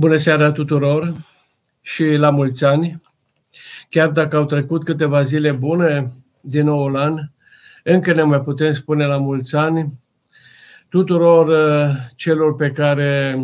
Bună 0.00 0.16
seara 0.16 0.52
tuturor 0.52 1.14
și 1.80 2.04
la 2.04 2.30
mulți 2.30 2.64
ani! 2.64 3.02
Chiar 3.88 4.08
dacă 4.08 4.36
au 4.36 4.44
trecut 4.44 4.84
câteva 4.84 5.22
zile 5.22 5.52
bune 5.52 6.12
din 6.40 6.64
noul 6.64 6.96
an, 6.96 7.18
încă 7.84 8.12
ne 8.12 8.22
mai 8.22 8.40
putem 8.40 8.72
spune 8.72 9.06
la 9.06 9.16
mulți 9.16 9.56
ani 9.56 9.92
tuturor 10.88 11.48
uh, 11.48 11.96
celor 12.16 12.54
pe 12.54 12.70
care 12.70 13.38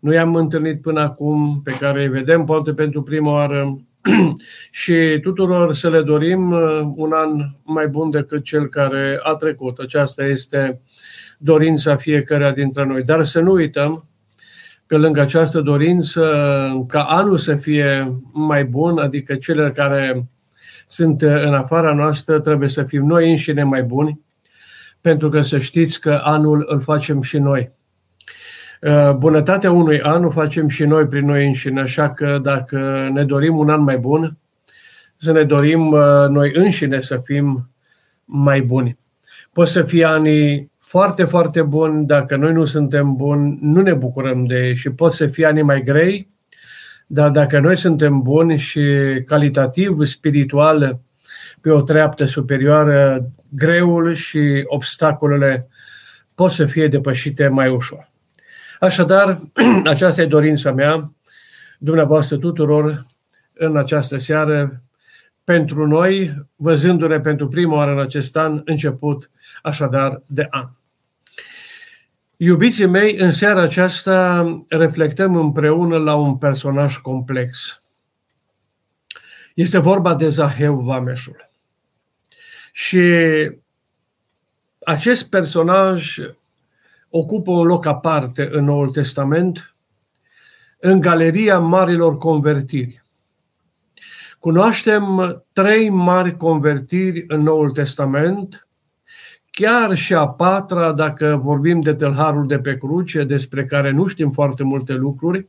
nu 0.00 0.12
i-am 0.12 0.34
întâlnit 0.34 0.80
până 0.80 1.00
acum, 1.00 1.60
pe 1.64 1.76
care 1.80 2.02
îi 2.02 2.08
vedem 2.08 2.44
poate 2.44 2.74
pentru 2.74 3.02
prima 3.02 3.30
oară 3.30 3.78
și 4.70 5.18
tuturor 5.22 5.74
să 5.74 5.90
le 5.90 6.02
dorim 6.02 6.50
uh, 6.50 6.80
un 6.94 7.12
an 7.12 7.30
mai 7.62 7.88
bun 7.88 8.10
decât 8.10 8.44
cel 8.44 8.66
care 8.66 9.20
a 9.22 9.34
trecut. 9.34 9.78
Aceasta 9.78 10.24
este 10.24 10.80
dorința 11.38 11.96
fiecare 11.96 12.52
dintre 12.52 12.84
noi. 12.84 13.02
Dar 13.02 13.24
să 13.24 13.40
nu 13.40 13.52
uităm 13.52 14.09
că 14.90 14.98
lângă 14.98 15.20
această 15.20 15.60
dorință 15.60 16.22
ca 16.88 17.02
anul 17.02 17.38
să 17.38 17.54
fie 17.54 18.18
mai 18.32 18.64
bun, 18.64 18.98
adică 18.98 19.34
cele 19.34 19.70
care 19.70 20.26
sunt 20.86 21.22
în 21.22 21.54
afara 21.54 21.94
noastră, 21.94 22.40
trebuie 22.40 22.68
să 22.68 22.82
fim 22.82 23.06
noi 23.06 23.30
înșine 23.30 23.62
mai 23.62 23.82
buni, 23.82 24.20
pentru 25.00 25.28
că 25.28 25.40
să 25.40 25.58
știți 25.58 26.00
că 26.00 26.20
anul 26.22 26.64
îl 26.68 26.80
facem 26.80 27.22
și 27.22 27.38
noi. 27.38 27.70
Uh, 28.80 29.12
bunătatea 29.12 29.70
unui 29.70 30.00
an 30.00 30.24
o 30.24 30.30
facem 30.30 30.68
și 30.68 30.84
noi 30.84 31.06
prin 31.06 31.26
noi 31.26 31.46
înșine, 31.46 31.80
așa 31.80 32.10
că 32.10 32.38
dacă 32.42 33.08
ne 33.12 33.24
dorim 33.24 33.58
un 33.58 33.70
an 33.70 33.82
mai 33.82 33.98
bun, 33.98 34.36
să 35.16 35.32
ne 35.32 35.44
dorim 35.44 35.86
uh, 35.86 36.26
noi 36.28 36.52
înșine 36.54 37.00
să 37.00 37.20
fim 37.24 37.70
mai 38.24 38.60
buni. 38.60 38.98
Pot 39.52 39.68
să 39.68 39.82
fie 39.82 40.04
anii 40.04 40.69
foarte, 40.90 41.24
foarte 41.24 41.62
buni, 41.62 42.06
dacă 42.06 42.36
noi 42.36 42.52
nu 42.52 42.64
suntem 42.64 43.14
buni, 43.14 43.58
nu 43.60 43.80
ne 43.80 43.94
bucurăm 43.94 44.44
de 44.44 44.54
ei 44.54 44.76
și 44.76 44.90
pot 44.90 45.12
să 45.12 45.26
fie 45.26 45.46
ani 45.46 45.62
mai 45.62 45.82
grei, 45.82 46.28
dar 47.06 47.30
dacă 47.30 47.60
noi 47.60 47.76
suntem 47.76 48.22
buni 48.22 48.58
și 48.58 48.82
calitativ, 49.26 50.04
spiritual, 50.04 51.00
pe 51.60 51.70
o 51.70 51.82
treaptă 51.82 52.24
superioară, 52.24 53.30
greul 53.48 54.14
și 54.14 54.62
obstacolele 54.66 55.68
pot 56.34 56.50
să 56.50 56.66
fie 56.66 56.88
depășite 56.88 57.48
mai 57.48 57.68
ușor. 57.68 58.10
Așadar, 58.80 59.40
aceasta 59.84 60.22
e 60.22 60.26
dorința 60.26 60.72
mea, 60.72 61.12
dumneavoastră 61.78 62.36
tuturor, 62.36 63.06
în 63.52 63.76
această 63.76 64.16
seară, 64.16 64.82
pentru 65.44 65.86
noi, 65.86 66.34
văzându-ne 66.56 67.20
pentru 67.20 67.48
prima 67.48 67.74
oară 67.74 67.92
în 67.92 68.00
acest 68.00 68.36
an, 68.36 68.62
început 68.64 69.30
așadar 69.62 70.20
de 70.26 70.46
an. 70.50 70.68
Iubiții 72.42 72.86
mei, 72.86 73.16
în 73.16 73.30
seara 73.30 73.60
aceasta 73.60 74.44
reflectăm 74.68 75.36
împreună 75.36 75.98
la 75.98 76.14
un 76.14 76.36
personaj 76.36 76.96
complex. 76.96 77.82
Este 79.54 79.78
vorba 79.78 80.14
de 80.14 80.28
Zaheu 80.28 80.80
Vameșul. 80.80 81.50
Și 82.72 83.02
acest 84.84 85.28
personaj 85.28 86.18
ocupă 87.10 87.50
un 87.50 87.66
loc 87.66 87.86
aparte 87.86 88.48
în 88.52 88.64
Noul 88.64 88.90
Testament, 88.90 89.74
în 90.78 91.00
galeria 91.00 91.58
marilor 91.58 92.18
convertiri. 92.18 93.02
Cunoaștem 94.38 95.44
trei 95.52 95.88
mari 95.88 96.36
convertiri 96.36 97.24
în 97.28 97.42
Noul 97.42 97.70
Testament, 97.70 98.68
chiar 99.60 99.96
și 99.96 100.14
a 100.14 100.28
patra, 100.28 100.92
dacă 100.92 101.40
vorbim 101.42 101.80
de 101.80 101.94
tâlharul 101.94 102.46
de 102.46 102.58
pe 102.58 102.76
cruce, 102.76 103.24
despre 103.24 103.64
care 103.64 103.90
nu 103.90 104.06
știm 104.06 104.30
foarte 104.30 104.62
multe 104.64 104.92
lucruri, 104.92 105.46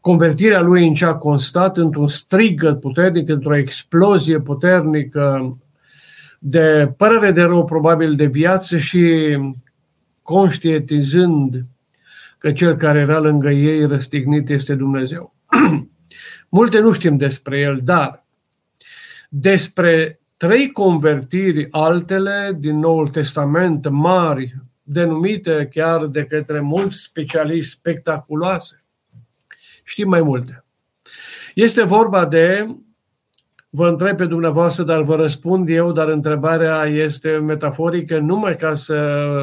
convertirea 0.00 0.60
lui 0.60 0.86
în 0.86 0.94
ce 0.94 1.04
a 1.04 1.14
constat 1.14 1.76
într-un 1.76 2.08
strigăt 2.08 2.80
puternic, 2.80 3.28
într-o 3.28 3.56
explozie 3.56 4.40
puternică 4.40 5.56
de 6.38 6.92
părere 6.96 7.30
de 7.30 7.42
rău 7.42 7.64
probabil 7.64 8.14
de 8.14 8.26
viață 8.26 8.78
și 8.78 9.36
conștientizând 10.22 11.64
că 12.38 12.52
cel 12.52 12.76
care 12.76 12.98
era 12.98 13.18
lângă 13.18 13.50
ei 13.50 13.86
răstignit 13.86 14.48
este 14.48 14.74
Dumnezeu. 14.74 15.34
Multe 16.48 16.80
nu 16.80 16.92
știm 16.92 17.16
despre 17.16 17.58
el, 17.58 17.80
dar 17.84 18.24
despre 19.28 20.18
trei 20.36 20.70
convertiri 20.70 21.68
altele 21.70 22.56
din 22.58 22.78
Noul 22.78 23.08
Testament 23.08 23.88
mari, 23.88 24.54
denumite 24.82 25.68
chiar 25.72 26.06
de 26.06 26.24
către 26.24 26.60
mulți 26.60 26.98
specialiști 26.98 27.72
spectaculoase. 27.72 28.84
Știm 29.82 30.08
mai 30.08 30.22
multe. 30.22 30.64
Este 31.54 31.82
vorba 31.82 32.26
de, 32.26 32.76
vă 33.68 33.88
întreb 33.88 34.16
pe 34.16 34.26
dumneavoastră, 34.26 34.84
dar 34.84 35.02
vă 35.02 35.16
răspund 35.16 35.68
eu, 35.68 35.92
dar 35.92 36.08
întrebarea 36.08 36.84
este 36.84 37.30
metaforică, 37.30 38.18
numai 38.18 38.56
ca 38.56 38.74
să 38.74 38.94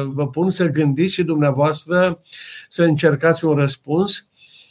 vă 0.06 0.28
pun 0.28 0.50
să 0.50 0.66
gândiți 0.66 1.12
și 1.12 1.22
dumneavoastră 1.22 2.20
să 2.68 2.82
încercați 2.82 3.44
un 3.44 3.54
răspuns. 3.54 4.26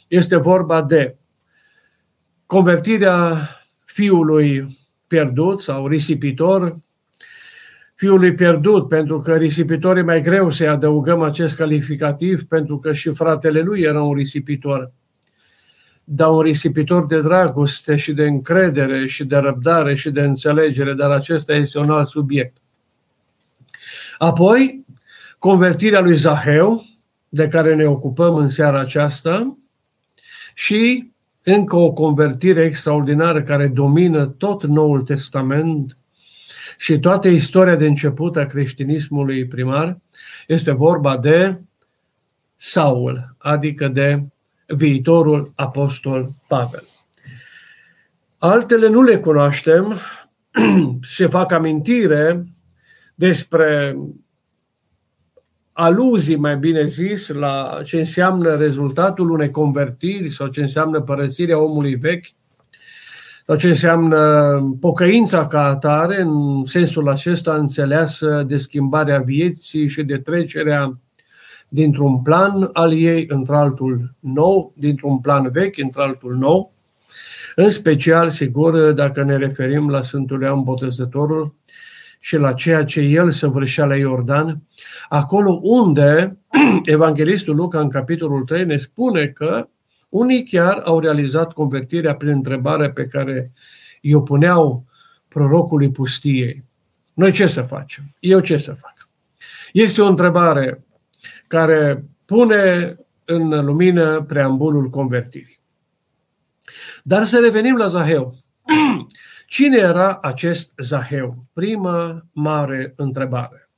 Este 0.08 0.36
vorba 0.36 0.82
de 0.82 1.16
convertirea 2.46 3.48
fiului 3.84 4.66
pierdut 5.12 5.60
sau 5.60 5.86
risipitor, 5.86 6.78
fiului 7.94 8.34
pierdut, 8.34 8.88
pentru 8.88 9.20
că 9.20 9.36
risipitor 9.36 9.96
e 9.96 10.02
mai 10.02 10.22
greu 10.22 10.50
să-i 10.50 10.68
adăugăm 10.68 11.22
acest 11.22 11.56
calificativ, 11.56 12.44
pentru 12.44 12.78
că 12.78 12.92
și 12.92 13.10
fratele 13.10 13.60
lui 13.60 13.80
era 13.80 14.02
un 14.02 14.14
risipitor. 14.14 14.92
Dar 16.04 16.28
un 16.28 16.40
risipitor 16.40 17.06
de 17.06 17.20
dragoste 17.20 17.96
și 17.96 18.12
de 18.12 18.26
încredere 18.26 19.06
și 19.06 19.24
de 19.24 19.36
răbdare 19.36 19.94
și 19.94 20.10
de 20.10 20.20
înțelegere, 20.20 20.92
dar 20.92 21.10
acesta 21.10 21.54
este 21.54 21.78
un 21.78 21.90
alt 21.90 22.08
subiect. 22.08 22.56
Apoi, 24.18 24.84
convertirea 25.38 26.00
lui 26.00 26.16
Zaheu, 26.16 26.82
de 27.28 27.48
care 27.48 27.74
ne 27.74 27.84
ocupăm 27.84 28.34
în 28.34 28.48
seara 28.48 28.80
aceasta, 28.80 29.56
și 30.54 31.11
încă 31.42 31.76
o 31.76 31.92
convertire 31.92 32.64
extraordinară 32.64 33.42
care 33.42 33.68
domină 33.68 34.26
tot 34.26 34.64
Noul 34.64 35.02
Testament 35.02 35.96
și 36.78 36.98
toată 36.98 37.28
istoria 37.28 37.76
de 37.76 37.86
început 37.86 38.36
a 38.36 38.46
creștinismului 38.46 39.46
primar, 39.46 39.98
este 40.46 40.72
vorba 40.72 41.18
de 41.18 41.58
Saul, 42.56 43.34
adică 43.38 43.88
de 43.88 44.22
viitorul 44.66 45.52
apostol 45.54 46.30
Pavel. 46.48 46.84
Altele 48.38 48.88
nu 48.88 49.02
le 49.02 49.18
cunoaștem, 49.18 49.98
se 51.16 51.26
fac 51.26 51.52
amintire 51.52 52.46
despre 53.14 53.96
aluzii, 55.72 56.36
mai 56.36 56.56
bine 56.56 56.86
zis, 56.86 57.28
la 57.28 57.80
ce 57.84 57.98
înseamnă 57.98 58.54
rezultatul 58.54 59.30
unei 59.30 59.50
convertiri 59.50 60.30
sau 60.30 60.46
ce 60.46 60.60
înseamnă 60.60 61.00
părăsirea 61.00 61.58
omului 61.58 61.94
vechi 61.94 62.26
sau 63.46 63.56
ce 63.56 63.68
înseamnă 63.68 64.76
pocăința 64.80 65.46
ca 65.46 65.64
atare, 65.64 66.20
în 66.20 66.64
sensul 66.64 67.08
acesta 67.08 67.54
înțeleasă 67.54 68.44
de 68.46 68.58
schimbarea 68.58 69.18
vieții 69.18 69.88
și 69.88 70.02
de 70.02 70.18
trecerea 70.18 70.92
dintr-un 71.68 72.22
plan 72.22 72.70
al 72.72 72.92
ei 72.92 73.24
într-altul 73.28 74.10
nou, 74.20 74.72
dintr-un 74.76 75.20
plan 75.20 75.50
vechi 75.52 75.78
într-altul 75.78 76.34
nou, 76.34 76.72
în 77.56 77.70
special, 77.70 78.30
sigur, 78.30 78.92
dacă 78.92 79.22
ne 79.22 79.36
referim 79.36 79.88
la 79.88 80.02
Sfântul 80.02 80.42
Ioan 80.42 80.62
Botezătorul, 80.62 81.54
și 82.24 82.36
la 82.36 82.52
ceea 82.52 82.84
ce 82.84 83.00
el 83.00 83.30
săvârșea 83.30 83.84
la 83.84 83.96
Iordan, 83.96 84.62
acolo 85.08 85.58
unde 85.62 86.38
Evanghelistul 86.84 87.54
Luca 87.54 87.80
în 87.80 87.88
capitolul 87.88 88.44
3 88.44 88.64
ne 88.64 88.76
spune 88.76 89.26
că 89.26 89.68
unii 90.08 90.44
chiar 90.44 90.80
au 90.84 91.00
realizat 91.00 91.52
convertirea 91.52 92.14
prin 92.14 92.30
întrebarea 92.30 92.92
pe 92.92 93.06
care 93.06 93.52
i-o 94.00 94.20
puneau 94.20 94.84
prorocului 95.28 95.90
pustiei. 95.90 96.64
Noi 97.14 97.32
ce 97.32 97.46
să 97.46 97.62
facem? 97.62 98.04
Eu 98.18 98.40
ce 98.40 98.56
să 98.56 98.72
fac? 98.72 99.08
Este 99.72 100.02
o 100.02 100.06
întrebare 100.06 100.84
care 101.46 102.04
pune 102.24 102.96
în 103.24 103.64
lumină 103.64 104.22
preambulul 104.22 104.88
convertirii. 104.88 105.60
Dar 107.02 107.24
să 107.24 107.40
revenim 107.40 107.76
la 107.76 107.86
Zaheu. 107.86 108.34
Cine 109.52 109.76
era 109.76 110.18
acest 110.22 110.72
Zaheu? 110.76 111.44
Prima 111.52 112.26
mare 112.32 112.92
întrebare. 112.96 113.70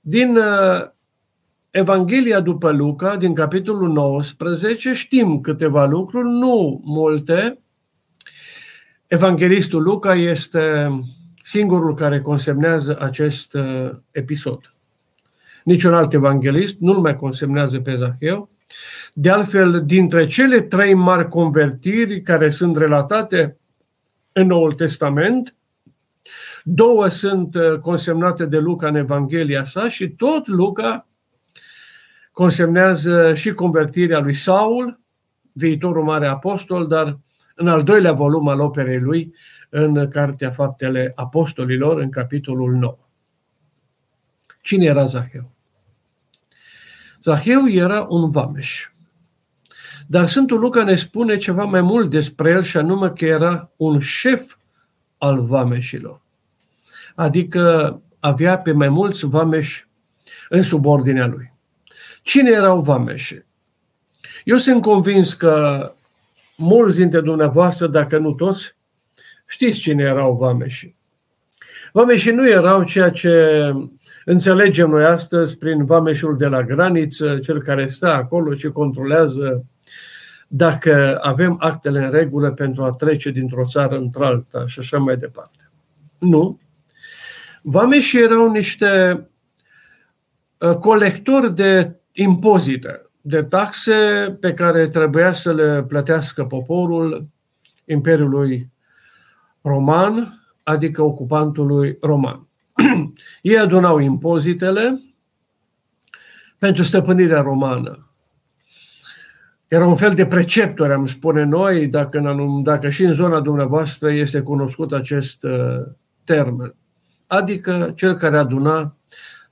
Din 0.00 0.36
uh, 0.36 0.88
Evanghelia 1.70 2.40
după 2.40 2.70
Luca, 2.70 3.16
din 3.16 3.34
capitolul 3.34 3.92
19, 3.92 4.92
știm 4.92 5.40
câteva 5.40 5.86
lucruri, 5.86 6.28
nu 6.28 6.80
multe. 6.84 7.58
Evanghelistul 9.06 9.82
Luca 9.82 10.14
este 10.14 10.90
singurul 11.42 11.94
care 11.94 12.20
consemnează 12.20 12.98
acest 13.00 13.54
uh, 13.54 13.90
episod. 14.10 14.74
Niciun 15.64 15.94
alt 15.94 16.12
evanghelist 16.12 16.76
nu-l 16.78 16.98
mai 16.98 17.16
consemnează 17.16 17.80
pe 17.80 17.96
Zaheu, 17.96 18.50
De 19.12 19.30
altfel, 19.30 19.84
dintre 19.84 20.26
cele 20.26 20.60
trei 20.60 20.94
mari 20.94 21.28
convertiri 21.28 22.20
care 22.22 22.48
sunt 22.48 22.76
relatate 22.76 23.57
în 24.32 24.46
Noul 24.46 24.72
Testament, 24.72 25.54
două 26.64 27.08
sunt 27.08 27.54
uh, 27.54 27.78
consemnate 27.78 28.46
de 28.46 28.58
Luca 28.58 28.88
în 28.88 28.94
Evanghelia 28.94 29.64
sa 29.64 29.88
și 29.88 30.08
tot 30.08 30.46
Luca 30.46 31.06
consemnează 32.32 33.34
și 33.34 33.52
convertirea 33.52 34.20
lui 34.20 34.34
Saul, 34.34 35.00
viitorul 35.52 36.04
mare 36.04 36.26
apostol, 36.26 36.86
dar 36.86 37.18
în 37.54 37.68
al 37.68 37.82
doilea 37.82 38.12
volum 38.12 38.48
al 38.48 38.60
operei 38.60 39.00
lui, 39.00 39.34
în 39.70 40.08
Cartea 40.08 40.50
Faptele 40.50 41.12
Apostolilor, 41.14 42.00
în 42.00 42.10
capitolul 42.10 42.72
9. 42.72 42.98
Cine 44.62 44.84
era 44.84 45.06
Zaheu? 45.06 45.50
Zaheu 47.22 47.68
era 47.68 48.06
un 48.08 48.30
vameș. 48.30 48.88
Dar 50.10 50.26
Sfântul 50.26 50.58
Luca 50.58 50.84
ne 50.84 50.96
spune 50.96 51.36
ceva 51.36 51.64
mai 51.64 51.80
mult 51.80 52.10
despre 52.10 52.50
el 52.50 52.62
și 52.62 52.76
anume 52.76 53.10
că 53.10 53.24
era 53.24 53.70
un 53.76 54.00
șef 54.00 54.56
al 55.18 55.44
vameșilor. 55.44 56.20
Adică 57.14 58.02
avea 58.20 58.58
pe 58.58 58.72
mai 58.72 58.88
mulți 58.88 59.26
vameși 59.26 59.88
în 60.48 60.62
subordinea 60.62 61.26
lui. 61.26 61.52
Cine 62.22 62.50
erau 62.50 62.80
vameși? 62.80 63.42
Eu 64.44 64.56
sunt 64.56 64.82
convins 64.82 65.34
că 65.34 65.92
mulți 66.56 66.96
dintre 66.96 67.20
dumneavoastră, 67.20 67.86
dacă 67.86 68.18
nu 68.18 68.32
toți, 68.32 68.76
știți 69.46 69.78
cine 69.78 70.02
erau 70.02 70.36
vameși. 70.36 70.94
Vameșii 71.92 72.32
nu 72.32 72.48
erau 72.48 72.84
ceea 72.84 73.10
ce 73.10 73.32
înțelegem 74.24 74.90
noi 74.90 75.04
astăzi 75.04 75.58
prin 75.58 75.84
vameșul 75.84 76.36
de 76.36 76.46
la 76.46 76.62
graniță, 76.62 77.38
cel 77.38 77.62
care 77.62 77.88
stă 77.88 78.12
acolo 78.12 78.54
și 78.54 78.68
controlează 78.68 79.64
dacă 80.48 81.18
avem 81.22 81.56
actele 81.60 82.04
în 82.04 82.10
regulă 82.10 82.52
pentru 82.52 82.84
a 82.84 82.90
trece 82.90 83.30
dintr-o 83.30 83.64
țară 83.64 83.96
într-alta 83.96 84.66
și 84.66 84.78
așa 84.78 84.98
mai 84.98 85.16
departe. 85.16 85.70
Nu. 86.18 86.60
Vameșii 87.62 88.22
erau 88.22 88.50
niște 88.50 89.22
uh, 90.58 90.76
colectori 90.76 91.54
de 91.54 91.96
impozite, 92.12 93.02
de 93.20 93.42
taxe 93.42 93.94
pe 94.40 94.52
care 94.52 94.88
trebuia 94.88 95.32
să 95.32 95.54
le 95.54 95.84
plătească 95.88 96.44
poporul 96.44 97.28
Imperiului 97.84 98.70
Roman, 99.62 100.42
adică 100.62 101.02
ocupantului 101.02 101.96
roman. 102.00 102.48
Ei 103.42 103.58
adunau 103.58 103.98
impozitele 103.98 105.02
pentru 106.58 106.82
stăpânirea 106.82 107.40
romană. 107.40 108.07
Era 109.68 109.86
un 109.86 109.96
fel 109.96 110.14
de 110.14 110.26
preceptor, 110.26 110.90
am 110.90 111.06
spune 111.06 111.44
noi, 111.44 111.86
dacă, 111.86 112.18
în, 112.18 112.62
dacă 112.62 112.90
și 112.90 113.04
în 113.04 113.12
zona 113.12 113.40
dumneavoastră 113.40 114.10
este 114.10 114.40
cunoscut 114.40 114.92
acest 114.92 115.42
uh, 115.42 115.86
termen. 116.24 116.74
Adică 117.26 117.92
cel 117.96 118.14
care 118.14 118.38
aduna 118.38 118.96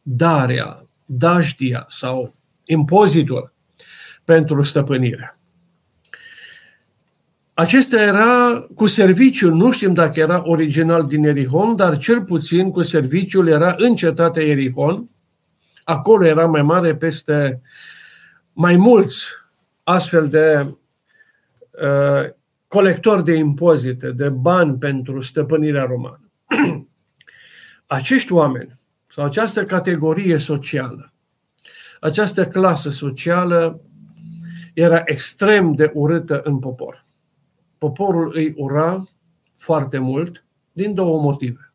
darea, 0.03 0.87
dajdia 1.05 1.87
sau 1.89 2.35
impozitul 2.65 3.53
pentru 4.25 4.63
stăpânire. 4.63 5.39
Acesta 7.55 8.03
era 8.03 8.67
cu 8.75 8.87
serviciu, 8.87 9.55
nu 9.55 9.71
știm 9.71 9.95
dacă 9.95 10.21
era 10.21 10.43
original 10.45 11.07
din 11.07 11.25
Erihon, 11.25 11.77
dar 11.77 11.99
cel 11.99 12.25
puțin 12.25 12.71
cu 12.71 12.83
serviciul 12.83 13.49
era 13.49 13.75
în 13.79 13.95
cetatea 13.95 14.43
Erihon. 14.43 15.09
Acolo 15.85 16.27
era 16.27 16.47
mai 16.47 16.63
mare 16.63 16.97
peste 16.97 17.61
mai 18.53 18.77
mulți 18.77 19.27
astfel 19.89 20.29
de 20.29 20.75
uh, 21.71 22.31
colectori 22.69 23.25
de 23.25 23.35
impozite, 23.35 24.11
de 24.11 24.29
bani 24.29 24.79
pentru 24.79 25.21
stăpânirea 25.21 25.85
romană. 25.85 26.31
Acești 27.87 28.33
oameni 28.33 28.79
sau 29.07 29.25
această 29.25 29.65
categorie 29.65 30.39
socială, 30.39 31.13
această 32.01 32.49
clasă 32.49 32.91
socială 32.91 33.81
era 34.75 35.03
extrem 35.05 35.73
de 35.73 35.91
urâtă 35.95 36.41
în 36.45 36.59
popor. 36.59 37.05
Poporul 37.79 38.33
îi 38.35 38.55
ura 38.57 39.09
foarte 39.57 39.99
mult 39.99 40.45
din 40.73 40.95
două 40.95 41.21
motive. 41.21 41.73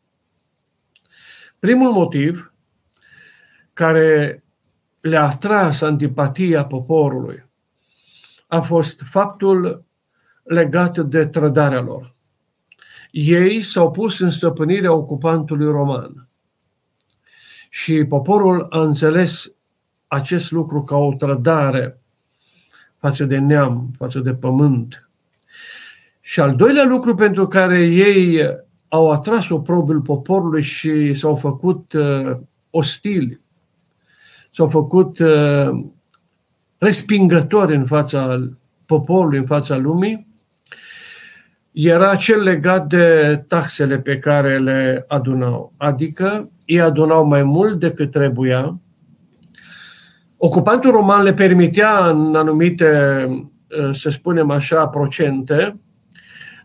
Primul 1.58 1.92
motiv 1.92 2.52
care 3.72 4.42
le-a 5.00 5.22
atras 5.22 5.80
antipatia 5.80 6.64
poporului 6.64 7.50
a 8.52 8.60
fost 8.60 9.02
faptul 9.04 9.84
legat 10.42 10.98
de 10.98 11.26
trădarea 11.26 11.80
lor. 11.80 12.14
Ei 13.10 13.62
s-au 13.62 13.90
pus 13.90 14.18
în 14.18 14.30
stăpânirea 14.30 14.92
ocupantului 14.92 15.66
roman. 15.66 16.28
Și 17.70 18.04
poporul 18.04 18.66
a 18.70 18.80
înțeles 18.80 19.52
acest 20.06 20.50
lucru 20.50 20.82
ca 20.82 20.96
o 20.96 21.14
trădare 21.14 22.00
față 22.98 23.24
de 23.24 23.38
neam, 23.38 23.90
față 23.98 24.20
de 24.20 24.34
pământ. 24.34 25.08
Și 26.20 26.40
al 26.40 26.56
doilea 26.56 26.84
lucru 26.84 27.14
pentru 27.14 27.46
care 27.46 27.86
ei 27.86 28.40
au 28.88 29.10
atras 29.10 29.48
oprobiul 29.48 30.00
poporului 30.00 30.62
și 30.62 31.14
s-au 31.14 31.36
făcut 31.36 31.92
uh, 31.92 32.36
ostili, 32.70 33.40
s-au 34.50 34.68
făcut 34.68 35.18
uh, 35.18 35.84
respingători 36.82 37.74
în 37.74 37.84
fața 37.84 38.50
poporului, 38.86 39.38
în 39.38 39.46
fața 39.46 39.76
lumii, 39.76 40.26
era 41.72 42.16
cel 42.16 42.42
legat 42.42 42.86
de 42.86 43.44
taxele 43.48 43.98
pe 43.98 44.18
care 44.18 44.58
le 44.58 45.04
adunau. 45.08 45.72
Adică 45.76 46.50
ei 46.64 46.80
adunau 46.80 47.26
mai 47.26 47.42
mult 47.42 47.78
decât 47.80 48.10
trebuia. 48.10 48.80
Ocupantul 50.36 50.90
roman 50.90 51.22
le 51.22 51.34
permitea 51.34 52.06
în 52.06 52.34
anumite, 52.34 52.90
să 53.92 54.10
spunem 54.10 54.50
așa, 54.50 54.86
procente, 54.86 55.80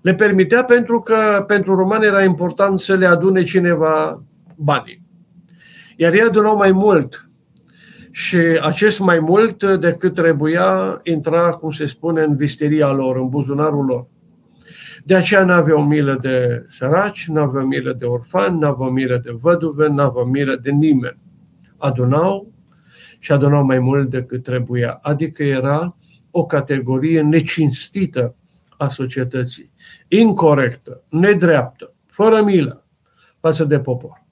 le 0.02 0.16
permitea 0.16 0.64
pentru 0.64 1.02
că 1.02 1.44
pentru 1.48 1.76
romani 1.76 2.06
era 2.06 2.24
important 2.24 2.80
să 2.80 2.96
le 2.96 3.06
adune 3.06 3.44
cineva 3.44 4.24
banii. 4.56 5.02
Iar 5.96 6.14
ei 6.14 6.22
adunau 6.22 6.58
mai 6.58 6.72
mult 6.72 7.27
și 8.18 8.38
acest 8.62 9.00
mai 9.00 9.20
mult 9.20 9.64
decât 9.64 10.14
trebuia 10.14 11.00
intra, 11.04 11.52
cum 11.52 11.72
se 11.72 11.86
spune, 11.86 12.24
în 12.24 12.36
visteria 12.36 12.92
lor, 12.92 13.16
în 13.18 13.30
buzunarul 13.30 13.86
lor. 13.86 14.08
De 15.04 15.16
aceea 15.16 15.44
nu 15.44 15.52
aveau 15.52 15.84
milă 15.84 16.18
de 16.22 16.66
săraci, 16.70 17.28
nu 17.28 17.42
aveau 17.42 17.66
milă 17.66 17.94
de 17.94 18.06
orfani, 18.06 18.60
nu 18.60 18.68
aveau 18.68 18.90
milă 18.90 19.18
de 19.18 19.38
văduve, 19.42 19.88
nu 19.88 20.02
aveau 20.02 20.26
milă 20.26 20.56
de 20.56 20.72
nimeni. 20.72 21.18
Adunau 21.78 22.52
și 23.20 23.32
adunau 23.32 23.64
mai 23.64 23.80
mult 23.80 24.10
decât 24.10 24.44
trebuia. 24.44 25.00
Adică 25.02 25.44
era 25.44 25.96
o 26.32 26.46
categorie 26.46 27.22
necinstită 27.22 28.36
a 28.78 28.88
societății, 28.88 29.72
incorrectă, 30.08 31.04
nedreaptă, 31.10 31.94
fără 32.06 32.44
milă 32.44 32.86
față 33.40 33.64
de 33.64 33.80
popor. 33.80 34.26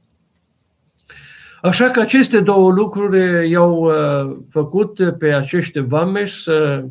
Așa 1.66 1.92
că 1.92 2.00
aceste 2.00 2.40
două 2.40 2.72
lucruri 2.72 3.50
i-au 3.50 3.74
uh, 3.74 4.38
făcut 4.50 5.18
pe 5.18 5.34
acești 5.34 5.80
vameși 5.80 6.44
să 6.44 6.86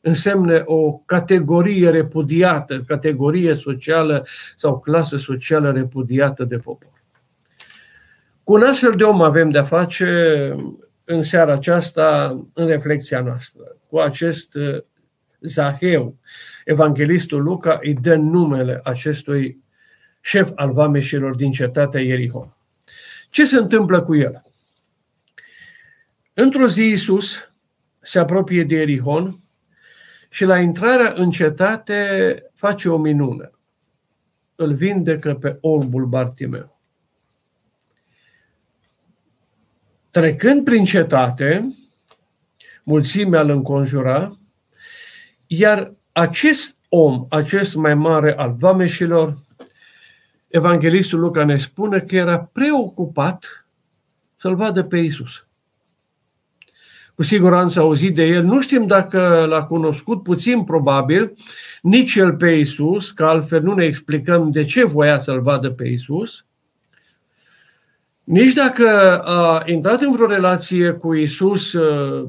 însemne 0.00 0.62
o 0.64 0.92
categorie 0.92 1.90
repudiată, 1.90 2.80
categorie 2.80 3.54
socială 3.54 4.26
sau 4.56 4.80
clasă 4.80 5.16
socială 5.16 5.72
repudiată 5.72 6.44
de 6.44 6.56
popor. 6.56 6.90
Cu 8.44 8.52
un 8.52 8.62
astfel 8.62 8.92
de 8.92 9.04
om 9.04 9.22
avem 9.22 9.50
de-a 9.50 9.64
face 9.64 10.06
în 11.04 11.22
seara 11.22 11.52
aceasta, 11.52 12.36
în 12.52 12.66
reflexia 12.66 13.20
noastră, 13.20 13.62
cu 13.88 13.98
acest 13.98 14.54
uh, 14.54 14.82
Zaheu. 15.40 16.14
Evanghelistul 16.64 17.42
Luca 17.42 17.78
îi 17.80 17.94
dă 17.94 18.14
numele 18.14 18.80
acestui 18.84 19.58
șef 20.20 20.50
al 20.54 20.72
vameșilor 20.72 21.34
din 21.34 21.52
cetatea 21.52 22.00
Ierihon. 22.00 22.54
Ce 23.34 23.44
se 23.44 23.56
întâmplă 23.56 24.02
cu 24.02 24.14
el? 24.14 24.42
Într-o 26.34 26.66
zi 26.66 26.82
Iisus 26.82 27.52
se 28.02 28.18
apropie 28.18 28.64
de 28.64 28.76
Erihon 28.76 29.36
și 30.28 30.44
la 30.44 30.58
intrarea 30.58 31.12
în 31.16 31.30
cetate 31.30 32.42
face 32.54 32.88
o 32.88 32.96
minune. 32.96 33.50
Îl 34.54 34.74
vindecă 34.74 35.34
pe 35.34 35.58
orbul 35.60 36.06
Bartimeu. 36.06 36.78
Trecând 40.10 40.64
prin 40.64 40.84
cetate, 40.84 41.74
mulțimea 42.82 43.40
îl 43.40 43.50
înconjura, 43.50 44.36
iar 45.46 45.94
acest 46.12 46.76
om, 46.88 47.26
acest 47.30 47.74
mai 47.74 47.94
mare 47.94 48.34
al 48.36 48.54
vameșilor, 48.58 49.36
Evanghelistul 50.54 51.20
Luca 51.20 51.44
ne 51.44 51.56
spune 51.56 52.00
că 52.00 52.16
era 52.16 52.38
preocupat 52.38 53.66
să-l 54.36 54.54
vadă 54.54 54.82
pe 54.82 54.98
Isus. 54.98 55.46
cu 57.14 57.22
siguranță 57.22 57.80
auzit 57.80 58.14
de 58.14 58.24
el. 58.24 58.44
Nu 58.44 58.60
știm 58.60 58.86
dacă 58.86 59.46
l-a 59.48 59.64
cunoscut, 59.64 60.22
puțin 60.22 60.64
probabil, 60.64 61.32
nici 61.82 62.14
el 62.14 62.36
pe 62.36 62.50
Isus, 62.50 63.10
că 63.10 63.24
altfel 63.24 63.62
nu 63.62 63.74
ne 63.74 63.84
explicăm 63.84 64.50
de 64.50 64.64
ce 64.64 64.84
voia 64.84 65.18
să-l 65.18 65.40
vadă 65.40 65.70
pe 65.70 65.88
Isus. 65.88 66.44
Nici 68.24 68.52
dacă 68.52 69.18
a 69.18 69.62
intrat 69.66 70.00
în 70.00 70.12
vreo 70.12 70.26
relație 70.26 70.90
cu 70.90 71.14
Isus, 71.14 71.72
uh, 71.72 72.28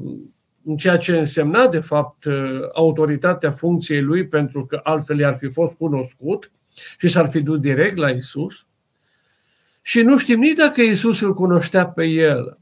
în 0.64 0.76
ceea 0.76 0.96
ce 0.96 1.18
însemna, 1.18 1.66
de 1.66 1.80
fapt, 1.80 2.24
uh, 2.24 2.60
autoritatea 2.74 3.50
funcției 3.52 4.02
lui, 4.02 4.26
pentru 4.26 4.64
că 4.66 4.80
altfel 4.82 5.18
i-ar 5.18 5.36
fi 5.38 5.48
fost 5.48 5.74
cunoscut 5.74 6.50
și 6.98 7.08
s-ar 7.08 7.28
fi 7.28 7.40
dus 7.40 7.58
direct 7.58 7.96
la 7.96 8.10
Isus. 8.10 8.66
Și 9.82 10.02
nu 10.02 10.18
știm 10.18 10.38
nici 10.38 10.56
dacă 10.56 10.82
Isus 10.82 11.20
îl 11.20 11.34
cunoștea 11.34 11.86
pe 11.86 12.04
el. 12.04 12.58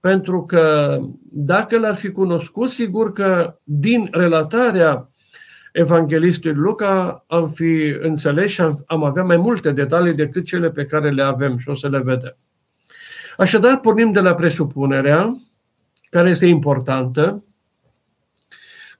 Pentru 0.00 0.44
că 0.44 0.98
dacă 1.22 1.78
l-ar 1.78 1.96
fi 1.96 2.10
cunoscut, 2.10 2.68
sigur 2.68 3.12
că 3.12 3.58
din 3.64 4.08
relatarea 4.10 5.08
evanghelistului 5.72 6.56
Luca 6.56 7.24
am 7.26 7.48
fi 7.48 7.96
înțeles 8.00 8.50
și 8.50 8.60
am, 8.60 8.84
am 8.86 9.04
avea 9.04 9.24
mai 9.24 9.36
multe 9.36 9.72
detalii 9.72 10.14
decât 10.14 10.44
cele 10.44 10.70
pe 10.70 10.84
care 10.84 11.10
le 11.10 11.22
avem 11.22 11.58
și 11.58 11.68
o 11.68 11.74
să 11.74 11.88
le 11.88 11.98
vedem. 11.98 12.36
Așadar, 13.36 13.80
pornim 13.80 14.12
de 14.12 14.20
la 14.20 14.34
presupunerea, 14.34 15.36
care 16.10 16.30
este 16.30 16.46
importantă, 16.46 17.44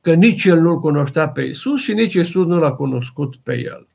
că 0.00 0.14
nici 0.14 0.44
el 0.44 0.60
nu-l 0.60 0.78
cunoștea 0.78 1.28
pe 1.28 1.42
Isus 1.42 1.80
și 1.80 1.92
nici 1.92 2.14
Isus 2.14 2.46
nu 2.46 2.58
l-a 2.58 2.72
cunoscut 2.72 3.36
pe 3.36 3.60
el. 3.60 3.89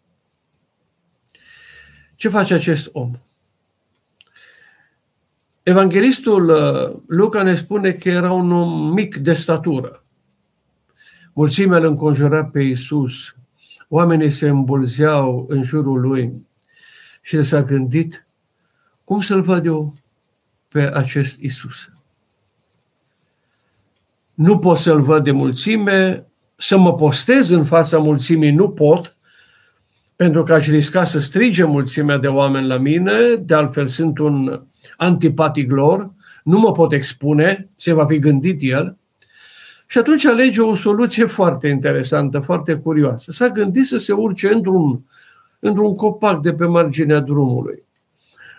Ce 2.15 2.29
face 2.29 2.53
acest 2.53 2.89
om? 2.91 3.11
Evanghelistul 5.63 6.49
uh, 6.49 7.01
Luca 7.07 7.43
ne 7.43 7.55
spune 7.55 7.91
că 7.91 8.09
era 8.09 8.31
un 8.31 8.51
om 8.51 8.93
mic 8.93 9.15
de 9.15 9.33
statură. 9.33 10.03
Mulțimea 11.33 11.77
îl 11.77 11.85
înconjura 11.85 12.45
pe 12.45 12.61
Isus. 12.61 13.35
Oamenii 13.89 14.29
se 14.29 14.47
îmbulzeau 14.47 15.45
în 15.47 15.63
jurul 15.63 15.99
lui 15.99 16.47
și 17.21 17.43
s-a 17.43 17.63
gândit 17.63 18.27
cum 19.03 19.21
să-l 19.21 19.41
văd 19.41 19.65
eu 19.65 19.95
pe 20.67 20.91
acest 20.93 21.39
Isus. 21.39 21.89
Nu 24.33 24.59
pot 24.59 24.77
să-l 24.77 25.01
văd 25.01 25.23
de 25.23 25.31
mulțime, 25.31 26.27
să 26.55 26.77
mă 26.77 26.93
postez 26.93 27.49
în 27.49 27.65
fața 27.65 27.97
mulțimii 27.97 28.51
nu 28.51 28.69
pot, 28.69 29.14
pentru 30.15 30.43
că 30.43 30.53
aș 30.53 30.67
risca 30.67 31.03
să 31.03 31.19
strige 31.19 31.63
mulțimea 31.63 32.17
de 32.17 32.27
oameni 32.27 32.67
la 32.67 32.77
mine, 32.77 33.35
de 33.35 33.53
altfel 33.53 33.87
sunt 33.87 34.17
un 34.17 34.61
antipatic 34.97 35.71
lor, 35.71 36.11
nu 36.43 36.59
mă 36.59 36.71
pot 36.71 36.93
expune, 36.93 37.69
se 37.77 37.93
va 37.93 38.05
fi 38.05 38.19
gândit 38.19 38.57
el. 38.61 38.97
Și 39.87 39.97
atunci 39.97 40.25
alege 40.25 40.61
o 40.61 40.75
soluție 40.75 41.25
foarte 41.25 41.67
interesantă, 41.67 42.39
foarte 42.39 42.75
curioasă. 42.75 43.31
S-a 43.31 43.47
gândit 43.47 43.85
să 43.85 43.97
se 43.97 44.13
urce 44.13 44.53
într-un, 44.53 45.01
într-un 45.59 45.95
copac 45.95 46.41
de 46.41 46.53
pe 46.53 46.65
marginea 46.65 47.19
drumului. 47.19 47.83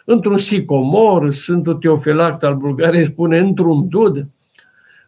Într-un 0.05 0.39
sicomor, 0.39 1.33
Sfântul 1.33 1.75
Teofilact 1.75 2.43
al 2.43 2.55
Bulgariei 2.55 3.05
spune 3.05 3.39
într-un 3.39 3.89
dud, 3.89 4.17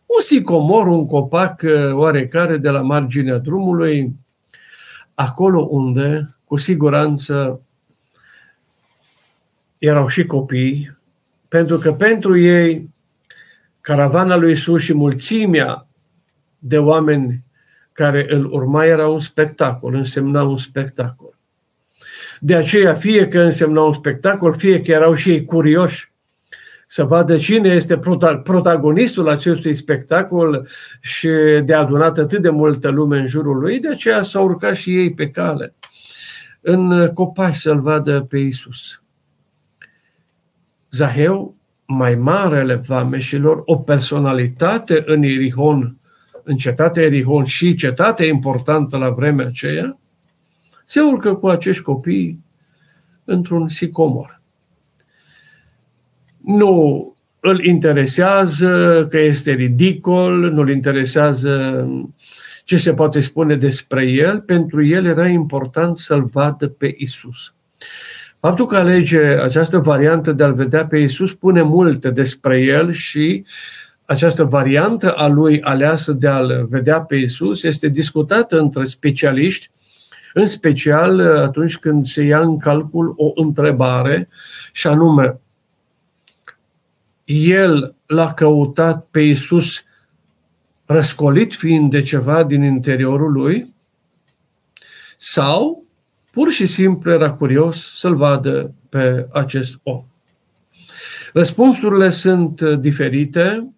un 0.07 0.21
sicomor, 0.21 0.87
un 0.87 1.07
copac 1.07 1.62
uh, 1.64 1.93
oarecare 1.93 2.57
de 2.57 2.69
la 2.69 2.81
marginea 2.81 3.38
drumului, 3.38 4.17
acolo 5.14 5.67
unde, 5.71 6.38
cu 6.49 6.57
siguranță, 6.57 7.61
erau 9.78 10.09
și 10.09 10.26
copii, 10.26 10.97
pentru 11.49 11.78
că 11.78 11.93
pentru 11.93 12.38
ei 12.38 12.90
caravana 13.81 14.37
lui 14.37 14.52
Isus 14.52 14.83
și 14.83 14.95
mulțimea 14.95 15.87
de 16.59 16.78
oameni 16.78 17.45
care 17.93 18.26
îl 18.28 18.52
urma 18.52 18.85
era 18.85 19.09
un 19.09 19.21
spectacol, 19.21 19.95
însemna 19.95 20.43
un 20.43 20.57
spectacol. 20.57 21.38
De 22.40 22.55
aceea, 22.55 22.95
fie 22.95 23.28
că 23.28 23.40
însemna 23.40 23.83
un 23.83 23.93
spectacol, 23.93 24.55
fie 24.55 24.81
că 24.81 24.90
erau 24.90 25.14
și 25.14 25.31
ei 25.31 25.45
curioși 25.45 26.12
să 26.87 27.05
vadă 27.05 27.37
cine 27.37 27.69
este 27.69 27.99
protagonistul 28.43 29.28
acestui 29.28 29.75
spectacol 29.75 30.67
și 31.00 31.28
de 31.64 31.75
adunat 31.75 32.19
atât 32.19 32.43
de 32.43 32.50
multă 32.50 32.88
lume 32.88 33.19
în 33.19 33.26
jurul 33.26 33.59
lui, 33.59 33.81
de 33.81 33.88
aceea 33.88 34.23
s-au 34.23 34.45
urcat 34.45 34.75
și 34.75 34.97
ei 34.97 35.14
pe 35.14 35.31
cale 35.31 35.75
în 36.61 37.11
copaci 37.15 37.55
să-l 37.55 37.81
vadă 37.81 38.21
pe 38.21 38.38
Isus. 38.38 39.03
Zaheu, 40.91 41.55
mai 41.87 42.15
marele 42.15 42.75
vameșilor, 42.75 43.62
o 43.65 43.77
personalitate 43.77 45.03
în 45.07 45.23
Irihon, 45.23 45.97
în 46.43 46.57
cetatea 46.57 47.05
Irihon 47.05 47.45
și 47.45 47.75
cetatea 47.75 48.27
importantă 48.27 48.97
la 48.97 49.11
vremea 49.11 49.47
aceea, 49.47 49.99
se 50.85 51.00
urcă 51.00 51.35
cu 51.35 51.49
acești 51.49 51.83
copii 51.83 52.45
într-un 53.25 53.69
sicomor. 53.69 54.41
Nu 56.45 57.17
îl 57.41 57.65
interesează 57.65 59.07
că 59.11 59.19
este 59.19 59.53
ridicol, 59.53 60.53
nu 60.53 60.61
îl 60.61 60.71
interesează 60.71 61.87
ce 62.69 62.77
se 62.77 62.95
poate 62.95 63.21
spune 63.21 63.57
despre 63.57 64.05
el, 64.05 64.41
pentru 64.41 64.85
el 64.85 65.07
era 65.07 65.27
important 65.27 65.97
să-l 65.97 66.25
vadă 66.25 66.69
pe 66.69 66.95
Isus. 66.97 67.55
Faptul 68.41 68.67
că 68.67 68.77
alege 68.77 69.21
această 69.21 69.79
variantă 69.79 70.33
de 70.33 70.43
a-l 70.43 70.55
vedea 70.55 70.87
pe 70.87 70.99
Isus 70.99 71.31
spune 71.31 71.63
multe 71.63 72.11
despre 72.11 72.61
el 72.61 72.93
și 72.93 73.45
această 74.05 74.45
variantă 74.45 75.13
a 75.13 75.27
lui 75.27 75.63
aleasă 75.63 76.13
de 76.13 76.29
a-l 76.29 76.67
vedea 76.71 77.01
pe 77.01 77.17
Isus 77.17 77.63
este 77.63 77.89
discutată 77.89 78.59
între 78.59 78.85
specialiști, 78.85 79.71
în 80.35 80.47
special 80.47 81.21
atunci 81.21 81.77
când 81.77 82.07
se 82.07 82.23
ia 82.23 82.41
în 82.41 82.59
calcul 82.59 83.15
o 83.17 83.31
întrebare 83.35 84.29
și 84.73 84.87
anume, 84.87 85.41
el 87.25 87.95
l-a 88.07 88.35
căutat 88.35 89.07
pe 89.11 89.21
Isus 89.21 89.83
răscolit 90.90 91.54
fiind 91.54 91.90
de 91.90 92.02
ceva 92.02 92.45
din 92.45 92.62
interiorul 92.62 93.33
lui 93.33 93.75
sau 95.16 95.85
pur 96.30 96.50
și 96.50 96.66
simplu 96.66 97.11
era 97.11 97.33
curios 97.33 97.99
să-l 97.99 98.16
vadă 98.16 98.75
pe 98.88 99.28
acest 99.33 99.78
om. 99.83 100.04
Răspunsurile 101.33 102.11
sunt 102.11 102.61
diferite, 102.61 103.73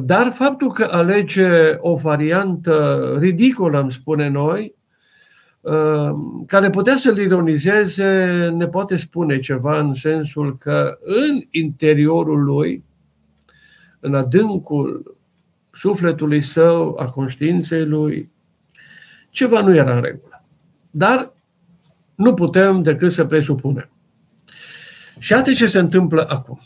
dar 0.00 0.32
faptul 0.32 0.72
că 0.72 0.88
alege 0.90 1.76
o 1.78 1.94
variantă 1.94 3.16
ridicolă, 3.20 3.80
îmi 3.80 3.92
spune 3.92 4.28
noi, 4.28 4.74
care 6.46 6.70
putea 6.70 6.96
să-l 6.96 7.18
ironizeze, 7.18 8.48
ne 8.56 8.66
poate 8.66 8.96
spune 8.96 9.38
ceva 9.38 9.78
în 9.78 9.94
sensul 9.94 10.56
că 10.56 10.98
în 11.00 11.42
interiorul 11.50 12.44
lui, 12.44 12.84
în 14.00 14.14
adâncul 14.14 15.17
sufletului 15.78 16.40
său, 16.40 16.96
a 16.98 17.10
conștiinței 17.10 17.86
lui, 17.86 18.32
ceva 19.30 19.60
nu 19.60 19.74
era 19.74 19.94
în 19.94 20.02
regulă. 20.02 20.44
Dar 20.90 21.32
nu 22.14 22.34
putem 22.34 22.82
decât 22.82 23.12
să 23.12 23.24
presupunem. 23.24 23.90
Și 25.18 25.32
iată 25.32 25.52
ce 25.52 25.66
se 25.66 25.78
întâmplă 25.78 26.28
acum. 26.28 26.60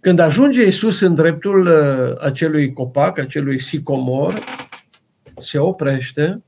Când 0.00 0.18
ajunge 0.18 0.64
Iisus 0.64 1.00
în 1.00 1.14
dreptul 1.14 1.66
uh, 1.66 2.20
acelui 2.20 2.72
copac, 2.72 3.18
acelui 3.18 3.60
sicomor, 3.60 4.34
se 5.38 5.58
oprește 5.58 6.42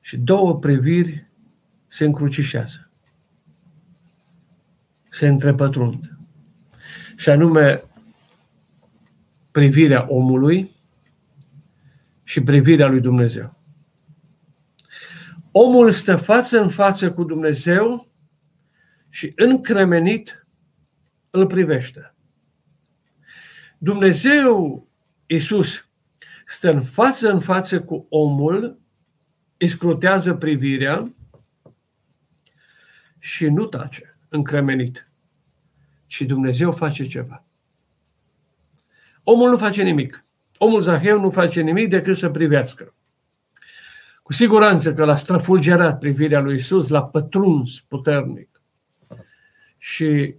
și 0.00 0.16
două 0.16 0.58
priviri 0.58 1.26
se 1.86 2.04
încrucișează. 2.04 2.90
Se 5.10 5.28
întrepătrund 5.28 6.15
și 7.16 7.28
anume 7.28 7.82
privirea 9.50 10.06
omului 10.08 10.70
și 12.22 12.42
privirea 12.42 12.86
lui 12.86 13.00
Dumnezeu. 13.00 13.56
Omul 15.50 15.90
stă 15.90 16.16
față 16.16 16.60
în 16.60 16.68
față 16.68 17.12
cu 17.12 17.24
Dumnezeu 17.24 18.06
și 19.08 19.32
încremenit 19.36 20.46
îl 21.30 21.46
privește. 21.46 22.14
Dumnezeu, 23.78 24.86
Iisus, 25.26 25.88
stă 26.46 26.70
în 26.70 26.82
față 26.82 27.32
în 27.32 27.40
față 27.40 27.82
cu 27.82 28.06
omul, 28.08 28.80
îi 29.56 29.66
scrutează 29.66 30.34
privirea 30.34 31.14
și 33.18 33.48
nu 33.48 33.66
tace, 33.66 34.18
încremenit 34.28 35.05
și 36.06 36.24
Dumnezeu 36.24 36.72
face 36.72 37.06
ceva. 37.06 37.44
Omul 39.22 39.50
nu 39.50 39.56
face 39.56 39.82
nimic. 39.82 40.24
Omul 40.58 40.80
Zaheu 40.80 41.20
nu 41.20 41.30
face 41.30 41.60
nimic 41.60 41.88
decât 41.88 42.16
să 42.16 42.30
privească. 42.30 42.94
Cu 44.22 44.32
siguranță 44.32 44.94
că 44.94 45.04
l-a 45.04 45.16
străfulgerat 45.16 45.98
privirea 45.98 46.40
lui 46.40 46.54
Isus, 46.54 46.88
l-a 46.88 47.02
pătruns 47.02 47.80
puternic. 47.80 48.60
Și 49.78 50.34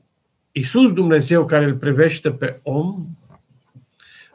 Iisus 0.52 0.94
Dumnezeu 0.94 1.46
care 1.46 1.66
îl 1.66 1.76
privește 1.76 2.32
pe 2.32 2.60
om 2.64 3.08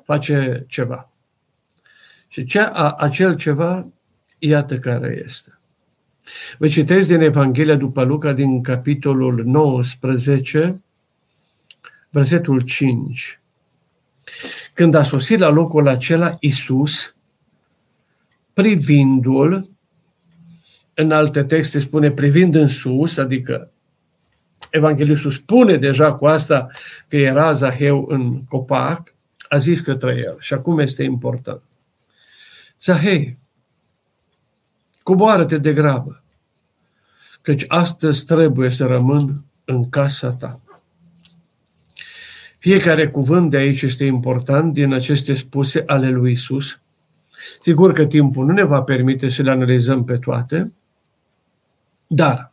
face 0.05 0.65
ceva. 0.69 1.11
Și 2.29 2.45
ce, 2.45 2.61
a, 2.61 2.91
acel 2.93 3.37
ceva, 3.37 3.87
iată 4.39 4.79
care 4.79 5.23
este. 5.25 5.59
Vă 6.59 6.69
citesc 6.69 7.09
din 7.09 7.21
Evanghelia 7.21 7.77
după 7.77 8.03
Luca, 8.03 8.33
din 8.33 8.63
capitolul 8.63 9.45
19, 9.45 10.81
versetul 12.13 12.61
5. 12.61 13.41
Când 14.73 14.95
a 14.95 15.03
sosit 15.03 15.39
la 15.39 15.49
locul 15.49 15.89
acela, 15.89 16.37
Iisus, 16.41 17.15
privindu-l, 18.53 19.71
în 20.95 21.13
alte 21.13 21.45
texte 21.45 21.79
spune 21.79 22.11
privind 22.11 22.55
în 22.55 22.69
sus, 22.69 23.17
adică 23.17 23.71
Evanghelistul 24.71 25.31
spune 25.31 25.77
deja 25.77 26.15
cu 26.15 26.27
asta 26.27 26.69
că 27.09 27.17
era 27.17 27.53
Zaheu 27.53 28.07
în 28.09 28.45
copac, 28.45 29.15
a 29.49 29.59
zis 29.59 29.81
către 29.81 30.15
el. 30.17 30.37
Și 30.41 30.55
acum 30.55 30.79
este 30.79 31.03
important. 31.03 31.63
Zahei, 32.83 33.39
coboară-te 35.03 35.59
de 35.59 35.73
grabă, 35.73 36.23
căci 37.43 37.65
astăzi 37.69 38.25
trebuie 38.25 38.71
să 38.71 38.87
rămân 38.87 39.45
în 39.65 39.89
casa 39.89 40.33
ta. 40.33 40.61
Fiecare 42.63 43.09
cuvânt 43.09 43.51
de 43.51 43.57
aici 43.57 43.83
este 43.83 44.05
important 44.05 44.73
din 44.73 44.93
aceste 44.93 45.35
spuse 45.35 45.83
ale 45.87 46.11
lui 46.11 46.33
Isus. 46.33 46.81
Sigur 47.61 47.93
că 47.93 48.07
timpul 48.07 48.47
nu 48.47 48.53
ne 48.53 48.63
va 48.63 48.83
permite 48.83 49.29
să 49.29 49.43
le 49.43 49.51
analizăm 49.51 50.05
pe 50.05 50.19
toate, 50.19 50.73
dar 52.07 52.53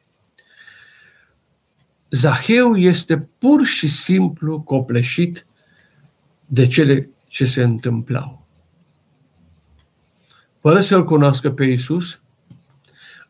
Zaheu 2.09 2.75
este 2.75 3.29
pur 3.37 3.65
și 3.65 3.87
simplu 3.87 4.61
copleșit 4.61 5.45
de 6.45 6.67
cele 6.67 7.09
ce 7.27 7.45
se 7.45 7.63
întâmplau. 7.63 8.45
Fără 10.59 10.79
să-L 10.79 11.05
cunoască 11.05 11.51
pe 11.51 11.65
Isus, 11.65 12.21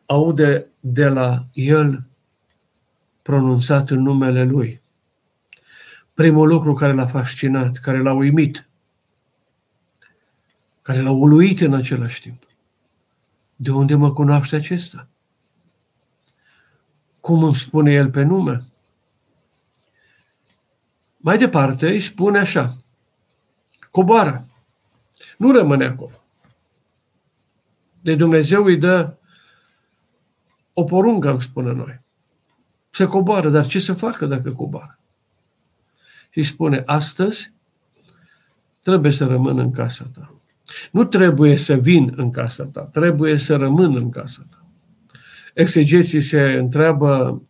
aude 0.06 0.66
de 0.80 1.06
la 1.06 1.46
El 1.52 2.04
pronunțat 3.22 3.90
în 3.90 4.02
numele 4.02 4.44
Lui. 4.44 4.79
Primul 6.20 6.48
lucru 6.48 6.74
care 6.74 6.92
l-a 6.92 7.06
fascinat, 7.06 7.76
care 7.76 8.02
l-a 8.02 8.12
uimit, 8.12 8.68
care 10.82 11.00
l-a 11.00 11.10
uluit 11.10 11.60
în 11.60 11.74
același 11.74 12.20
timp. 12.20 12.42
De 13.56 13.70
unde 13.70 13.94
mă 13.94 14.12
cunoaște 14.12 14.56
acesta? 14.56 15.08
Cum 17.20 17.44
îmi 17.44 17.54
spune 17.54 17.92
el 17.92 18.10
pe 18.10 18.22
nume? 18.22 18.64
Mai 21.16 21.38
departe 21.38 21.88
îi 21.88 22.00
spune 22.00 22.38
așa, 22.38 22.76
coboară, 23.90 24.46
nu 25.36 25.52
rămâne 25.52 25.84
acolo. 25.84 26.22
De 28.00 28.14
Dumnezeu 28.14 28.64
îi 28.64 28.76
dă 28.76 29.14
o 30.72 30.84
poruncă, 30.84 31.30
îmi 31.30 31.42
spune 31.42 31.72
noi. 31.72 32.00
Se 32.90 33.04
coboară, 33.04 33.50
dar 33.50 33.66
ce 33.66 33.78
să 33.78 33.92
facă 33.92 34.26
dacă 34.26 34.52
coboară? 34.52 34.99
Și 36.30 36.42
spune, 36.42 36.82
astăzi 36.86 37.52
trebuie 38.82 39.12
să 39.12 39.24
rămân 39.24 39.58
în 39.58 39.70
casa 39.70 40.10
ta. 40.14 40.34
Nu 40.90 41.04
trebuie 41.04 41.56
să 41.56 41.74
vin 41.74 42.12
în 42.16 42.30
casa 42.30 42.64
ta, 42.64 42.80
trebuie 42.80 43.36
să 43.36 43.56
rămân 43.56 43.96
în 43.96 44.10
casa 44.10 44.46
ta. 44.50 44.64
Exegeții 45.54 46.20
se 46.20 46.40
întreabă 46.40 47.42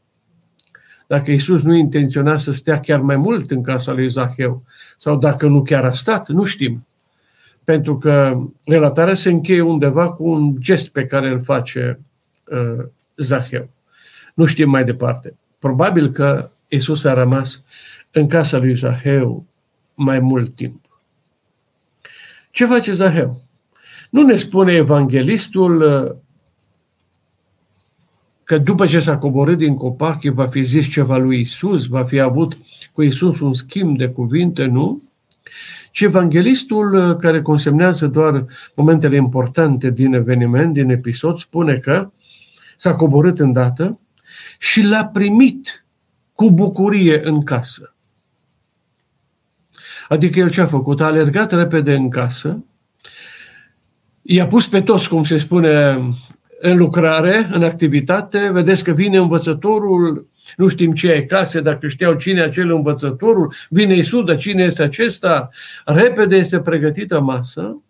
dacă 1.06 1.30
Isus 1.30 1.62
nu 1.62 1.74
intenționa 1.74 2.36
să 2.36 2.52
stea 2.52 2.80
chiar 2.80 3.00
mai 3.00 3.16
mult 3.16 3.50
în 3.50 3.62
casa 3.62 3.92
lui 3.92 4.08
Zaheu 4.08 4.62
sau 4.98 5.18
dacă 5.18 5.46
nu 5.46 5.62
chiar 5.62 5.84
a 5.84 5.92
stat, 5.92 6.28
nu 6.28 6.44
știm. 6.44 6.86
Pentru 7.64 7.98
că 7.98 8.40
relatarea 8.64 9.14
se 9.14 9.30
încheie 9.30 9.60
undeva 9.60 10.12
cu 10.12 10.28
un 10.28 10.56
gest 10.60 10.88
pe 10.88 11.06
care 11.06 11.28
îl 11.28 11.42
face 11.42 12.00
uh, 12.44 12.84
Zaheu. 13.16 13.68
Nu 14.34 14.44
știm 14.44 14.70
mai 14.70 14.84
departe. 14.84 15.38
Probabil 15.58 16.10
că 16.10 16.50
Isus 16.68 17.04
a 17.04 17.14
rămas 17.14 17.62
în 18.10 18.26
casa 18.26 18.58
lui 18.58 18.74
Zaheu 18.74 19.46
mai 19.94 20.18
mult 20.18 20.54
timp. 20.54 20.84
Ce 22.50 22.66
face 22.66 22.92
Zaheu? 22.92 23.42
Nu 24.10 24.22
ne 24.22 24.36
spune 24.36 24.72
evanghelistul 24.72 25.80
uh, 25.80 26.16
că 28.44 28.58
după 28.58 28.86
ce 28.86 28.98
s-a 29.00 29.18
coborât 29.18 29.58
din 29.58 29.76
copac, 29.76 30.22
va 30.22 30.46
fi 30.46 30.62
zis 30.62 30.90
ceva 30.90 31.16
lui 31.16 31.40
Isus, 31.40 31.86
va 31.86 32.04
fi 32.04 32.20
avut 32.20 32.56
cu 32.92 33.02
Isus 33.02 33.40
un 33.40 33.54
schimb 33.54 33.98
de 33.98 34.08
cuvinte, 34.08 34.64
nu? 34.64 35.02
Ci 35.90 36.00
evanghelistul, 36.00 36.94
uh, 36.94 37.16
care 37.16 37.42
consemnează 37.42 38.06
doar 38.06 38.44
momentele 38.74 39.16
importante 39.16 39.90
din 39.90 40.14
eveniment, 40.14 40.72
din 40.72 40.90
episod, 40.90 41.38
spune 41.38 41.76
că 41.76 42.10
s-a 42.76 42.94
coborât 42.94 43.38
îndată 43.38 43.98
și 44.58 44.82
l-a 44.82 45.04
primit 45.04 45.84
cu 46.34 46.50
bucurie 46.50 47.20
în 47.26 47.42
casă. 47.42 47.94
Adică 50.10 50.38
el 50.38 50.50
ce 50.50 50.60
a 50.60 50.66
făcut? 50.66 51.00
A 51.00 51.04
alergat 51.04 51.52
repede 51.52 51.94
în 51.94 52.10
casă, 52.10 52.64
i-a 54.22 54.46
pus 54.46 54.68
pe 54.68 54.82
toți, 54.82 55.08
cum 55.08 55.24
se 55.24 55.36
spune 55.36 55.98
în 56.60 56.76
lucrare, 56.76 57.48
în 57.52 57.62
activitate, 57.62 58.50
vedeți 58.52 58.84
că 58.84 58.92
vine 58.92 59.18
învățătorul, 59.18 60.28
nu 60.56 60.68
știm 60.68 60.92
ce 60.92 61.10
e 61.10 61.24
clase, 61.24 61.60
dacă 61.60 61.88
știau 61.88 62.14
cine 62.14 62.40
e 62.40 62.44
acel 62.44 62.70
învățătorul, 62.70 63.52
vine 63.68 63.94
Iisus, 63.94 64.24
dar 64.24 64.36
cine 64.36 64.62
este 64.62 64.82
acesta, 64.82 65.48
repede 65.84 66.36
este 66.36 66.60
pregătită 66.60 67.20
masă 67.20 67.82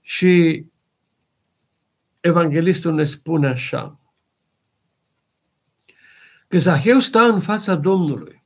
și 0.00 0.64
evanghelistul 2.20 2.94
ne 2.94 3.04
spune 3.04 3.48
așa, 3.48 3.98
că 6.46 6.58
Zaheu 6.58 6.98
sta 6.98 7.22
în 7.22 7.40
fața 7.40 7.74
Domnului. 7.74 8.37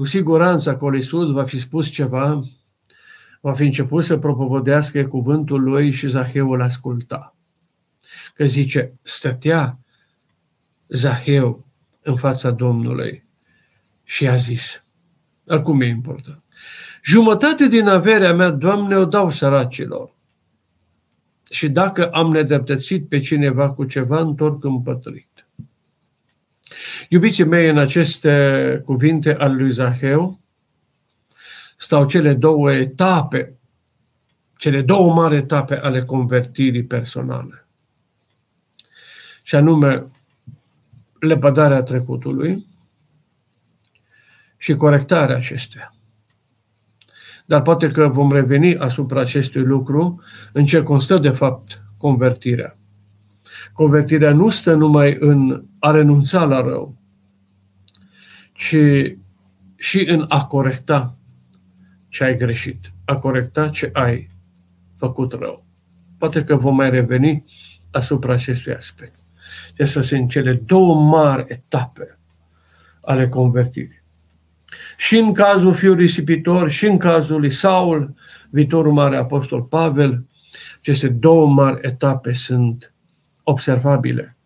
Cu 0.00 0.06
siguranță 0.06 0.70
acolo 0.70 0.96
Iisus 0.96 1.32
va 1.32 1.44
fi 1.44 1.58
spus 1.58 1.88
ceva, 1.88 2.40
va 3.40 3.54
fi 3.54 3.62
început 3.62 4.04
să 4.04 4.16
propovedească 4.16 5.06
cuvântul 5.06 5.62
lui 5.62 5.90
și 5.90 6.08
Zaheu 6.08 6.50
îl 6.50 6.60
asculta 6.60 7.36
că 8.34 8.44
zice, 8.44 8.92
stătea 9.02 9.78
Zaheu 10.88 11.66
în 12.02 12.16
fața 12.16 12.50
Domnului 12.50 13.24
și 14.04 14.28
a 14.28 14.36
zis, 14.36 14.84
acum 15.46 15.80
e 15.80 15.86
important, 15.86 16.42
jumătate 17.02 17.68
din 17.68 17.86
averea 17.86 18.32
mea, 18.32 18.50
Doamne, 18.50 18.96
o 18.96 19.04
dau 19.04 19.30
săracilor. 19.30 20.14
Și 21.50 21.68
dacă 21.68 22.10
am 22.10 22.30
nedreptățit 22.30 23.08
pe 23.08 23.18
cineva 23.18 23.70
cu 23.72 23.84
ceva, 23.84 24.20
întorc 24.20 24.64
împătrit. 24.64 25.29
Iubiții 27.08 27.44
mei, 27.44 27.68
în 27.68 27.78
aceste 27.78 28.82
cuvinte 28.84 29.34
al 29.34 29.56
lui 29.56 29.72
Zaheu 29.72 30.40
stau 31.76 32.06
cele 32.06 32.34
două 32.34 32.72
etape, 32.72 33.58
cele 34.56 34.82
două 34.82 35.14
mari 35.14 35.36
etape 35.36 35.78
ale 35.78 36.04
convertirii 36.04 36.84
personale 36.84 37.64
și 39.50 39.56
anume 39.56 40.06
lepădarea 41.20 41.82
trecutului 41.82 42.66
și 44.56 44.74
corectarea 44.74 45.36
acestuia. 45.36 45.94
Dar 47.44 47.62
poate 47.62 47.90
că 47.90 48.08
vom 48.08 48.32
reveni 48.32 48.76
asupra 48.76 49.20
acestui 49.20 49.62
lucru 49.62 50.22
în 50.52 50.64
ce 50.64 50.82
constă 50.82 51.16
de 51.16 51.30
fapt 51.30 51.82
convertirea. 51.96 52.76
Convertirea 53.72 54.32
nu 54.32 54.48
stă 54.48 54.74
numai 54.74 55.16
în 55.20 55.64
a 55.78 55.90
renunța 55.90 56.44
la 56.44 56.60
rău, 56.60 56.96
ci 58.52 58.76
și 59.76 60.04
în 60.06 60.24
a 60.28 60.44
corecta 60.44 61.16
ce 62.08 62.24
ai 62.24 62.36
greșit, 62.36 62.92
a 63.04 63.16
corecta 63.16 63.68
ce 63.68 63.90
ai 63.92 64.30
făcut 64.98 65.32
rău. 65.32 65.64
Poate 66.18 66.44
că 66.44 66.56
vom 66.56 66.74
mai 66.74 66.90
reveni 66.90 67.44
asupra 67.90 68.32
acestui 68.32 68.74
aspect. 68.74 69.14
Acestea 69.72 70.02
sunt 70.02 70.30
cele 70.30 70.52
două 70.52 70.94
mari 70.94 71.44
etape 71.48 72.18
ale 73.02 73.28
convertirii. 73.28 74.02
Și 74.96 75.18
în 75.18 75.32
cazul 75.32 75.74
fiului 75.74 76.04
risipitor, 76.04 76.70
și 76.70 76.86
în 76.86 76.98
cazul 76.98 77.40
lui 77.40 77.50
Saul, 77.50 78.14
viitorul 78.50 78.92
mare 78.92 79.16
apostol 79.16 79.62
Pavel, 79.62 80.26
aceste 80.78 81.08
două 81.08 81.46
mari 81.46 81.78
etape 81.86 82.32
sunt 82.32 82.94
observabile 83.42 84.36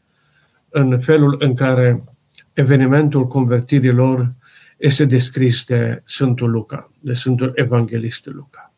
în 0.69 1.01
felul 1.01 1.37
în 1.39 1.55
care 1.55 2.05
evenimentul 2.53 3.27
convertirii 3.27 3.93
lor 3.93 4.33
este 4.77 5.05
descris 5.05 5.65
de 5.65 6.03
Sfântul 6.07 6.51
Luca, 6.51 6.91
de 7.01 7.15
Sfântul 7.15 7.53
Evanghelist 7.55 8.27
Luca. 8.27 8.73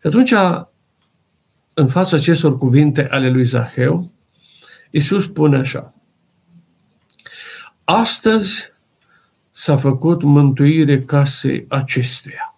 Și 0.00 0.06
atunci, 0.06 0.32
în 1.74 1.88
fața 1.88 2.16
acestor 2.16 2.58
cuvinte 2.58 3.08
ale 3.08 3.30
lui 3.30 3.44
Zaheu, 3.44 4.10
Iisus 4.90 5.24
spune 5.24 5.58
așa, 5.58 5.94
astăzi 7.84 8.70
s-a 9.50 9.76
făcut 9.76 10.22
mântuire 10.22 11.02
casei 11.02 11.64
acesteia. 11.68 12.56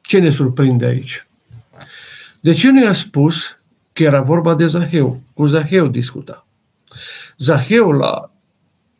Ce 0.00 0.18
ne 0.18 0.30
surprinde 0.30 0.84
aici? 0.84 1.27
De 2.40 2.52
ce 2.52 2.70
nu 2.70 2.82
i-a 2.82 2.92
spus 2.92 3.58
că 3.92 4.02
era 4.02 4.20
vorba 4.20 4.54
de 4.54 4.66
Zaheu? 4.66 5.20
Cu 5.34 5.46
Zaheu 5.46 5.86
discuta. 5.86 6.46
Zaheu 7.36 7.90
l-a 7.90 8.30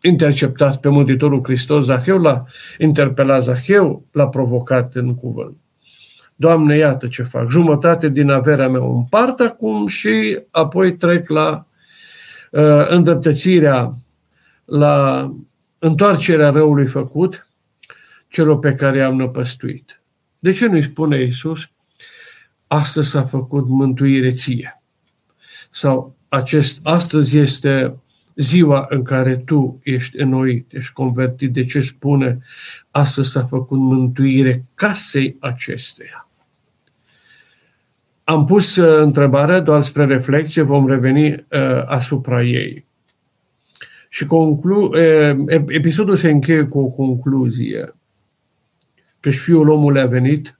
interceptat 0.01 0.81
pe 0.81 0.89
Mântuitorul 0.89 1.43
Hristos, 1.43 1.85
Zaheu 1.85 2.19
l-a 2.19 2.45
interpelat, 2.79 3.43
Zaheu 3.43 4.05
l-a 4.13 4.29
provocat 4.29 4.95
în 4.95 5.15
cuvânt. 5.15 5.57
Doamne, 6.37 6.77
iată 6.77 7.07
ce 7.07 7.23
fac, 7.23 7.51
jumătate 7.51 8.09
din 8.09 8.31
averea 8.31 8.69
mea 8.69 8.83
o 8.83 8.97
împart 8.97 9.41
acum 9.41 9.87
și 9.87 10.41
apoi 10.51 10.97
trec 10.97 11.29
la 11.29 11.67
uh, 12.51 12.89
îndreptățirea, 12.89 13.95
la 14.65 15.31
întoarcerea 15.79 16.51
răului 16.51 16.87
făcut 16.87 17.49
celor 18.29 18.59
pe 18.59 18.75
care 18.75 18.99
i-am 18.99 19.17
năpăstuit. 19.17 20.01
De 20.39 20.53
ce 20.53 20.67
nu-i 20.67 20.83
spune 20.83 21.23
Iisus, 21.23 21.71
astăzi 22.69 23.09
s-a 23.09 23.25
făcut 23.25 23.69
mântuire 23.69 24.31
ție? 24.31 24.83
Sau 25.71 26.17
acest, 26.29 26.81
astăzi 26.83 27.39
este 27.39 27.95
ziua 28.35 28.87
în 28.89 29.03
care 29.03 29.37
tu 29.37 29.81
ești 29.83 30.21
înnoit, 30.21 30.73
ești 30.73 30.93
convertit. 30.93 31.53
De 31.53 31.65
ce 31.65 31.81
spune, 31.81 32.39
astăzi 32.91 33.31
s-a 33.31 33.45
făcut 33.45 33.79
mântuire 33.79 34.65
casei 34.75 35.37
acesteia? 35.41 36.29
Am 38.25 38.45
pus 38.45 38.77
uh, 38.77 39.03
întrebarea 39.03 39.61
doar 39.61 39.83
spre 39.83 40.05
reflexie, 40.05 40.63
vom 40.63 40.87
reveni 40.87 41.33
uh, 41.33 41.87
asupra 41.87 42.43
ei. 42.43 42.87
Și 44.09 44.25
conclu- 44.25 44.93
uh, 44.95 45.63
episodul 45.67 46.17
se 46.17 46.31
încheie 46.31 46.63
cu 46.63 46.79
o 46.79 46.87
concluzie. 46.87 47.95
Că 49.21 49.31
și 49.31 49.39
fiul 49.39 49.69
omului 49.69 50.01
a 50.01 50.07
venit 50.07 50.58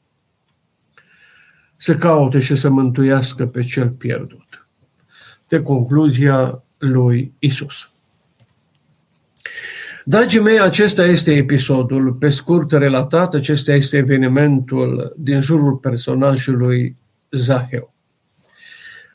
să 1.79 1.95
caute 1.95 2.41
și 2.41 2.55
să 2.55 2.69
mântuiască 2.69 3.47
pe 3.47 3.63
cel 3.63 3.89
pierdut. 3.89 4.69
De 5.49 5.63
concluzia 5.63 6.63
lui 6.79 7.33
Isus. 7.39 7.91
Dragii 10.05 10.41
mei, 10.41 10.61
acesta 10.61 11.05
este 11.05 11.33
episodul, 11.33 12.13
pe 12.13 12.31
scurt 12.31 12.73
relatat, 12.73 13.35
acesta 13.35 13.73
este 13.73 13.97
evenimentul 13.97 15.15
din 15.17 15.41
jurul 15.41 15.77
personajului 15.77 16.97
Zaheu. 17.31 17.95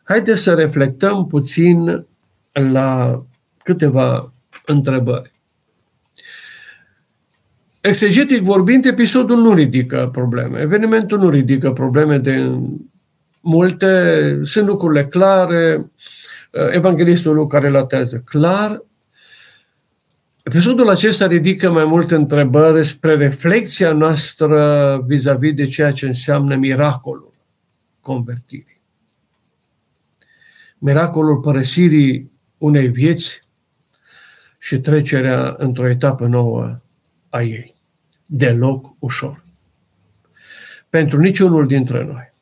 Haideți 0.03 0.41
să 0.41 0.53
reflectăm 0.53 1.27
puțin 1.27 2.05
la 2.51 3.23
câteva 3.63 4.33
întrebări. 4.65 5.32
Exegetic 7.85 8.41
vorbind, 8.43 8.85
episodul 8.85 9.41
nu 9.41 9.53
ridică 9.53 10.09
probleme. 10.11 10.59
Evenimentul 10.59 11.19
nu 11.19 11.29
ridică 11.29 11.71
probleme 11.71 12.17
de 12.17 12.59
multe, 13.41 14.39
sunt 14.43 14.65
lucrurile 14.65 15.05
clare, 15.05 15.91
Evanghelistul 16.71 17.33
Luca 17.33 17.59
relatează 17.59 18.21
clar. 18.25 18.83
Episodul 20.43 20.89
acesta 20.89 21.27
ridică 21.27 21.71
mai 21.71 21.85
multe 21.85 22.15
întrebări 22.15 22.85
spre 22.85 23.15
reflexia 23.15 23.91
noastră 23.91 25.03
vis-a-vis 25.07 25.53
de 25.53 25.67
ceea 25.67 25.91
ce 25.91 26.05
înseamnă 26.05 26.55
miracolul 26.55 27.33
convertirii. 28.01 28.81
Miracolul 30.77 31.39
părăsirii 31.39 32.31
unei 32.57 32.87
vieți 32.87 33.39
și 34.59 34.79
trecerea 34.79 35.55
într-o 35.57 35.89
etapă 35.89 36.25
nouă 36.25 36.79
a 37.29 37.41
ei. 37.41 37.72
Deloc 38.35 38.95
ușor. 38.99 39.43
Pentru 40.89 41.19
niciunul 41.19 41.67
dintre 41.67 42.03
noi. 42.03 42.33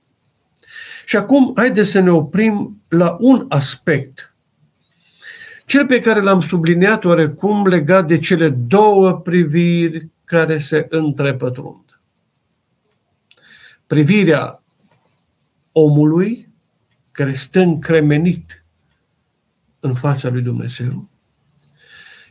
Și 1.05 1.15
acum, 1.15 1.53
haideți 1.55 1.89
să 1.89 1.99
ne 1.99 2.11
oprim 2.11 2.81
la 2.87 3.17
un 3.19 3.45
aspect. 3.49 4.35
Cel 5.65 5.85
pe 5.85 5.99
care 5.99 6.21
l-am 6.21 6.41
subliniat 6.41 7.05
oarecum 7.05 7.67
legat 7.67 8.07
de 8.07 8.19
cele 8.19 8.49
două 8.49 9.13
priviri 9.13 10.09
care 10.23 10.57
se 10.57 10.87
întrepătrund. 10.89 11.99
Privirea 13.87 14.63
omului 15.71 16.47
care 17.11 17.33
stă 17.33 17.59
încremenit 17.59 18.65
în 19.79 19.95
fața 19.95 20.29
lui 20.29 20.41
Dumnezeu 20.41 21.09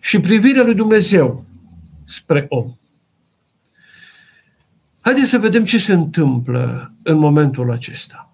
și 0.00 0.20
privirea 0.20 0.62
lui 0.62 0.74
Dumnezeu 0.74 1.44
spre 2.06 2.46
om. 2.48 2.74
Haideți 5.00 5.30
să 5.30 5.38
vedem 5.38 5.64
ce 5.64 5.78
se 5.78 5.92
întâmplă 5.92 6.92
în 7.02 7.18
momentul 7.18 7.70
acesta. 7.70 8.32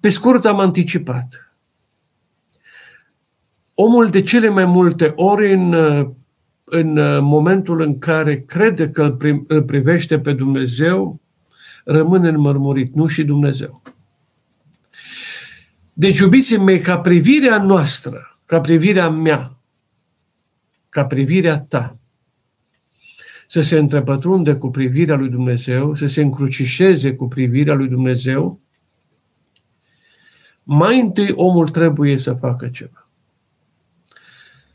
Pe 0.00 0.08
scurt 0.08 0.44
am 0.44 0.58
anticipat. 0.58 1.54
Omul 3.74 4.08
de 4.08 4.22
cele 4.22 4.48
mai 4.48 4.64
multe 4.64 5.12
ori 5.14 5.52
în, 5.52 5.72
în 6.64 7.24
momentul 7.24 7.80
în 7.80 7.98
care 7.98 8.40
crede 8.40 8.90
că 8.90 9.02
îl, 9.02 9.12
prim, 9.12 9.44
îl 9.48 9.62
privește 9.62 10.20
pe 10.20 10.32
Dumnezeu, 10.32 11.20
rămâne 11.84 12.28
înmărmurit, 12.28 12.94
nu 12.94 13.06
și 13.06 13.24
Dumnezeu. 13.24 13.82
Deci, 15.92 16.18
iubiții 16.18 16.58
mei, 16.58 16.80
ca 16.80 16.98
privirea 16.98 17.62
noastră, 17.62 18.38
ca 18.46 18.60
privirea 18.60 19.08
mea, 19.08 19.56
ca 20.88 21.04
privirea 21.04 21.60
ta, 21.60 21.98
să 23.54 23.60
se 23.60 23.78
întrepătrunde 23.78 24.54
cu 24.54 24.70
privirea 24.70 25.16
lui 25.16 25.28
Dumnezeu, 25.28 25.94
să 25.94 26.06
se 26.06 26.20
încrucișeze 26.20 27.14
cu 27.14 27.28
privirea 27.28 27.74
lui 27.74 27.88
Dumnezeu, 27.88 28.60
mai 30.62 31.00
întâi 31.00 31.32
omul 31.34 31.68
trebuie 31.68 32.18
să 32.18 32.32
facă 32.32 32.68
ceva. 32.68 33.08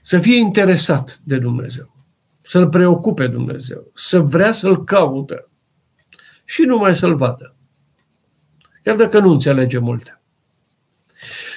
Să 0.02 0.20
fie 0.20 0.36
interesat 0.36 1.20
de 1.24 1.38
Dumnezeu, 1.38 1.96
să-L 2.42 2.70
preocupe 2.70 3.28
Dumnezeu, 3.28 3.92
să 3.96 4.20
vrea 4.20 4.52
să-L 4.52 4.84
caute, 4.84 5.48
și 6.46 6.62
numai 6.62 6.96
să-l 6.96 7.16
vadă. 7.16 7.56
Chiar 8.84 8.96
dacă 8.96 9.20
nu 9.20 9.32
înțelege 9.32 9.78
multe. 9.78 10.22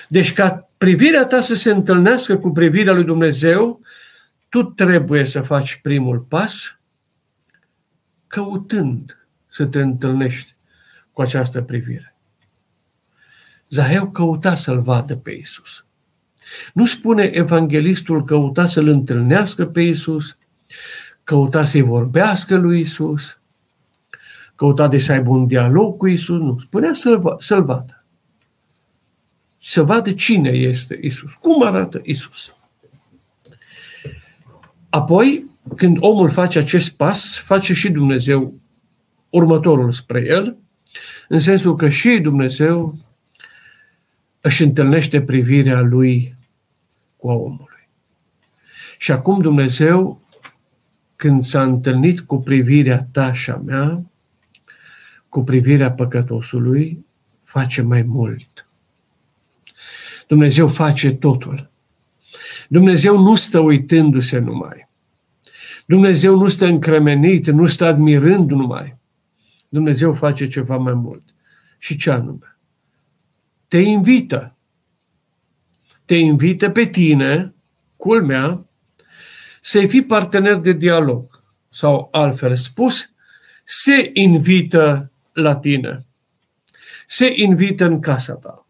Deci 0.08 0.32
ca 0.32 0.70
privirea 0.78 1.26
ta 1.26 1.40
să 1.40 1.54
se 1.54 1.70
întâlnească 1.70 2.36
cu 2.38 2.50
privirea 2.50 2.92
lui 2.92 3.04
Dumnezeu, 3.04 3.80
tu 4.48 4.62
trebuie 4.62 5.24
să 5.24 5.40
faci 5.40 5.80
primul 5.82 6.18
pas 6.18 6.76
căutând 8.32 9.26
să 9.48 9.64
te 9.66 9.80
întâlnești 9.80 10.54
cu 11.12 11.20
această 11.20 11.62
privire. 11.62 12.14
Zaheu 13.68 14.10
căuta 14.10 14.54
să-l 14.54 14.80
vadă 14.80 15.16
pe 15.16 15.30
Isus. 15.30 15.84
Nu 16.72 16.86
spune 16.86 17.22
evanghelistul 17.22 18.24
căuta 18.24 18.66
să-l 18.66 18.86
întâlnească 18.88 19.66
pe 19.66 19.80
Isus, 19.80 20.36
căuta 21.22 21.62
să-i 21.62 21.80
vorbească 21.80 22.56
lui 22.56 22.80
Isus, 22.80 23.38
căuta 24.54 24.88
de 24.88 24.98
să 24.98 25.12
aibă 25.12 25.30
un 25.30 25.46
dialog 25.46 25.96
cu 25.96 26.06
Isus, 26.06 26.38
nu. 26.38 26.58
Spunea 26.58 26.92
să-l, 26.92 27.36
să-l 27.38 27.64
vadă. 27.64 28.04
Să 29.60 29.82
vadă 29.82 30.12
cine 30.12 30.50
este 30.50 30.98
Isus, 31.02 31.34
cum 31.34 31.62
arată 31.62 32.00
Isus. 32.04 32.54
Apoi, 34.88 35.51
când 35.76 35.96
omul 36.00 36.30
face 36.30 36.58
acest 36.58 36.90
pas, 36.90 37.38
face 37.38 37.74
și 37.74 37.90
Dumnezeu 37.90 38.54
următorul 39.30 39.92
spre 39.92 40.24
el, 40.26 40.56
în 41.28 41.38
sensul 41.38 41.76
că 41.76 41.88
și 41.88 42.18
Dumnezeu 42.22 42.98
își 44.40 44.62
întâlnește 44.62 45.22
privirea 45.22 45.80
lui 45.80 46.36
cu 47.16 47.30
a 47.30 47.34
omului. 47.34 47.88
Și 48.98 49.10
acum 49.10 49.40
Dumnezeu, 49.40 50.22
când 51.16 51.44
s-a 51.44 51.62
întâlnit 51.62 52.20
cu 52.20 52.42
privirea 52.42 53.06
ta 53.12 53.32
și 53.32 53.50
a 53.50 53.56
mea, 53.56 54.02
cu 55.28 55.42
privirea 55.42 55.92
păcătosului, 55.92 57.06
face 57.44 57.82
mai 57.82 58.02
mult. 58.02 58.66
Dumnezeu 60.26 60.68
face 60.68 61.12
totul. 61.12 61.70
Dumnezeu 62.68 63.18
nu 63.18 63.34
stă 63.34 63.58
uitându-se 63.58 64.38
numai. 64.38 64.88
Dumnezeu 65.92 66.36
nu 66.36 66.48
stă 66.48 66.64
încremenit, 66.64 67.46
nu 67.46 67.66
stă 67.66 67.84
admirând 67.84 68.50
numai. 68.50 68.96
Dumnezeu 69.68 70.14
face 70.14 70.48
ceva 70.48 70.76
mai 70.76 70.94
mult. 70.94 71.22
Și 71.78 71.96
ce 71.96 72.10
anume? 72.10 72.58
Te 73.68 73.78
invită. 73.78 74.56
Te 76.04 76.14
invită 76.14 76.70
pe 76.70 76.86
tine, 76.86 77.54
culmea, 77.96 78.66
să-i 79.60 79.88
fii 79.88 80.04
partener 80.04 80.56
de 80.56 80.72
dialog. 80.72 81.42
Sau 81.68 82.08
altfel 82.12 82.56
spus, 82.56 83.10
se 83.64 84.10
invită 84.12 85.12
la 85.32 85.56
tine. 85.56 86.06
Se 87.06 87.32
invită 87.36 87.84
în 87.84 88.00
casa 88.00 88.34
ta. 88.34 88.66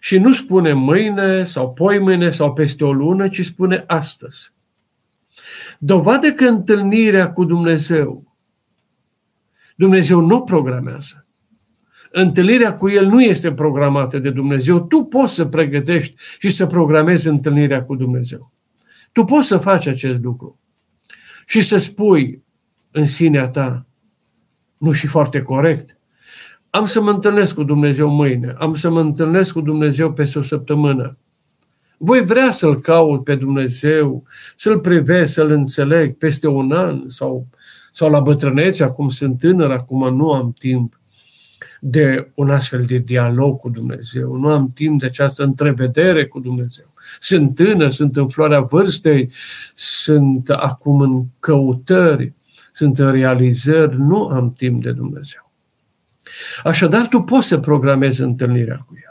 Și 0.00 0.18
nu 0.18 0.32
spune 0.32 0.72
mâine 0.72 1.44
sau 1.44 1.72
poi 1.72 1.98
mâine 1.98 2.30
sau 2.30 2.52
peste 2.52 2.84
o 2.84 2.92
lună, 2.92 3.28
ci 3.28 3.44
spune 3.44 3.84
astăzi. 3.86 4.56
Dovadă 5.78 6.32
că 6.32 6.44
întâlnirea 6.44 7.30
cu 7.30 7.44
Dumnezeu, 7.44 8.36
Dumnezeu 9.76 10.20
nu 10.20 10.42
programează. 10.42 11.26
Întâlnirea 12.10 12.76
cu 12.76 12.88
El 12.88 13.06
nu 13.06 13.22
este 13.22 13.52
programată 13.52 14.18
de 14.18 14.30
Dumnezeu. 14.30 14.86
Tu 14.86 15.02
poți 15.02 15.34
să 15.34 15.44
pregătești 15.44 16.14
și 16.38 16.50
să 16.50 16.66
programezi 16.66 17.28
întâlnirea 17.28 17.84
cu 17.84 17.96
Dumnezeu. 17.96 18.52
Tu 19.12 19.24
poți 19.24 19.46
să 19.46 19.58
faci 19.58 19.86
acest 19.86 20.22
lucru 20.22 20.58
și 21.46 21.60
să 21.60 21.76
spui 21.76 22.42
în 22.90 23.06
sinea 23.06 23.48
ta, 23.48 23.86
nu 24.78 24.92
și 24.92 25.06
foarte 25.06 25.42
corect, 25.42 25.98
am 26.70 26.86
să 26.86 27.00
mă 27.00 27.10
întâlnesc 27.10 27.54
cu 27.54 27.62
Dumnezeu 27.62 28.08
mâine, 28.08 28.54
am 28.58 28.74
să 28.74 28.90
mă 28.90 29.00
întâlnesc 29.00 29.52
cu 29.52 29.60
Dumnezeu 29.60 30.12
peste 30.12 30.38
o 30.38 30.42
săptămână. 30.42 31.18
Voi 32.00 32.24
vrea 32.24 32.50
să-L 32.50 32.80
caut 32.80 33.24
pe 33.24 33.34
Dumnezeu, 33.34 34.24
să-L 34.56 34.78
privesc, 34.78 35.32
să-L 35.32 35.50
înțeleg 35.50 36.16
peste 36.16 36.46
un 36.46 36.72
an 36.72 37.08
sau, 37.08 37.46
sau 37.92 38.10
la 38.10 38.20
bătrânețe, 38.20 38.82
acum 38.82 39.08
sunt 39.08 39.38
tânăr, 39.38 39.70
acum 39.70 40.16
nu 40.16 40.32
am 40.32 40.52
timp 40.58 41.00
de 41.80 42.30
un 42.34 42.50
astfel 42.50 42.82
de 42.82 42.98
dialog 42.98 43.60
cu 43.60 43.68
Dumnezeu, 43.68 44.36
nu 44.36 44.48
am 44.48 44.70
timp 44.74 45.00
de 45.00 45.06
această 45.06 45.42
întrevedere 45.42 46.26
cu 46.26 46.40
Dumnezeu. 46.40 46.84
Sunt 47.20 47.54
tânăr, 47.54 47.90
sunt 47.90 48.16
în 48.16 48.28
floarea 48.28 48.60
vârstei, 48.60 49.30
sunt 49.74 50.50
acum 50.50 51.00
în 51.00 51.24
căutări, 51.38 52.32
sunt 52.72 52.98
în 52.98 53.10
realizări, 53.10 53.98
nu 53.98 54.26
am 54.26 54.52
timp 54.52 54.82
de 54.82 54.92
Dumnezeu. 54.92 55.50
Așadar, 56.64 57.08
tu 57.08 57.20
poți 57.20 57.46
să 57.46 57.58
programezi 57.58 58.22
întâlnirea 58.22 58.84
cu 58.86 58.94
El. 58.94 59.07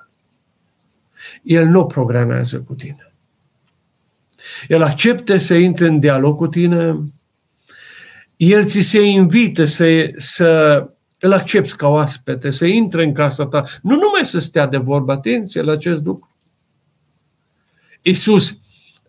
El 1.47 1.67
nu 1.67 1.85
programează 1.85 2.59
cu 2.67 2.73
tine. 2.73 3.13
El 4.67 4.81
accepte 4.81 5.37
să 5.37 5.53
intre 5.53 5.87
în 5.87 5.99
dialog 5.99 6.37
cu 6.37 6.47
tine, 6.47 6.95
El 8.35 8.65
ți 8.65 8.79
se 8.79 9.01
invită 9.01 9.65
să, 9.65 10.11
să 10.17 10.83
îl 11.19 11.33
accepti 11.33 11.75
ca 11.75 11.87
oaspete, 11.87 12.51
să 12.51 12.65
intre 12.65 13.03
în 13.03 13.13
casa 13.13 13.45
ta, 13.45 13.63
nu 13.81 13.95
numai 13.95 14.21
să 14.23 14.39
stea 14.39 14.67
de 14.67 14.77
vorbă, 14.77 15.11
atenție 15.11 15.61
la 15.61 15.71
acest 15.71 16.03
lucru. 16.05 16.35
Iisus 18.01 18.57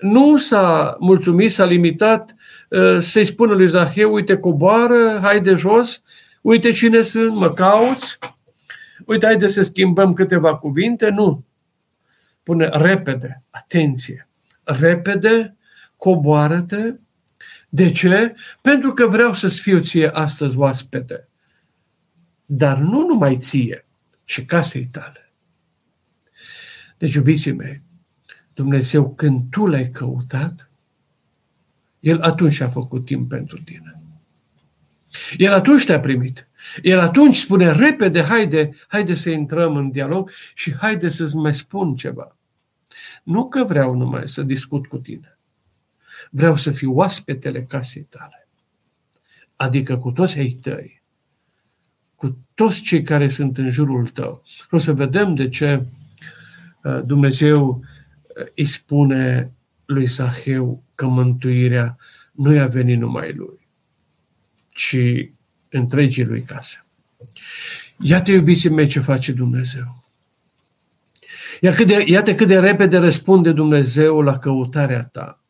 nu 0.00 0.36
s-a 0.36 0.96
mulțumit, 0.98 1.52
s-a 1.52 1.64
limitat 1.64 2.34
uh, 2.68 2.98
să-i 3.00 3.24
spună 3.24 3.54
lui 3.54 3.68
Zaheu, 3.68 4.12
uite, 4.12 4.36
coboară, 4.36 5.18
hai 5.22 5.40
de 5.40 5.54
jos, 5.54 6.02
uite 6.40 6.70
cine 6.70 7.02
sunt, 7.02 7.38
mă 7.38 7.50
cauți, 7.50 8.18
uite, 9.06 9.26
haide 9.26 9.46
să 9.46 9.62
schimbăm 9.62 10.12
câteva 10.12 10.56
cuvinte. 10.56 11.08
Nu. 11.08 11.46
Pune 12.48 12.68
repede, 12.68 13.42
atenție, 13.50 14.28
repede, 14.64 15.56
coboară-te. 15.96 16.94
De 17.68 17.92
ce? 17.92 18.34
Pentru 18.60 18.92
că 18.92 19.06
vreau 19.06 19.34
să-ți 19.34 19.60
fiu 19.60 19.80
ție 19.80 20.08
astăzi 20.08 20.56
oaspete. 20.56 21.28
Dar 22.46 22.78
nu 22.78 23.06
numai 23.06 23.36
ție, 23.36 23.86
ci 24.24 24.44
casei 24.44 24.86
tale. 24.86 25.32
Deci, 26.98 27.14
iubiții 27.14 27.52
mei, 27.52 27.82
Dumnezeu, 28.54 29.14
când 29.14 29.50
tu 29.50 29.66
l-ai 29.66 29.90
căutat, 29.90 30.70
El 32.00 32.20
atunci 32.20 32.60
a 32.60 32.68
făcut 32.68 33.04
timp 33.04 33.28
pentru 33.28 33.62
tine. 33.62 34.02
El 35.36 35.52
atunci 35.52 35.84
te-a 35.84 36.00
primit. 36.00 36.48
El 36.82 36.98
atunci 36.98 37.36
spune, 37.36 37.72
repede, 37.72 38.22
haide, 38.22 38.76
haide 38.86 39.14
să 39.14 39.30
intrăm 39.30 39.76
în 39.76 39.90
dialog 39.90 40.30
și 40.54 40.74
haide 40.74 41.08
să-ți 41.08 41.36
mai 41.36 41.54
spun 41.54 41.96
ceva. 41.96 42.32
Nu 43.22 43.48
că 43.48 43.64
vreau 43.64 43.96
numai 43.96 44.28
să 44.28 44.42
discut 44.42 44.86
cu 44.86 44.98
tine. 44.98 45.38
Vreau 46.30 46.56
să 46.56 46.70
fiu 46.70 46.92
oaspetele 46.92 47.64
casei 47.64 48.02
tale. 48.02 48.48
Adică 49.56 49.98
cu 49.98 50.10
toți 50.10 50.38
ai 50.38 50.50
tăi. 50.50 51.02
Cu 52.14 52.38
toți 52.54 52.80
cei 52.80 53.02
care 53.02 53.28
sunt 53.28 53.58
în 53.58 53.70
jurul 53.70 54.08
tău. 54.08 54.42
O 54.70 54.78
să 54.78 54.92
vedem 54.92 55.34
de 55.34 55.48
ce 55.48 55.86
uh, 56.82 57.00
Dumnezeu 57.04 57.84
îi 58.54 58.64
spune 58.64 59.52
lui 59.84 60.04
Zaheu 60.04 60.82
că 60.94 61.06
mântuirea 61.06 61.96
nu 62.32 62.52
i-a 62.52 62.66
venit 62.66 62.98
numai 62.98 63.32
lui, 63.32 63.68
ci 64.68 64.96
întregii 65.68 66.24
lui 66.24 66.42
case. 66.42 66.84
Iată, 68.00 68.30
iubiții 68.30 68.70
mei, 68.70 68.86
ce 68.86 69.00
face 69.00 69.32
Dumnezeu. 69.32 69.97
Iată 71.60 71.76
cât, 71.76 71.86
de, 71.86 72.04
iată 72.06 72.34
cât 72.34 72.46
de 72.46 72.58
repede 72.58 72.98
răspunde 72.98 73.52
Dumnezeu 73.52 74.20
la 74.20 74.38
căutarea 74.38 75.04
ta. 75.04 75.42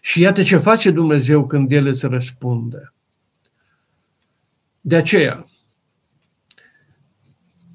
Și 0.00 0.20
iată 0.20 0.42
ce 0.42 0.56
face 0.56 0.90
Dumnezeu 0.90 1.46
când 1.46 1.72
El 1.72 1.86
îți 1.86 2.06
răspunde. 2.06 2.92
De 4.80 4.96
aceea, 4.96 5.46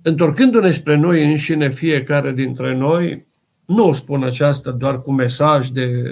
întorcându-ne 0.01 0.71
spre 0.71 0.95
noi 0.95 1.31
înșine, 1.31 1.71
fiecare 1.71 2.31
dintre 2.31 2.75
noi, 2.75 3.27
nu 3.65 3.87
o 3.87 3.93
spun 3.93 4.23
aceasta 4.23 4.71
doar 4.71 5.01
cu 5.01 5.11
mesaj 5.11 5.69
de 5.69 6.03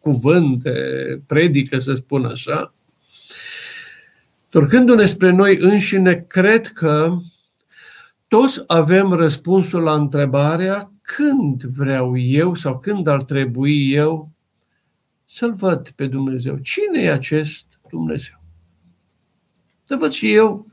cuvânt, 0.00 0.62
de 0.62 1.20
predică, 1.26 1.78
să 1.78 1.94
spun 1.94 2.24
așa. 2.24 2.74
Torcându-ne 4.48 5.06
spre 5.06 5.30
noi 5.30 5.56
înșine, 5.60 6.24
cred 6.28 6.66
că 6.66 7.16
toți 8.30 8.62
avem 8.66 9.12
răspunsul 9.12 9.82
la 9.82 9.94
întrebarea 9.94 10.92
când 11.02 11.62
vreau 11.62 12.16
eu 12.18 12.54
sau 12.54 12.78
când 12.78 13.06
ar 13.06 13.22
trebui 13.22 13.92
eu 13.92 14.30
să-L 15.26 15.54
văd 15.54 15.88
pe 15.88 16.06
Dumnezeu. 16.06 16.58
Cine 16.58 17.02
e 17.02 17.12
acest 17.12 17.66
Dumnezeu? 17.88 18.42
Să 19.84 19.96
văd 19.96 20.10
și 20.10 20.32
eu 20.32 20.66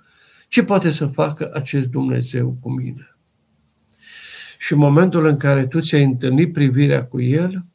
ce 0.48 0.64
poate 0.64 0.90
să 0.92 1.06
facă 1.06 1.52
acest 1.54 1.88
Dumnezeu 1.88 2.58
cu 2.62 2.72
mine. 2.72 3.18
Și 4.58 4.74
în 4.74 4.80
momentul 4.80 5.26
în 5.26 5.38
care 5.38 5.68
tu 5.68 5.80
ți-ai 5.80 6.04
întâlnit 6.04 6.54
privirea 6.54 7.06
cu 7.06 7.22
El, 7.22 7.66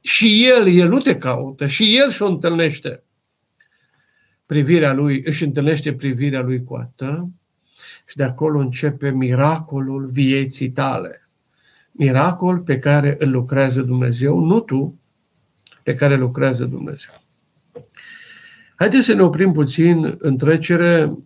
și 0.00 0.46
El, 0.46 0.66
El 0.66 0.88
nu 0.88 0.98
te 0.98 1.16
caută, 1.16 1.66
și 1.66 1.96
El 1.96 2.10
și-o 2.10 2.26
întâlnește. 2.26 3.02
Privirea 4.46 4.92
Lui, 4.92 5.22
își 5.24 5.44
întâlnește 5.44 5.94
privirea 5.94 6.40
Lui 6.40 6.64
cu 6.64 6.74
a 6.74 6.92
ta 6.96 7.28
și 8.08 8.16
de 8.16 8.22
acolo 8.22 8.58
începe 8.58 9.10
miracolul 9.10 10.06
vieții 10.06 10.70
tale. 10.70 11.28
Miracol 11.92 12.58
pe 12.58 12.78
care 12.78 13.16
îl 13.18 13.30
lucrează 13.30 13.82
Dumnezeu, 13.82 14.38
nu 14.38 14.60
tu, 14.60 15.00
pe 15.82 15.94
care 15.94 16.16
lucrează 16.16 16.64
Dumnezeu. 16.64 17.14
Haideți 18.74 19.04
să 19.04 19.14
ne 19.14 19.22
oprim 19.22 19.52
puțin 19.52 20.14
în 20.18 20.36
trecere, 20.36 21.18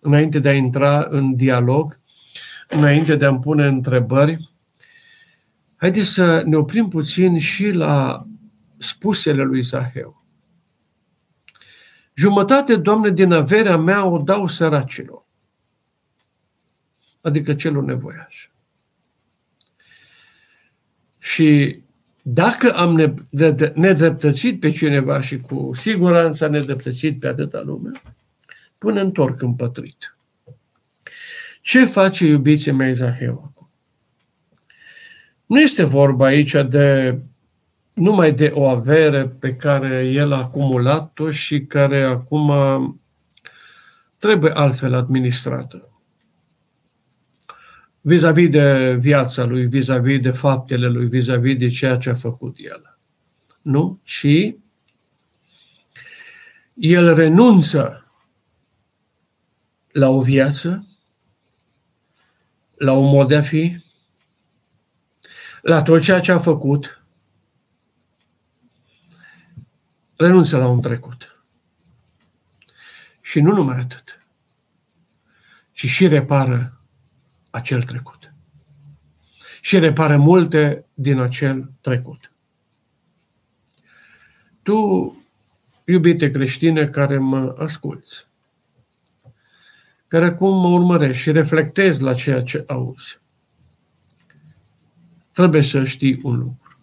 înainte 0.00 0.38
de 0.38 0.48
a 0.48 0.54
intra 0.54 1.06
în 1.10 1.34
dialog, 1.34 2.00
înainte 2.68 3.16
de 3.16 3.24
a-mi 3.24 3.40
pune 3.40 3.66
întrebări, 3.66 4.50
haideți 5.76 6.08
să 6.08 6.42
ne 6.46 6.56
oprim 6.56 6.88
puțin 6.88 7.38
și 7.38 7.70
la 7.70 8.26
spusele 8.78 9.42
lui 9.42 9.62
Zaheu. 9.62 10.24
Jumătate, 12.14 12.76
Doamne, 12.76 13.10
din 13.10 13.32
averea 13.32 13.76
mea 13.76 14.04
o 14.04 14.18
dau 14.18 14.46
săracilor, 14.46 15.28
adică 17.20 17.54
celor 17.54 17.82
nevoiași. 17.82 18.50
Și 21.18 21.80
dacă 22.22 22.72
am 22.76 23.18
nedreptățit 23.74 24.60
pe 24.60 24.70
cineva 24.70 25.20
și 25.20 25.38
cu 25.38 25.70
siguranță 25.74 26.44
am 26.44 26.50
nedreptățit 26.50 27.20
pe 27.20 27.28
atâta 27.28 27.62
lume, 27.64 27.90
până 28.78 29.00
întorc 29.00 29.42
împătrit. 29.42 30.16
Ce 31.60 31.84
face 31.84 32.26
iubiții 32.26 32.72
mei 32.72 32.94
Zaheu 32.94 33.32
acum? 33.32 33.70
Nu 35.46 35.60
este 35.60 35.84
vorba 35.84 36.26
aici 36.26 36.52
de 36.68 37.18
numai 37.92 38.32
de 38.32 38.50
o 38.54 38.68
avere 38.68 39.26
pe 39.40 39.56
care 39.56 40.06
el 40.06 40.32
a 40.32 40.36
acumulat-o 40.36 41.30
și 41.30 41.60
care 41.60 42.02
acum 42.02 42.52
trebuie 44.18 44.52
altfel 44.52 44.94
administrată. 44.94 45.89
Vis-a-vis 48.00 48.48
de 48.48 48.96
viața 49.00 49.44
lui, 49.44 49.66
vis-a-vis 49.66 50.20
de 50.20 50.30
faptele 50.30 50.88
lui, 50.88 51.08
vis-a-vis 51.08 51.56
de 51.56 51.68
ceea 51.68 51.96
ce 51.96 52.10
a 52.10 52.14
făcut 52.14 52.56
el. 52.58 52.98
Nu? 53.62 54.00
Ci 54.04 54.54
el 56.74 57.14
renunță 57.14 58.04
la 59.92 60.08
o 60.08 60.22
viață 60.22 60.86
la 62.74 62.92
un 62.92 63.10
mod 63.10 63.28
de 63.28 63.36
a 63.36 63.42
fi, 63.42 63.78
la 65.62 65.82
tot 65.82 66.02
ceea 66.02 66.20
ce 66.20 66.32
a 66.32 66.38
făcut, 66.38 67.04
renunță 70.16 70.56
la 70.56 70.66
un 70.66 70.80
trecut. 70.80 71.44
Și 73.20 73.40
nu 73.40 73.52
numai 73.52 73.78
atât, 73.78 74.26
ci 75.72 75.86
și 75.86 76.08
repară 76.08 76.79
acel 77.50 77.82
trecut. 77.82 78.32
Și 79.60 79.78
repară 79.78 80.16
multe 80.16 80.84
din 80.94 81.18
acel 81.18 81.70
trecut. 81.80 82.32
Tu 84.62 84.70
tu, 84.70 85.16
iubite 85.84 86.30
creștine 86.30 86.88
care 86.88 87.18
mă 87.18 87.54
asculți, 87.58 88.26
care 90.06 90.24
acum 90.24 90.60
mă 90.60 90.68
urmărești 90.68 91.22
și 91.22 91.32
reflectezi 91.32 92.02
la 92.02 92.14
ceea 92.14 92.42
ce 92.42 92.64
auzi, 92.66 93.18
trebuie 95.32 95.62
să 95.62 95.84
știi 95.84 96.20
un 96.22 96.36
lucru. 96.36 96.78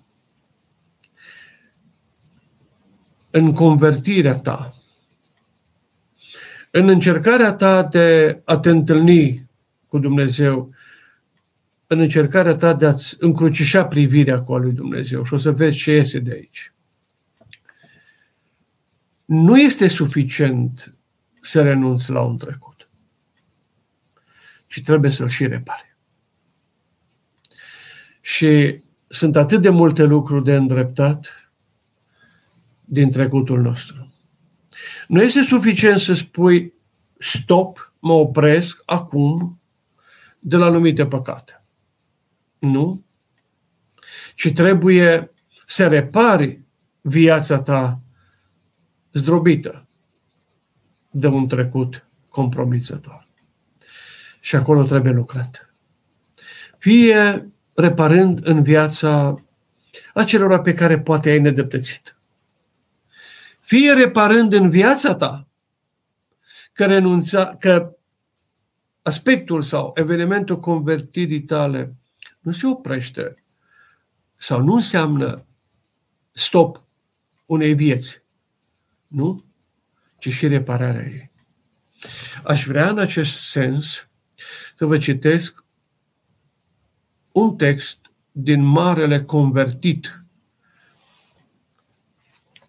În 3.29 3.53
convertirea 3.53 4.35
ta, 4.35 4.73
în 6.71 6.87
încercarea 6.87 7.53
ta 7.53 7.83
de 7.83 8.41
a 8.45 8.59
te 8.59 8.69
întâlni 8.69 9.46
cu 9.87 9.99
Dumnezeu, 9.99 10.73
în 11.87 11.99
încercarea 11.99 12.55
ta 12.55 12.73
de 12.73 12.85
a-ți 12.85 13.15
încrucișa 13.19 13.85
privirea 13.85 14.41
cu 14.41 14.53
a 14.53 14.57
lui 14.57 14.71
Dumnezeu 14.71 15.23
și 15.23 15.33
o 15.33 15.37
să 15.37 15.51
vezi 15.51 15.77
ce 15.77 15.91
iese 15.91 16.19
de 16.19 16.31
aici. 16.31 16.71
Nu 19.25 19.59
este 19.59 19.87
suficient 19.87 20.95
să 21.41 21.61
renunți 21.61 22.09
la 22.09 22.21
un 22.21 22.37
trecut, 22.37 22.89
ci 24.67 24.81
trebuie 24.83 25.11
să-l 25.11 25.29
și 25.29 25.47
repare. 25.47 25.97
Și 28.21 28.81
sunt 29.07 29.35
atât 29.35 29.61
de 29.61 29.69
multe 29.69 30.03
lucruri 30.03 30.43
de 30.43 30.55
îndreptat 30.55 31.51
din 32.85 33.11
trecutul 33.11 33.61
nostru. 33.61 34.13
Nu 35.07 35.21
este 35.21 35.41
suficient 35.41 35.99
să 35.99 36.13
spui 36.13 36.73
stop, 37.17 37.93
mă 37.99 38.13
opresc 38.13 38.81
acum 38.85 39.59
de 40.47 40.55
la 40.55 40.65
anumite 40.65 41.07
păcate. 41.07 41.63
Nu. 42.59 43.05
Ci 44.35 44.51
trebuie 44.53 45.31
să 45.65 45.87
repari 45.87 46.61
viața 47.01 47.61
ta 47.61 47.99
zdrobită 49.11 49.87
de 51.09 51.27
un 51.27 51.47
trecut 51.47 52.07
compromițător. 52.29 53.27
Și 54.39 54.55
acolo 54.55 54.83
trebuie 54.83 55.13
lucrat. 55.13 55.73
Fie 56.77 57.51
reparând 57.73 58.39
în 58.47 58.63
viața 58.63 59.43
acelora 60.13 60.61
pe 60.61 60.73
care 60.73 60.99
poate 60.99 61.29
ai 61.29 61.39
nedreptățit. 61.39 62.17
Fie 63.59 63.93
reparând 63.93 64.53
în 64.53 64.69
viața 64.69 65.15
ta 65.15 65.47
că, 66.73 66.85
renunța, 66.85 67.55
că 67.59 67.96
aspectul 69.07 69.61
sau 69.61 69.91
evenimentul 69.95 70.59
convertirii 70.59 71.43
tale 71.43 71.95
nu 72.39 72.51
se 72.51 72.67
oprește 72.67 73.43
sau 74.35 74.61
nu 74.61 74.73
înseamnă 74.73 75.45
stop 76.31 76.83
unei 77.45 77.73
vieți, 77.73 78.21
nu? 79.07 79.43
Ci 80.17 80.29
și 80.29 80.47
repararea 80.47 81.05
ei. 81.05 81.31
Aș 82.43 82.65
vrea 82.65 82.89
în 82.89 82.97
acest 82.97 83.49
sens 83.49 84.07
să 84.75 84.85
vă 84.85 84.97
citesc 84.97 85.63
un 87.31 87.55
text 87.55 87.97
din 88.31 88.61
Marele 88.61 89.23
Convertit 89.23 90.21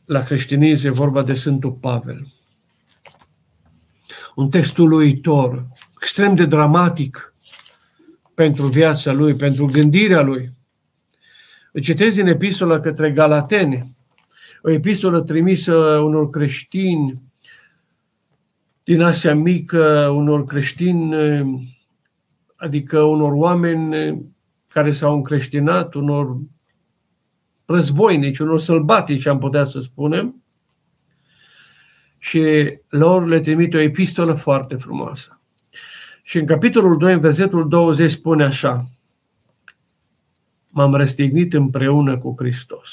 la 0.05 0.22
creștinism, 0.22 0.92
vorba 0.92 1.22
de 1.22 1.35
Sfântul 1.35 1.72
Pavel. 1.72 2.27
Un 4.35 4.51
text 4.51 4.77
uluitor, 4.77 5.66
extrem 6.00 6.34
de 6.34 6.46
dramatic 6.46 7.32
pentru 8.34 8.66
viața 8.66 9.12
lui, 9.12 9.34
pentru 9.34 9.66
gândirea 9.66 10.22
lui. 10.22 10.48
Îl 11.72 11.80
citesc 11.80 12.14
din 12.14 12.26
epistola 12.26 12.80
către 12.80 13.11
Galateni, 13.11 13.96
o 14.62 14.70
epistolă 14.70 15.20
trimisă 15.20 15.74
unor 15.98 16.30
creștini 16.30 17.22
din 18.84 19.02
Asia 19.02 19.34
Mică, 19.34 20.08
unor 20.14 20.44
creștini, 20.44 21.14
adică 22.56 23.02
unor 23.02 23.32
oameni 23.32 24.22
care 24.68 24.92
s-au 24.92 25.14
încreștinat, 25.14 25.94
unor 25.94 26.37
războinici, 27.64 28.38
unor 28.38 28.61
sălbatici, 28.61 29.26
am 29.26 29.38
putea 29.38 29.64
să 29.64 29.80
spunem, 29.80 30.42
și 32.18 32.42
lor 32.88 33.26
le 33.26 33.40
trimite 33.40 33.76
o 33.76 33.80
epistolă 33.80 34.34
foarte 34.34 34.76
frumoasă. 34.76 35.38
Și 36.28 36.38
în 36.38 36.46
capitolul 36.46 36.98
2, 36.98 37.12
în 37.12 37.20
versetul 37.20 37.68
20, 37.68 38.10
spune 38.10 38.44
așa, 38.44 38.84
m-am 40.68 40.94
răstignit 40.94 41.52
împreună 41.52 42.18
cu 42.18 42.34
Hristos. 42.38 42.88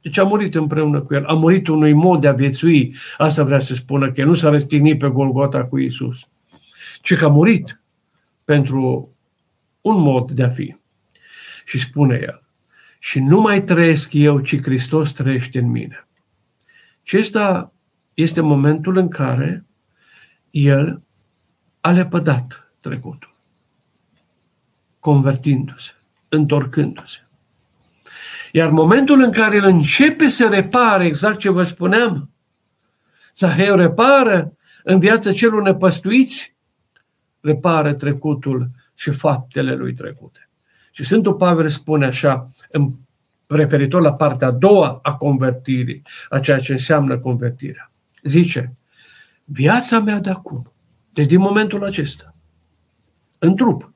Deci 0.00 0.18
a 0.18 0.24
murit 0.24 0.54
împreună 0.54 1.00
cu 1.00 1.14
El. 1.14 1.24
A 1.24 1.32
murit 1.32 1.66
unui 1.66 1.92
mod 1.92 2.20
de 2.20 2.28
a 2.28 2.32
viețui. 2.32 2.94
Asta 3.16 3.44
vrea 3.44 3.60
să 3.60 3.74
spună 3.74 4.12
că 4.12 4.24
nu 4.24 4.34
s-a 4.34 4.48
răstignit 4.48 4.98
pe 4.98 5.08
Golgota 5.08 5.64
cu 5.64 5.78
Isus, 5.78 6.28
ci 7.02 7.14
că 7.14 7.24
a 7.24 7.28
murit 7.28 7.80
pentru 8.44 9.10
un 9.80 10.00
mod 10.00 10.30
de 10.30 10.42
a 10.42 10.48
fi. 10.48 10.76
Și 11.64 11.78
spune 11.78 12.18
El, 12.22 12.42
și 12.98 13.20
nu 13.20 13.40
mai 13.40 13.62
trăiesc 13.62 14.12
eu, 14.12 14.40
ci 14.40 14.62
Hristos 14.62 15.12
trăiește 15.12 15.58
în 15.58 15.70
mine. 15.70 16.08
Și 17.02 17.16
ăsta 17.18 17.72
este 18.14 18.40
momentul 18.40 18.96
în 18.96 19.08
care 19.08 19.64
El 20.50 21.00
a 21.86 21.90
lepădat 21.90 22.72
trecutul, 22.80 23.34
convertindu-se, 24.98 25.92
întorcându-se. 26.28 27.18
Iar 28.52 28.70
momentul 28.70 29.20
în 29.20 29.32
care 29.32 29.56
el 29.56 29.64
începe 29.64 30.28
să 30.28 30.48
repare 30.48 31.04
exact 31.04 31.38
ce 31.38 31.50
vă 31.50 31.64
spuneam, 31.64 32.30
Zaheu 33.36 33.76
repară 33.76 34.52
în 34.82 34.98
viața 34.98 35.32
celor 35.32 35.62
nepăstuiți, 35.62 36.56
repară 37.40 37.94
trecutul 37.94 38.70
și 38.94 39.10
faptele 39.10 39.74
lui 39.74 39.94
trecute. 39.94 40.48
Și 40.90 41.04
Sfântul 41.04 41.34
Pavel 41.34 41.68
spune 41.68 42.06
așa, 42.06 42.50
în 42.70 42.92
referitor 43.46 44.00
la 44.00 44.14
partea 44.14 44.46
a 44.46 44.50
doua 44.50 44.98
a 45.02 45.14
convertirii, 45.14 46.02
a 46.28 46.38
ceea 46.38 46.58
ce 46.58 46.72
înseamnă 46.72 47.18
convertirea. 47.18 47.90
Zice, 48.22 48.76
viața 49.44 50.00
mea 50.00 50.20
de 50.20 50.30
acum, 50.30 50.70
de 51.16 51.24
din 51.24 51.40
momentul 51.40 51.84
acesta, 51.84 52.34
în 53.38 53.56
trup, 53.56 53.92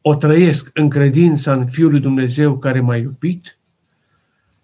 o 0.00 0.14
trăiesc 0.14 0.70
în 0.72 0.88
credința 0.88 1.52
în 1.52 1.66
Fiul 1.66 1.90
lui 1.90 2.00
Dumnezeu 2.00 2.58
care 2.58 2.80
m-a 2.80 2.96
iubit 2.96 3.58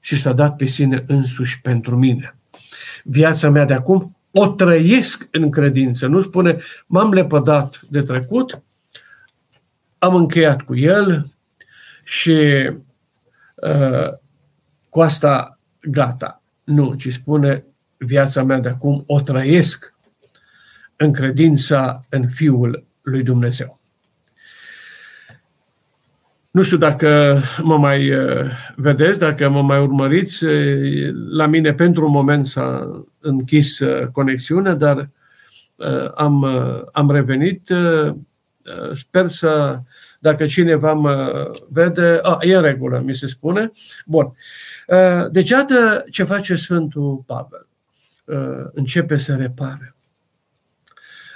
și 0.00 0.16
s-a 0.16 0.32
dat 0.32 0.56
pe 0.56 0.64
sine 0.64 1.04
însuși 1.06 1.60
pentru 1.60 1.96
mine. 1.96 2.36
Viața 3.04 3.50
mea 3.50 3.64
de 3.64 3.72
acum 3.72 4.16
o 4.30 4.48
trăiesc 4.48 5.28
în 5.30 5.50
credință. 5.50 6.06
Nu 6.06 6.20
spune, 6.20 6.56
m-am 6.86 7.12
lepădat 7.12 7.80
de 7.80 8.02
trecut, 8.02 8.62
am 9.98 10.14
încheiat 10.14 10.62
cu 10.62 10.76
el 10.76 11.26
și 12.04 12.70
uh, 13.54 14.08
cu 14.88 15.00
asta 15.00 15.58
gata. 15.80 16.42
Nu, 16.64 16.94
ci 16.94 17.12
spune, 17.12 17.64
viața 17.96 18.42
mea 18.42 18.60
de 18.60 18.68
acum 18.68 19.04
o 19.06 19.20
trăiesc 19.20 19.92
în 21.02 21.12
credința 21.12 22.04
în 22.08 22.28
Fiul 22.28 22.84
lui 23.02 23.22
Dumnezeu. 23.22 23.80
Nu 26.50 26.62
știu 26.62 26.76
dacă 26.76 27.40
mă 27.62 27.78
mai 27.78 28.14
uh, 28.14 28.50
vedeți, 28.76 29.18
dacă 29.18 29.48
mă 29.48 29.62
mai 29.62 29.80
urmăriți. 29.80 30.44
Uh, 30.44 31.14
la 31.30 31.46
mine 31.46 31.74
pentru 31.74 32.04
un 32.04 32.10
moment 32.10 32.46
s-a 32.46 32.90
închis 33.20 33.78
uh, 33.78 34.06
conexiunea, 34.06 34.74
dar 34.74 35.08
am, 36.14 36.44
am 36.92 37.10
revenit. 37.10 37.70
Sper 38.92 39.28
să, 39.28 39.80
dacă 40.20 40.46
cineva 40.46 40.92
mă 40.92 41.50
vede, 41.68 42.18
a, 42.22 42.38
e 42.40 42.54
în 42.54 42.62
regulă, 42.62 43.02
mi 43.04 43.14
se 43.14 43.26
spune. 43.26 43.70
Bun. 44.06 44.32
Deci, 45.30 45.50
iată 45.50 46.04
ce 46.10 46.24
face 46.24 46.54
Sfântul 46.54 47.22
Pavel. 47.26 47.66
Începe 48.72 49.16
să 49.16 49.34
repare. 49.34 49.94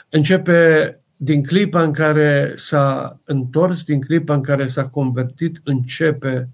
Începe 0.09 1.00
din 1.16 1.42
clipa 1.42 1.82
în 1.82 1.92
care 1.92 2.52
s-a 2.57 3.20
întors, 3.24 3.84
din 3.84 4.00
clipa 4.00 4.34
în 4.34 4.42
care 4.42 4.66
s-a 4.66 4.88
convertit, 4.88 5.61
începe, 5.64 6.48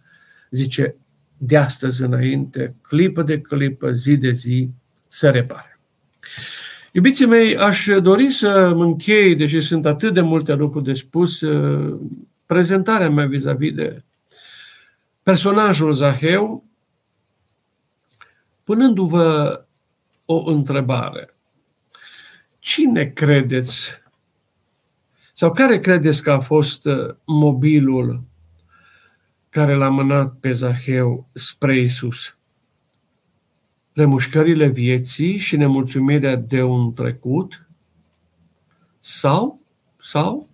zice, 0.50 0.96
de 1.36 1.56
astăzi 1.56 2.02
înainte, 2.02 2.74
clipă 2.82 3.22
de 3.22 3.40
clipă, 3.40 3.92
zi 3.92 4.16
de 4.16 4.30
zi, 4.30 4.68
să 5.08 5.30
repare. 5.30 5.78
Iubiții 6.92 7.26
mei, 7.26 7.56
aș 7.56 7.86
dori 8.02 8.30
să 8.30 8.72
mă 8.74 8.84
închei, 8.84 9.36
deși 9.36 9.60
sunt 9.60 9.86
atât 9.86 10.14
de 10.14 10.20
multe 10.20 10.54
lucruri 10.54 10.84
de 10.84 10.94
spus, 10.94 11.40
uh, 11.40 11.98
prezentarea 12.46 13.10
mea 13.10 13.26
vis-a-vis 13.26 13.74
de 13.74 14.02
personajul 15.22 15.92
Zaheu, 15.92 16.64
punându-vă 18.64 19.64
o 20.24 20.50
întrebare. 20.50 21.31
Cine 22.62 23.04
credeți? 23.04 23.88
Sau 25.34 25.52
care 25.52 25.78
credeți 25.78 26.22
că 26.22 26.30
a 26.30 26.40
fost 26.40 26.84
uh, 26.84 27.14
mobilul 27.24 28.24
care 29.48 29.74
l-a 29.74 29.88
mânat 29.88 30.34
pe 30.34 30.52
Zaheu 30.52 31.28
spre 31.32 31.78
Isus? 31.78 32.36
remușcările 33.92 34.68
vieții 34.68 35.38
și 35.38 35.56
nemulțumirea 35.56 36.36
de 36.36 36.62
un 36.62 36.92
trecut? 36.92 37.66
Sau, 39.00 39.60
sau? 40.00 40.48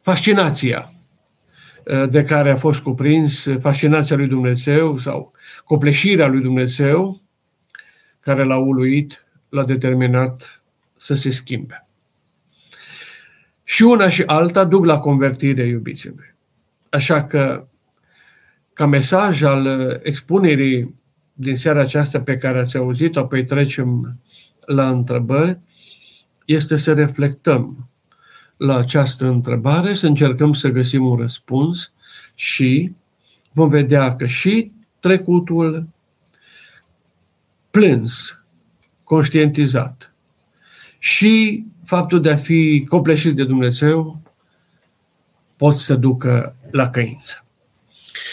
Fascinația 0.00 0.92
uh, 1.84 2.08
de 2.08 2.24
care 2.24 2.50
a 2.50 2.56
fost 2.56 2.80
cuprins, 2.80 3.46
fascinația 3.60 4.16
lui 4.16 4.26
Dumnezeu 4.26 4.98
sau 4.98 5.32
copleșirea 5.64 6.26
lui 6.26 6.40
Dumnezeu 6.40 7.20
care 8.22 8.44
l-a 8.44 8.56
uluit, 8.56 9.26
l-a 9.48 9.64
determinat 9.64 10.62
să 10.96 11.14
se 11.14 11.30
schimbe. 11.30 11.86
Și 13.64 13.82
una 13.82 14.08
și 14.08 14.22
alta 14.26 14.64
duc 14.64 14.84
la 14.84 14.98
convertire, 14.98 15.66
iubiții 15.66 16.12
mei. 16.16 16.34
Așa 16.88 17.24
că, 17.24 17.66
ca 18.72 18.86
mesaj 18.86 19.42
al 19.42 19.66
expunerii 20.02 20.94
din 21.32 21.56
seara 21.56 21.80
aceasta 21.80 22.20
pe 22.20 22.36
care 22.36 22.58
ați 22.58 22.76
auzit-o, 22.76 23.20
apoi 23.20 23.44
trecem 23.44 24.18
la 24.66 24.88
întrebări, 24.88 25.58
este 26.44 26.76
să 26.76 26.92
reflectăm 26.92 27.88
la 28.56 28.76
această 28.76 29.26
întrebare, 29.26 29.94
să 29.94 30.06
încercăm 30.06 30.52
să 30.52 30.68
găsim 30.68 31.06
un 31.06 31.16
răspuns 31.16 31.92
și 32.34 32.92
vom 33.52 33.68
vedea 33.68 34.16
că 34.16 34.26
și 34.26 34.72
trecutul 35.00 35.88
plâns, 37.72 38.38
conștientizat 39.04 40.14
și 40.98 41.64
faptul 41.84 42.20
de 42.20 42.30
a 42.30 42.36
fi 42.36 42.86
copleșit 42.88 43.34
de 43.34 43.44
Dumnezeu 43.44 44.20
pot 45.56 45.76
să 45.76 45.94
ducă 45.94 46.56
la 46.70 46.90
căință. 46.90 47.44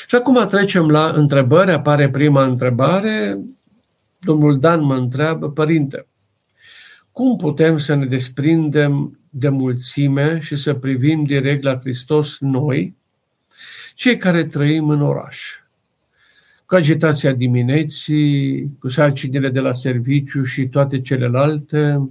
Și 0.07 0.15
acum 0.15 0.47
trecem 0.47 0.89
la 0.89 1.09
întrebări. 1.09 1.71
Apare 1.71 2.09
prima 2.09 2.43
întrebare. 2.43 3.39
Domnul 4.19 4.59
Dan 4.59 4.83
mă 4.83 4.95
întreabă, 4.95 5.51
Părinte, 5.51 6.05
cum 7.11 7.37
putem 7.37 7.77
să 7.77 7.93
ne 7.93 8.05
desprindem 8.05 9.19
de 9.29 9.49
mulțime 9.49 10.39
și 10.41 10.55
să 10.55 10.73
privim 10.73 11.23
direct 11.23 11.63
la 11.63 11.79
Hristos 11.79 12.37
noi, 12.39 12.95
cei 13.95 14.17
care 14.17 14.45
trăim 14.45 14.89
în 14.89 15.01
oraș? 15.01 15.39
Cu 16.70 16.76
agitația 16.76 17.32
dimineții, 17.32 18.78
cu 18.80 18.88
sarcinile 18.88 19.49
de 19.49 19.59
la 19.59 19.74
serviciu 19.74 20.43
și 20.43 20.67
toate 20.67 21.01
celelalte, 21.01 22.09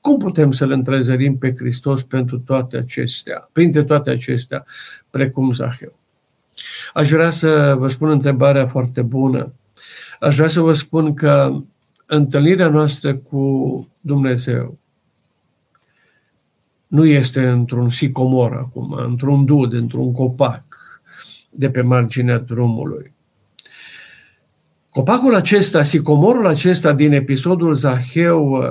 cum 0.00 0.18
putem 0.18 0.52
să-L 0.52 0.70
întrezărim 0.70 1.38
pe 1.38 1.54
Hristos 1.56 2.02
pentru 2.02 2.38
toate 2.38 2.76
acestea, 2.76 3.48
printre 3.52 3.84
toate 3.84 4.10
acestea, 4.10 4.64
precum 5.10 5.52
Zaheu? 5.52 5.98
Aș 6.94 7.10
vrea 7.10 7.30
să 7.30 7.74
vă 7.78 7.88
spun 7.88 8.10
întrebarea 8.10 8.66
foarte 8.66 9.02
bună. 9.02 9.52
Aș 10.20 10.36
vrea 10.36 10.48
să 10.48 10.60
vă 10.60 10.72
spun 10.72 11.14
că 11.14 11.62
întâlnirea 12.06 12.68
noastră 12.68 13.14
cu 13.14 13.88
Dumnezeu 14.00 14.78
nu 16.86 17.06
este 17.06 17.48
într-un 17.48 17.90
sicomor 17.90 18.52
acum, 18.52 18.92
într-un 18.92 19.44
dud, 19.44 19.72
într-un 19.72 20.12
copac 20.12 20.64
de 21.50 21.70
pe 21.70 21.80
marginea 21.80 22.38
drumului. 22.38 23.11
Copacul 24.92 25.34
acesta, 25.34 25.82
sicomorul 25.82 26.46
acesta 26.46 26.92
din 26.92 27.12
episodul 27.12 27.74
Zaheu, 27.74 28.64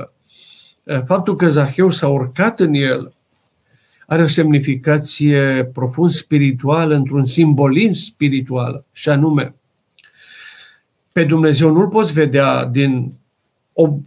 faptul 1.06 1.36
că 1.36 1.50
Zaheu 1.50 1.92
s-a 1.92 2.08
urcat 2.08 2.60
în 2.60 2.74
el, 2.74 3.14
are 4.08 4.24
o 4.24 4.28
semnificație 4.28 5.70
profund 5.74 6.12
spirituală, 6.12 6.96
într-un 6.96 7.26
simbolism 7.26 8.02
spiritual, 8.02 8.86
și 8.92 9.10
anume, 9.10 9.56
pe 11.12 11.24
Dumnezeu 11.24 11.72
nu-L 11.72 11.88
poți 11.88 12.14
vedea 12.14 12.66
din 12.66 13.14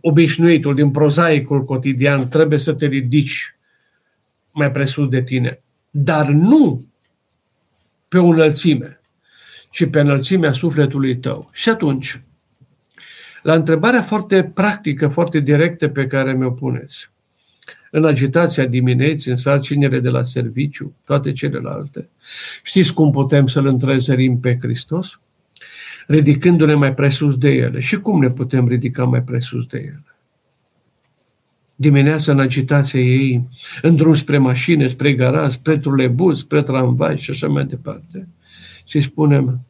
obișnuitul, 0.01 0.75
din 0.75 0.91
prozaicul 0.91 1.65
cotidian, 1.65 2.29
trebuie 2.29 2.59
să 2.59 2.73
te 2.73 2.87
ridici 2.87 3.57
mai 4.51 4.71
presus 4.71 5.09
de 5.09 5.23
tine. 5.23 5.59
Dar 5.91 6.27
nu 6.27 6.87
pe 8.09 8.19
o 8.19 8.27
înălțime, 8.27 9.01
ci 9.75 9.91
pe 9.91 10.01
înălțimea 10.01 10.53
sufletului 10.53 11.17
tău. 11.17 11.51
Și 11.53 11.69
atunci, 11.69 12.21
la 13.43 13.55
întrebarea 13.55 14.03
foarte 14.03 14.45
practică, 14.55 15.09
foarte 15.09 15.41
directă 15.41 15.89
pe 15.89 16.07
care 16.07 16.35
mi-o 16.35 16.51
puneți, 16.51 17.11
în 17.91 18.05
agitația 18.05 18.67
dimineții, 18.67 19.31
în 19.31 19.37
sarcinile 19.37 20.01
de 20.01 20.09
la 20.09 20.25
serviciu, 20.25 20.95
toate 21.05 21.33
celelalte, 21.33 22.09
știți 22.63 22.95
cum 22.95 23.11
putem 23.11 23.47
să-L 23.47 23.67
întrezărim 23.67 24.41
pe 24.41 24.59
Hristos? 24.61 25.19
ridicându-ne 26.07 26.75
mai 26.75 26.95
presus 26.95 27.37
de 27.37 27.49
ele. 27.49 27.81
Și 27.81 28.01
cum 28.01 28.21
ne 28.21 28.31
putem 28.31 28.69
ridica 28.69 29.05
mai 29.05 29.23
presus 29.23 29.67
de 29.67 29.79
ele? 29.79 30.05
Dimineața 31.75 32.33
în 32.33 32.41
agitația 32.41 33.01
ei, 33.01 33.49
în 33.83 33.97
drum 33.97 34.15
spre 34.15 34.39
mașină, 34.39 34.87
spre 34.87 35.15
garaj, 35.15 35.53
spre 35.53 35.79
trulebuz, 35.79 36.39
spre 36.39 36.63
tramvai 36.63 37.19
și 37.19 37.31
așa 37.31 37.49
mai 37.49 37.65
departe. 37.65 38.29
Și 38.85 39.01
spunem, 39.01 39.61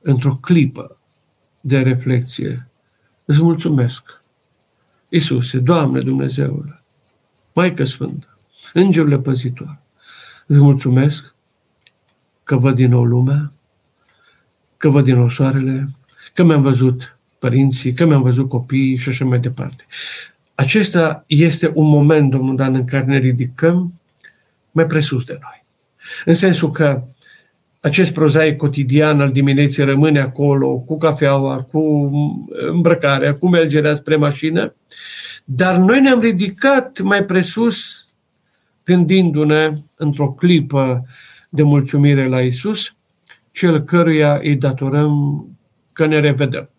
într-o 0.00 0.34
clipă 0.34 0.98
de 1.60 1.82
reflexie, 1.82 2.68
îți 3.24 3.42
mulțumesc. 3.42 4.22
Iisuse, 5.08 5.58
Doamne 5.58 6.00
Dumnezeule, 6.00 6.82
Maică 7.52 7.84
Sfântă, 7.84 8.38
Îngerule 8.72 9.18
Păzitor, 9.18 9.78
îți 10.46 10.58
mulțumesc 10.58 11.34
că 12.44 12.56
văd 12.56 12.74
din 12.74 12.90
nou 12.90 13.04
lumea, 13.04 13.52
că 14.76 14.88
văd 14.88 15.04
din 15.04 15.16
nou 15.16 15.28
soarele, 15.28 15.88
că 16.34 16.42
mi-am 16.42 16.62
văzut 16.62 17.18
părinții, 17.38 17.92
că 17.92 18.04
mi-am 18.04 18.22
văzut 18.22 18.48
copiii 18.48 18.96
și 18.96 19.08
așa 19.08 19.24
mai 19.24 19.38
departe. 19.38 19.86
Acesta 20.54 21.24
este 21.26 21.70
un 21.74 21.88
moment, 21.88 22.30
domnul 22.30 22.56
Dan, 22.56 22.74
în 22.74 22.84
care 22.84 23.04
ne 23.04 23.18
ridicăm 23.18 24.00
mai 24.70 24.86
presus 24.86 25.24
de 25.24 25.38
noi. 25.40 25.64
În 26.24 26.32
sensul 26.32 26.70
că 26.70 27.02
acest 27.80 28.12
prozaic 28.12 28.56
cotidian 28.56 29.20
al 29.20 29.30
dimineții 29.30 29.84
rămâne 29.84 30.20
acolo, 30.20 30.78
cu 30.78 30.96
cafeaua, 30.96 31.62
cu 31.62 32.10
îmbrăcarea, 32.70 33.34
cu 33.34 33.48
mergerea 33.48 33.94
spre 33.94 34.16
mașină, 34.16 34.74
dar 35.44 35.76
noi 35.76 36.00
ne-am 36.00 36.20
ridicat 36.20 37.00
mai 37.00 37.24
presus 37.24 38.06
gândindu-ne 38.84 39.72
într-o 39.96 40.32
clipă 40.32 41.06
de 41.48 41.62
mulțumire 41.62 42.26
la 42.26 42.40
Isus 42.40 42.92
cel 43.52 43.80
căruia 43.80 44.38
îi 44.42 44.56
datorăm 44.56 45.46
că 45.92 46.06
ne 46.06 46.20
revedem. 46.20 46.70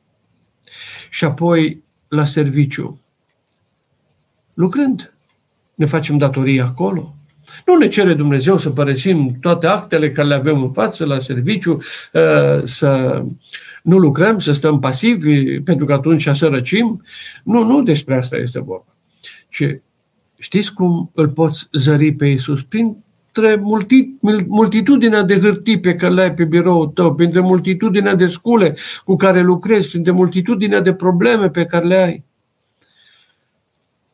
Și 1.10 1.24
apoi 1.24 1.84
la 2.08 2.26
serviciu. 2.26 3.02
Lucrând, 4.54 5.14
ne 5.76 5.86
facem 5.86 6.18
datorii 6.18 6.62
acolo. 6.62 7.16
Nu 7.66 7.78
ne 7.78 7.88
cere 7.88 8.14
Dumnezeu 8.14 8.58
să 8.58 8.70
părăsim 8.70 9.38
toate 9.42 9.68
actele 9.68 10.12
care 10.12 10.28
le 10.28 10.34
avem 10.34 10.62
în 10.62 10.72
față 10.72 11.06
la 11.06 11.20
serviciu, 11.20 11.74
uh, 12.14 12.64
să 12.64 13.22
nu 13.84 13.98
lucrăm, 13.98 14.40
să 14.40 14.52
stăm 14.52 14.80
pasivi, 14.80 15.60
pentru 15.60 15.86
că 15.86 15.94
atunci 15.94 16.30
să 16.34 16.48
răcim. 16.48 17.02
Nu, 17.44 17.64
nu 17.64 17.84
despre 17.84 18.16
asta 18.16 18.38
este 18.38 18.62
vorba. 18.62 18.96
Ci 19.50 19.64
știți 20.38 20.74
cum 20.74 21.12
îl 21.14 21.30
poți 21.30 21.68
zări 21.72 22.14
pe 22.14 22.26
Iisus? 22.26 22.64
Prin 22.64 22.98
printre 23.32 23.64
multitudinea 24.48 25.24
de 25.24 25.40
hârtii 25.40 25.80
pe 25.80 25.96
care 25.96 26.14
le 26.14 26.22
ai 26.22 26.34
pe 26.34 26.44
biroul 26.44 26.88
tău, 26.88 27.16
printre 27.16 27.40
multitudinea 27.40 28.16
de 28.16 28.28
scule 28.28 28.76
cu 29.06 29.16
care 29.16 29.42
lucrezi, 29.42 29.90
printre 29.90 30.12
multitudinea 30.12 30.82
de 30.82 30.94
probleme 30.94 31.50
pe 31.50 31.66
care 31.66 31.86
le 31.86 31.96
ai. 31.96 32.24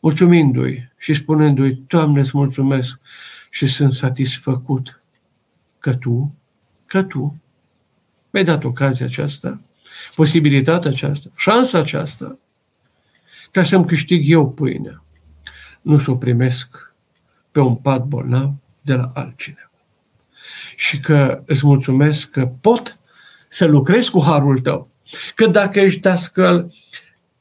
Mulțumindu-i 0.05 0.91
și 0.97 1.13
spunându-i, 1.13 1.83
Doamne, 1.87 2.19
îți 2.19 2.37
mulțumesc 2.37 2.99
și 3.49 3.67
sunt 3.67 3.93
satisfăcut 3.93 5.01
că 5.79 5.93
Tu, 5.93 6.35
că 6.85 7.03
Tu 7.03 7.41
mi-ai 8.29 8.45
dat 8.45 8.63
ocazia 8.63 9.05
aceasta, 9.05 9.61
posibilitatea 10.15 10.91
aceasta, 10.91 11.29
șansa 11.37 11.77
aceasta, 11.77 12.37
ca 13.51 13.63
să-mi 13.63 13.85
câștig 13.85 14.29
eu 14.29 14.51
pâinea, 14.51 15.03
nu 15.81 15.97
să 15.97 16.11
o 16.11 16.15
primesc 16.15 16.93
pe 17.51 17.59
un 17.59 17.75
pat 17.75 18.03
bolnav, 18.03 18.53
de 18.81 18.93
la 18.93 19.11
altcineva. 19.13 19.71
Și 20.75 20.99
că 20.99 21.43
îți 21.45 21.65
mulțumesc 21.65 22.29
că 22.29 22.45
pot 22.61 22.97
să 23.47 23.65
lucrez 23.65 24.07
cu 24.07 24.23
harul 24.23 24.59
tău. 24.59 24.89
Că 25.35 25.47
dacă 25.47 25.79
ești 25.79 25.99
dascăl, 25.99 26.73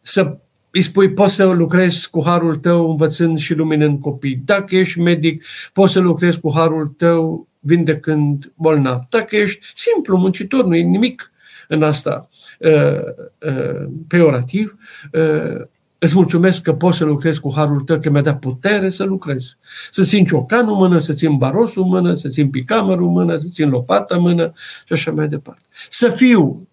să 0.02 0.38
îi 0.74 0.82
spui, 0.82 1.12
poți 1.12 1.34
să 1.34 1.44
lucrezi 1.44 2.10
cu 2.10 2.22
harul 2.24 2.56
tău 2.56 2.90
învățând 2.90 3.38
și 3.38 3.54
luminând 3.54 4.00
copii. 4.00 4.42
Dacă 4.44 4.76
ești 4.76 5.00
medic, 5.00 5.44
poți 5.72 5.92
să 5.92 6.00
lucrezi 6.00 6.40
cu 6.40 6.52
harul 6.54 6.86
tău 6.86 7.48
vindecând 7.58 8.52
bolnav. 8.54 9.00
Dacă 9.10 9.36
ești 9.36 9.72
simplu 9.74 10.16
muncitor, 10.16 10.64
nu 10.64 10.76
e 10.76 10.82
nimic 10.82 11.32
în 11.68 11.82
asta 11.82 12.28
uh, 12.58 13.00
uh, 13.38 13.86
peorativ, 14.08 14.76
uh, 15.12 15.66
Îți 15.98 16.14
mulțumesc 16.14 16.62
că 16.62 16.72
poți 16.72 16.98
să 16.98 17.04
lucrezi 17.04 17.40
cu 17.40 17.52
harul 17.54 17.80
tău, 17.80 18.00
că 18.00 18.10
mi-a 18.10 18.22
dat 18.22 18.38
putere 18.38 18.90
să 18.90 19.04
lucrez. 19.04 19.56
Să 19.90 20.02
țin 20.02 20.24
ciocanul 20.24 20.72
în 20.72 20.78
mână, 20.78 20.98
să 20.98 21.12
țin 21.12 21.36
barosul 21.36 21.82
în 21.82 21.88
mână, 21.88 22.14
să 22.14 22.28
țin 22.28 22.50
picamărul 22.50 23.06
în 23.06 23.12
mână, 23.12 23.36
să 23.36 23.46
țin 23.52 23.68
lopata 23.68 24.14
în 24.14 24.20
mână 24.20 24.52
și 24.86 24.92
așa 24.92 25.10
mai 25.10 25.28
departe. 25.28 25.62
Să 25.88 26.08
fiu 26.08 26.68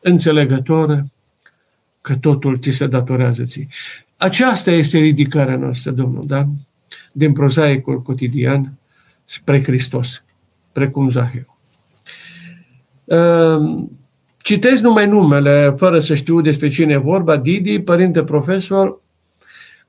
înțelegător 0.00 1.04
că 2.00 2.16
totul 2.16 2.58
ți 2.58 2.70
se 2.70 2.86
datorează 2.86 3.42
ție. 3.42 3.66
Aceasta 4.16 4.70
este 4.70 4.98
ridicarea 4.98 5.56
noastră, 5.56 5.90
Domnul, 5.90 6.26
da? 6.26 6.44
Din 7.12 7.32
prozaicul 7.32 8.02
cotidian 8.02 8.72
spre 9.24 9.62
Hristos, 9.62 10.24
precum 10.72 11.10
Zaheu. 11.10 11.56
Ehm, 13.04 13.90
citesc 14.38 14.82
numai 14.82 15.06
numele, 15.06 15.74
fără 15.76 16.00
să 16.00 16.14
știu 16.14 16.40
despre 16.40 16.68
cine 16.68 16.92
e 16.92 16.96
vorba, 16.96 17.36
Didi, 17.36 17.80
părinte 17.80 18.24
profesor, 18.24 19.00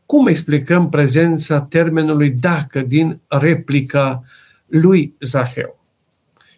cum 0.06 0.28
explicăm 0.28 0.90
prezența 0.90 1.62
termenului 1.62 2.30
dacă 2.30 2.80
din 2.82 3.20
replica 3.28 4.24
lui 4.66 5.14
Zaheu? 5.20 5.79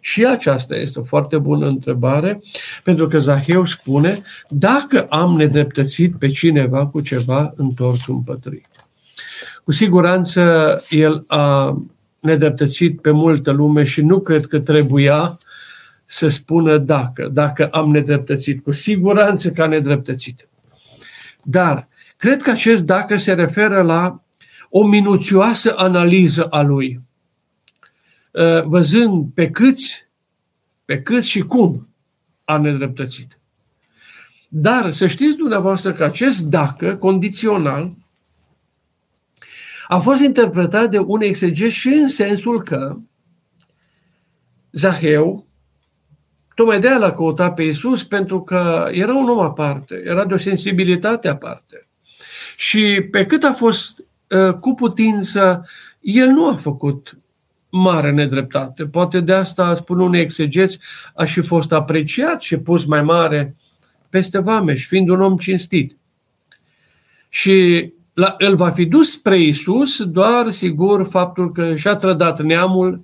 Și 0.04 0.26
aceasta 0.26 0.76
este 0.76 0.98
o 0.98 1.02
foarte 1.02 1.38
bună 1.38 1.66
întrebare, 1.66 2.40
pentru 2.84 3.06
că 3.06 3.18
Zaheu 3.18 3.64
spune, 3.64 4.22
dacă 4.48 5.06
am 5.08 5.36
nedreptățit 5.36 6.18
pe 6.18 6.28
cineva 6.28 6.86
cu 6.86 7.00
ceva, 7.00 7.52
întorc 7.56 8.08
împătrit. 8.08 8.66
Cu 9.64 9.72
siguranță 9.72 10.42
el 10.88 11.24
a 11.26 11.76
nedreptățit 12.20 13.00
pe 13.00 13.10
multă 13.10 13.50
lume 13.50 13.84
și 13.84 14.00
nu 14.00 14.20
cred 14.20 14.46
că 14.46 14.60
trebuia 14.60 15.38
să 16.06 16.28
spună 16.28 16.78
dacă, 16.78 17.28
dacă 17.32 17.66
am 17.66 17.90
nedreptățit. 17.90 18.62
Cu 18.62 18.72
siguranță 18.72 19.50
că 19.50 19.62
a 19.62 19.66
nedreptățit. 19.66 20.48
Dar 21.42 21.88
cred 22.16 22.42
că 22.42 22.50
acest 22.50 22.84
dacă 22.84 23.16
se 23.16 23.32
referă 23.32 23.82
la 23.82 24.22
o 24.68 24.86
minuțioasă 24.86 25.74
analiză 25.76 26.44
a 26.44 26.62
lui. 26.62 27.00
Uh, 28.32 28.62
văzând 28.64 29.32
pe 29.34 29.50
câți, 29.50 30.08
pe 30.84 31.02
câți 31.02 31.28
și 31.28 31.40
cum 31.40 31.88
a 32.44 32.58
nedreptățit. 32.58 33.38
Dar 34.48 34.90
să 34.90 35.06
știți 35.06 35.36
dumneavoastră 35.36 35.92
că 35.92 36.04
acest 36.04 36.40
dacă 36.40 36.96
condițional 36.96 37.92
a 39.86 39.98
fost 39.98 40.20
interpretat 40.20 40.90
de 40.90 40.98
un 40.98 41.20
exeget 41.20 41.70
și 41.70 41.88
în 41.88 42.08
sensul 42.08 42.62
că 42.62 42.96
Zaheu 44.70 45.46
tocmai 46.54 46.80
de 46.80 46.88
l-a 46.88 47.12
căutat 47.12 47.54
pe 47.54 47.62
Iisus 47.62 48.04
pentru 48.04 48.42
că 48.42 48.88
era 48.90 49.14
un 49.14 49.28
om 49.28 49.38
aparte, 49.38 50.02
era 50.04 50.24
de 50.24 50.34
o 50.34 50.38
sensibilitate 50.38 51.28
aparte. 51.28 51.86
Și 52.56 53.08
pe 53.10 53.26
cât 53.26 53.42
a 53.42 53.52
fost 53.52 53.98
uh, 54.28 54.54
cu 54.54 54.74
putință, 54.74 55.66
el 56.00 56.28
nu 56.28 56.48
a 56.48 56.56
făcut 56.56 57.16
mare 57.74 58.10
nedreptate. 58.10 58.86
Poate 58.86 59.20
de 59.20 59.32
asta, 59.32 59.74
spun 59.74 59.98
unii 59.98 60.20
exegeți, 60.20 60.78
a 61.14 61.24
și 61.24 61.46
fost 61.46 61.72
apreciat 61.72 62.40
și 62.40 62.56
pus 62.56 62.84
mai 62.84 63.02
mare 63.02 63.54
peste 64.08 64.38
Vameș, 64.38 64.86
fiind 64.86 65.08
un 65.08 65.20
om 65.20 65.36
cinstit. 65.36 65.96
Și 67.28 67.88
la, 68.12 68.34
el 68.38 68.56
va 68.56 68.70
fi 68.70 68.84
dus 68.84 69.12
spre 69.12 69.38
Isus 69.38 70.02
doar, 70.02 70.50
sigur, 70.50 71.06
faptul 71.06 71.52
că 71.52 71.76
și-a 71.76 71.96
trădat 71.96 72.42
neamul, 72.42 73.00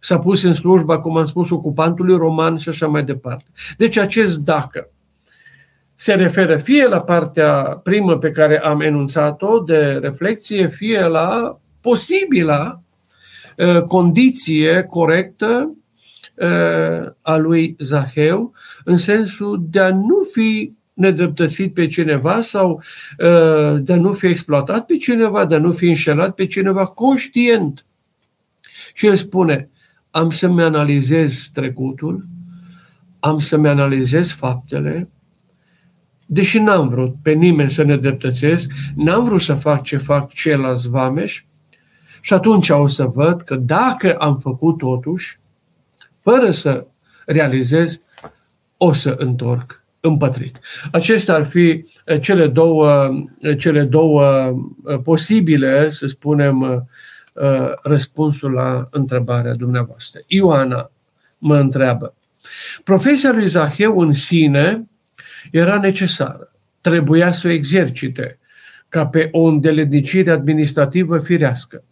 s-a 0.00 0.18
pus 0.18 0.42
în 0.42 0.54
slujba, 0.54 0.98
cum 0.98 1.16
am 1.16 1.24
spus, 1.24 1.50
ocupantului 1.50 2.16
roman 2.16 2.56
și 2.56 2.68
așa 2.68 2.86
mai 2.86 3.04
departe. 3.04 3.44
Deci 3.76 3.96
acest 3.96 4.38
dacă 4.38 4.90
se 5.94 6.14
referă 6.14 6.56
fie 6.56 6.86
la 6.86 7.00
partea 7.00 7.80
primă 7.82 8.18
pe 8.18 8.30
care 8.30 8.58
am 8.58 8.80
enunțat-o 8.80 9.58
de 9.58 9.98
reflexie, 10.02 10.68
fie 10.68 11.06
la 11.06 11.58
posibila 11.80 12.76
Uh, 12.76 12.91
condiție 13.86 14.82
corectă 14.82 15.76
uh, 16.34 17.12
a 17.22 17.36
lui 17.36 17.76
Zaheu, 17.78 18.52
în 18.84 18.96
sensul 18.96 19.66
de 19.70 19.80
a 19.80 19.88
nu 19.88 20.22
fi 20.32 20.72
nedreptățit 20.92 21.74
pe 21.74 21.86
cineva 21.86 22.42
sau 22.42 22.82
uh, 23.18 23.82
de 23.82 23.92
a 23.92 23.96
nu 23.96 24.12
fi 24.12 24.26
exploatat 24.26 24.86
pe 24.86 24.96
cineva, 24.96 25.44
de 25.46 25.54
a 25.54 25.58
nu 25.58 25.72
fi 25.72 25.88
înșelat 25.88 26.34
pe 26.34 26.46
cineva 26.46 26.86
conștient. 26.86 27.86
Și 28.94 29.06
el 29.06 29.16
spune, 29.16 29.70
am 30.10 30.30
să-mi 30.30 30.62
analizez 30.62 31.48
trecutul, 31.52 32.26
am 33.20 33.38
să-mi 33.38 33.68
analizez 33.68 34.30
faptele, 34.30 35.08
deși 36.26 36.58
n-am 36.58 36.88
vrut 36.88 37.14
pe 37.22 37.32
nimeni 37.32 37.70
să 37.70 37.82
ne 37.82 37.96
dreptățesc, 37.96 38.70
n-am 38.94 39.24
vrut 39.24 39.40
să 39.40 39.54
fac 39.54 39.82
ce 39.82 39.96
fac 39.96 40.32
ceilalți 40.32 40.88
vameși, 40.88 41.46
și 42.24 42.32
atunci 42.32 42.68
o 42.68 42.86
să 42.86 43.04
văd 43.04 43.42
că 43.42 43.56
dacă 43.56 44.14
am 44.14 44.38
făcut 44.38 44.78
totuși, 44.78 45.38
fără 46.20 46.50
să 46.50 46.86
realizez, 47.26 48.00
o 48.76 48.92
să 48.92 49.14
întorc 49.18 49.82
împătrit. 50.00 50.58
Acestea 50.92 51.34
ar 51.34 51.44
fi 51.44 51.84
eh, 52.04 52.20
cele 52.20 52.46
două, 52.46 53.10
eh, 53.40 53.58
cele 53.58 53.82
două 53.82 54.24
eh, 54.86 54.98
posibile, 55.04 55.90
să 55.90 56.06
spunem, 56.06 56.86
răspunsul 57.82 58.52
la 58.52 58.88
întrebarea 58.90 59.54
dumneavoastră. 59.54 60.20
Ioana 60.26 60.90
mă 61.38 61.58
întreabă. 61.58 62.14
Profesia 62.84 63.32
lui 63.32 63.46
Zaheu 63.46 64.00
în 64.00 64.12
sine 64.12 64.88
era 65.50 65.78
necesară. 65.78 66.52
Trebuia 66.80 67.32
să 67.32 67.46
o 67.46 67.50
exercite 67.50 68.38
ca 68.88 69.06
pe 69.06 69.28
o 69.30 69.42
îndeletnicire 69.42 70.30
administrativă 70.30 71.18
firească. 71.18 71.84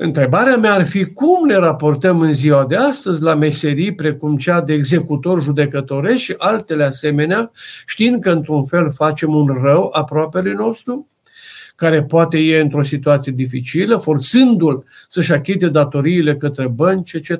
Întrebarea 0.00 0.56
mea 0.56 0.74
ar 0.74 0.86
fi 0.86 1.04
cum 1.04 1.46
ne 1.46 1.56
raportăm 1.56 2.20
în 2.20 2.32
ziua 2.32 2.66
de 2.66 2.76
astăzi 2.76 3.22
la 3.22 3.34
meserii 3.34 3.94
precum 3.94 4.36
cea 4.36 4.60
de 4.60 4.72
executor 4.72 5.42
judecătoresc 5.42 6.18
și 6.18 6.34
altele 6.38 6.84
asemenea, 6.84 7.50
știind 7.86 8.22
că 8.22 8.30
într-un 8.30 8.64
fel 8.64 8.92
facem 8.92 9.34
un 9.34 9.58
rău 9.62 9.90
aproapele 9.92 10.52
nostru, 10.52 11.08
care 11.76 12.02
poate 12.02 12.38
e 12.38 12.60
într-o 12.60 12.82
situație 12.82 13.32
dificilă, 13.32 13.96
forțându-l 13.96 14.84
să-și 15.08 15.32
achite 15.32 15.68
datoriile 15.68 16.36
către 16.36 16.66
bănci, 16.66 17.12
etc. 17.12 17.30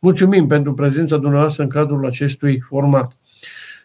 Mulțumim 0.00 0.46
pentru 0.46 0.74
prezența 0.74 1.16
dumneavoastră 1.16 1.62
în 1.62 1.68
cadrul 1.68 2.06
acestui 2.06 2.60
format. 2.68 3.16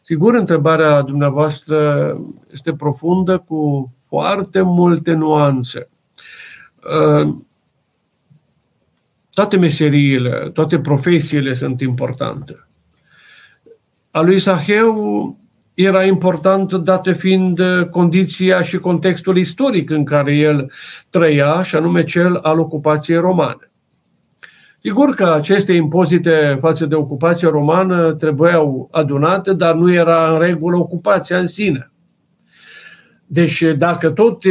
Sigur, 0.03 0.33
întrebarea 0.33 1.01
dumneavoastră 1.01 2.17
este 2.51 2.73
profundă 2.73 3.38
cu 3.38 3.91
foarte 4.07 4.61
multe 4.61 5.11
nuanțe 5.11 5.89
toate 9.36 9.57
meseriile, 9.57 10.49
toate 10.53 10.79
profesiile 10.79 11.53
sunt 11.53 11.81
importante. 11.81 12.67
A 14.11 14.21
lui 14.21 14.39
Saheu 14.39 15.38
era 15.73 16.05
important, 16.05 16.73
date 16.73 17.13
fiind 17.13 17.59
condiția 17.89 18.61
și 18.61 18.77
contextul 18.77 19.38
istoric 19.38 19.89
în 19.89 20.03
care 20.03 20.36
el 20.36 20.71
trăia, 21.09 21.63
și 21.63 21.75
anume 21.75 22.03
cel 22.03 22.36
al 22.36 22.59
ocupației 22.59 23.17
romane. 23.17 23.71
Sigur 24.81 25.15
că 25.15 25.25
aceste 25.25 25.73
impozite 25.73 26.57
față 26.61 26.86
de 26.86 26.95
ocupația 26.95 27.49
romană 27.49 28.13
trebuiau 28.13 28.88
adunate, 28.91 29.53
dar 29.53 29.75
nu 29.75 29.93
era 29.93 30.33
în 30.33 30.39
regulă 30.39 30.77
ocupația 30.77 31.38
în 31.38 31.47
sine. 31.47 31.91
Deci 33.28 33.61
dacă 33.61 34.09
tot 34.09 34.43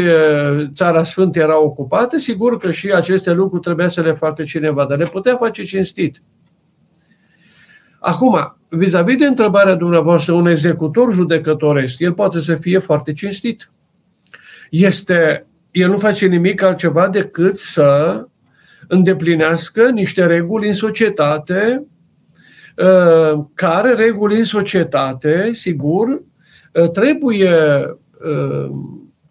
țara 0.75 1.05
sfântă 1.05 1.39
era 1.39 1.61
ocupată, 1.61 2.18
sigur 2.18 2.59
că 2.59 2.72
și 2.72 2.93
aceste 2.93 3.33
lucruri 3.33 3.62
trebuia 3.62 3.89
să 3.89 4.01
le 4.01 4.12
facă 4.12 4.43
cineva, 4.43 4.87
dar 4.87 4.99
le 4.99 5.05
putea 5.05 5.37
face 5.37 5.64
cinstit. 5.64 6.22
Acum, 8.01 8.57
vis-a-vis 8.68 9.16
de 9.16 9.27
întrebarea 9.27 9.75
dumneavoastră, 9.75 10.33
un 10.33 10.47
executor 10.47 11.12
judecătoresc, 11.12 11.99
el 11.99 12.12
poate 12.12 12.41
să 12.41 12.55
fie 12.55 12.79
foarte 12.79 13.12
cinstit. 13.12 13.70
Este, 14.70 15.47
el 15.70 15.91
nu 15.91 15.99
face 15.99 16.27
nimic 16.27 16.62
altceva 16.62 17.09
decât 17.09 17.57
să 17.57 18.25
îndeplinească 18.89 19.91
niște 19.91 20.27
reguli 20.27 20.68
în 20.68 20.75
societate, 20.75 21.87
care 23.55 23.95
reguli 23.95 24.39
în 24.39 24.45
societate, 24.45 25.51
sigur, 25.53 26.22
trebuie 26.93 27.51
Uh, 27.51 27.97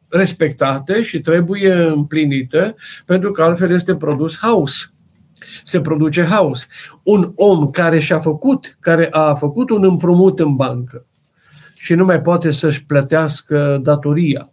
respectate 0.09 1.03
și 1.03 1.19
trebuie 1.19 1.73
împlinite, 1.73 2.75
pentru 3.05 3.31
că 3.31 3.43
altfel 3.43 3.71
este 3.71 3.95
produs 3.95 4.39
haos. 4.39 4.93
Se 5.63 5.81
produce 5.81 6.23
haos. 6.23 6.67
Un 7.03 7.31
om 7.35 7.69
care 7.69 7.99
și-a 7.99 8.19
făcut, 8.19 8.77
care 8.79 9.07
a 9.11 9.35
făcut 9.35 9.69
un 9.69 9.83
împrumut 9.83 10.39
în 10.39 10.55
bancă 10.55 11.05
și 11.75 11.93
nu 11.93 12.05
mai 12.05 12.21
poate 12.21 12.51
să-și 12.51 12.85
plătească 12.85 13.79
datoria, 13.81 14.47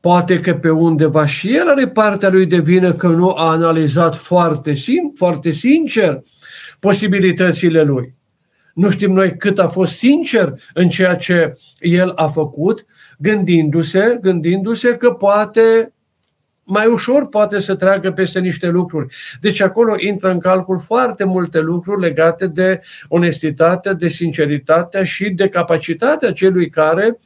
Poate 0.00 0.40
că 0.40 0.54
pe 0.54 0.70
undeva 0.70 1.26
și 1.26 1.56
el 1.56 1.68
are 1.68 1.88
partea 1.88 2.28
lui 2.28 2.46
de 2.46 2.58
vină 2.58 2.92
că 2.92 3.08
nu 3.08 3.30
a 3.30 3.50
analizat 3.50 4.16
foarte, 4.16 4.74
sim, 4.74 5.12
foarte 5.16 5.50
sincer 5.50 6.22
posibilitățile 6.78 7.82
lui. 7.82 8.14
Nu 8.78 8.90
știm 8.90 9.12
noi 9.12 9.36
cât 9.36 9.58
a 9.58 9.68
fost 9.68 9.96
sincer 9.96 10.52
în 10.74 10.88
ceea 10.88 11.16
ce 11.16 11.54
el 11.78 12.12
a 12.14 12.26
făcut, 12.26 12.86
gândindu-se, 13.18 14.18
gândindu-se 14.20 14.96
că 14.96 15.10
poate 15.10 15.92
mai 16.62 16.86
ușor 16.86 17.28
poate 17.28 17.58
să 17.58 17.74
treacă 17.74 18.10
peste 18.10 18.40
niște 18.40 18.68
lucruri. 18.68 19.14
Deci 19.40 19.60
acolo 19.60 19.94
intră 19.98 20.30
în 20.30 20.38
calcul 20.38 20.80
foarte 20.80 21.24
multe 21.24 21.58
lucruri 21.58 22.00
legate 22.00 22.46
de 22.46 22.80
onestitatea, 23.08 23.92
de 23.92 24.08
sinceritatea 24.08 25.04
și 25.04 25.30
de 25.30 25.48
capacitatea 25.48 26.32
celui 26.32 26.68
care, 26.68 27.18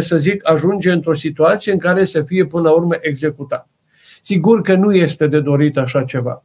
să 0.00 0.16
zic, 0.16 0.48
ajunge 0.50 0.90
într-o 0.90 1.14
situație 1.14 1.72
în 1.72 1.78
care 1.78 2.04
să 2.04 2.22
fie 2.22 2.44
până 2.44 2.62
la 2.62 2.74
urmă 2.74 2.94
executat. 3.00 3.68
Sigur 4.20 4.60
că 4.60 4.74
nu 4.74 4.94
este 4.94 5.26
de 5.26 5.40
dorit 5.40 5.76
așa 5.76 6.02
ceva. 6.02 6.44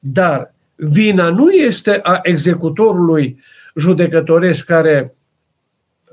Dar 0.00 0.54
vina 0.76 1.30
nu 1.30 1.50
este 1.50 2.00
a 2.02 2.18
executorului 2.22 3.38
judecătoresc 3.74 4.64
care 4.64 5.14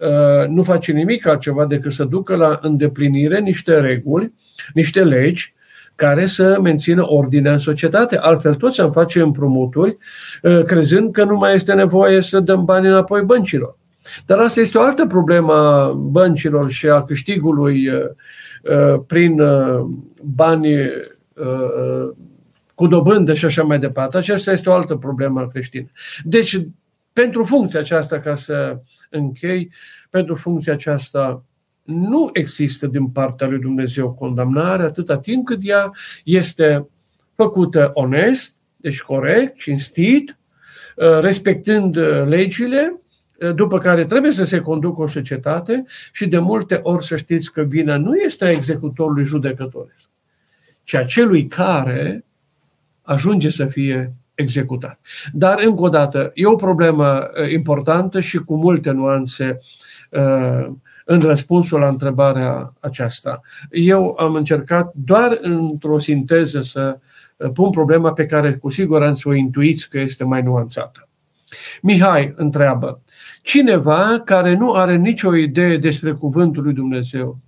uh, 0.01 0.47
nu 0.47 0.63
face 0.63 0.91
nimic 0.91 1.27
altceva 1.27 1.65
decât 1.65 1.91
să 1.91 2.03
ducă 2.03 2.35
la 2.35 2.59
îndeplinire 2.61 3.39
niște 3.39 3.79
reguli, 3.79 4.33
niște 4.73 5.03
legi 5.03 5.53
care 5.95 6.25
să 6.25 6.59
mențină 6.61 7.11
ordinea 7.11 7.51
în 7.51 7.57
societate. 7.57 8.17
Altfel 8.17 8.55
toți 8.55 8.81
am 8.81 8.91
face 8.91 9.21
împrumuturi 9.21 9.97
uh, 10.41 10.63
crezând 10.63 11.11
că 11.11 11.23
nu 11.23 11.35
mai 11.35 11.55
este 11.55 11.73
nevoie 11.73 12.21
să 12.21 12.39
dăm 12.39 12.65
bani 12.65 12.87
înapoi 12.87 13.21
băncilor. 13.21 13.77
Dar 14.25 14.39
asta 14.39 14.59
este 14.59 14.77
o 14.77 14.81
altă 14.81 15.05
problemă 15.05 15.53
a 15.53 15.91
băncilor 15.91 16.71
și 16.71 16.87
a 16.87 17.03
câștigului 17.03 17.87
uh, 17.87 17.99
uh, 18.63 19.01
prin 19.07 19.41
bani 20.21 20.75
cu 22.75 22.87
dobândă 22.87 23.33
și 23.33 23.45
așa 23.45 23.63
mai 23.63 23.79
departe. 23.79 24.17
Aceasta 24.17 24.51
este 24.51 24.69
o 24.69 24.73
altă 24.73 24.95
problemă 24.95 25.47
creștină. 25.51 25.87
Deci, 26.23 26.59
pentru 27.13 27.43
funcția 27.43 27.79
aceasta, 27.79 28.19
ca 28.19 28.35
să 28.35 28.77
închei, 29.09 29.71
pentru 30.09 30.35
funcția 30.35 30.73
aceasta 30.73 31.43
nu 31.83 32.29
există 32.33 32.87
din 32.87 33.07
partea 33.07 33.47
lui 33.47 33.59
Dumnezeu 33.59 34.13
condamnare 34.13 34.83
atâta 34.83 35.19
timp 35.19 35.45
cât 35.45 35.59
ea 35.61 35.91
este 36.23 36.87
făcută 37.35 37.91
onest, 37.93 38.55
deci 38.77 39.01
corect, 39.01 39.57
cinstit, 39.57 40.37
uh, 40.95 41.19
respectând 41.19 41.95
uh, 41.95 42.25
legile, 42.25 43.01
uh, 43.39 43.55
după 43.55 43.77
care 43.77 44.05
trebuie 44.05 44.31
să 44.31 44.43
se 44.43 44.59
conducă 44.59 45.01
o 45.01 45.07
societate 45.07 45.83
și 46.11 46.27
de 46.27 46.39
multe 46.39 46.79
ori 46.83 47.05
să 47.05 47.15
știți 47.15 47.51
că 47.51 47.61
vina 47.61 47.97
nu 47.97 48.15
este 48.15 48.45
a 48.45 48.51
executorului 48.51 49.23
judecătoresc, 49.23 50.09
ci 50.83 50.93
a 50.93 51.03
celui 51.03 51.47
care 51.47 52.25
ajunge 53.01 53.49
să 53.49 53.65
fie 53.65 54.13
executat. 54.41 54.99
Dar, 55.31 55.61
încă 55.65 55.81
o 55.81 55.89
dată, 55.89 56.31
e 56.33 56.45
o 56.45 56.55
problemă 56.55 57.29
importantă 57.53 58.19
și 58.19 58.37
cu 58.37 58.55
multe 58.55 58.91
nuanțe 58.91 59.59
în 61.05 61.19
răspunsul 61.19 61.79
la 61.79 61.87
întrebarea 61.87 62.73
aceasta. 62.79 63.41
Eu 63.69 64.15
am 64.19 64.33
încercat 64.33 64.91
doar 64.95 65.37
într-o 65.41 65.99
sinteză 65.99 66.61
să 66.61 66.99
uh, 67.35 67.49
pun 67.53 67.69
problema 67.69 68.13
pe 68.13 68.25
care 68.25 68.53
cu 68.53 68.69
siguranță 68.69 69.29
o 69.29 69.33
intuiți 69.33 69.89
că 69.89 69.99
este 69.99 70.23
mai 70.23 70.41
nuanțată. 70.41 71.07
Mihai 71.81 72.33
întreabă, 72.35 73.01
cineva 73.41 74.21
care 74.25 74.55
nu 74.55 74.73
are 74.73 74.95
nicio 74.95 75.35
idee 75.35 75.77
despre 75.77 76.11
cuvântul 76.11 76.63
lui 76.63 76.73
Dumnezeu, 76.73 77.39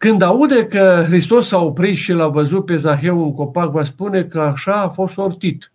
când 0.00 0.22
aude 0.22 0.66
că 0.66 1.04
Hristos 1.06 1.46
s-a 1.46 1.58
oprit 1.58 1.96
și 1.96 2.12
l-a 2.12 2.28
văzut 2.28 2.64
pe 2.64 2.76
Zaheu 2.76 3.24
în 3.24 3.34
copac, 3.34 3.70
va 3.70 3.84
spune 3.84 4.24
că 4.24 4.40
așa 4.40 4.74
a 4.74 4.88
fost 4.88 5.12
sortit. 5.12 5.72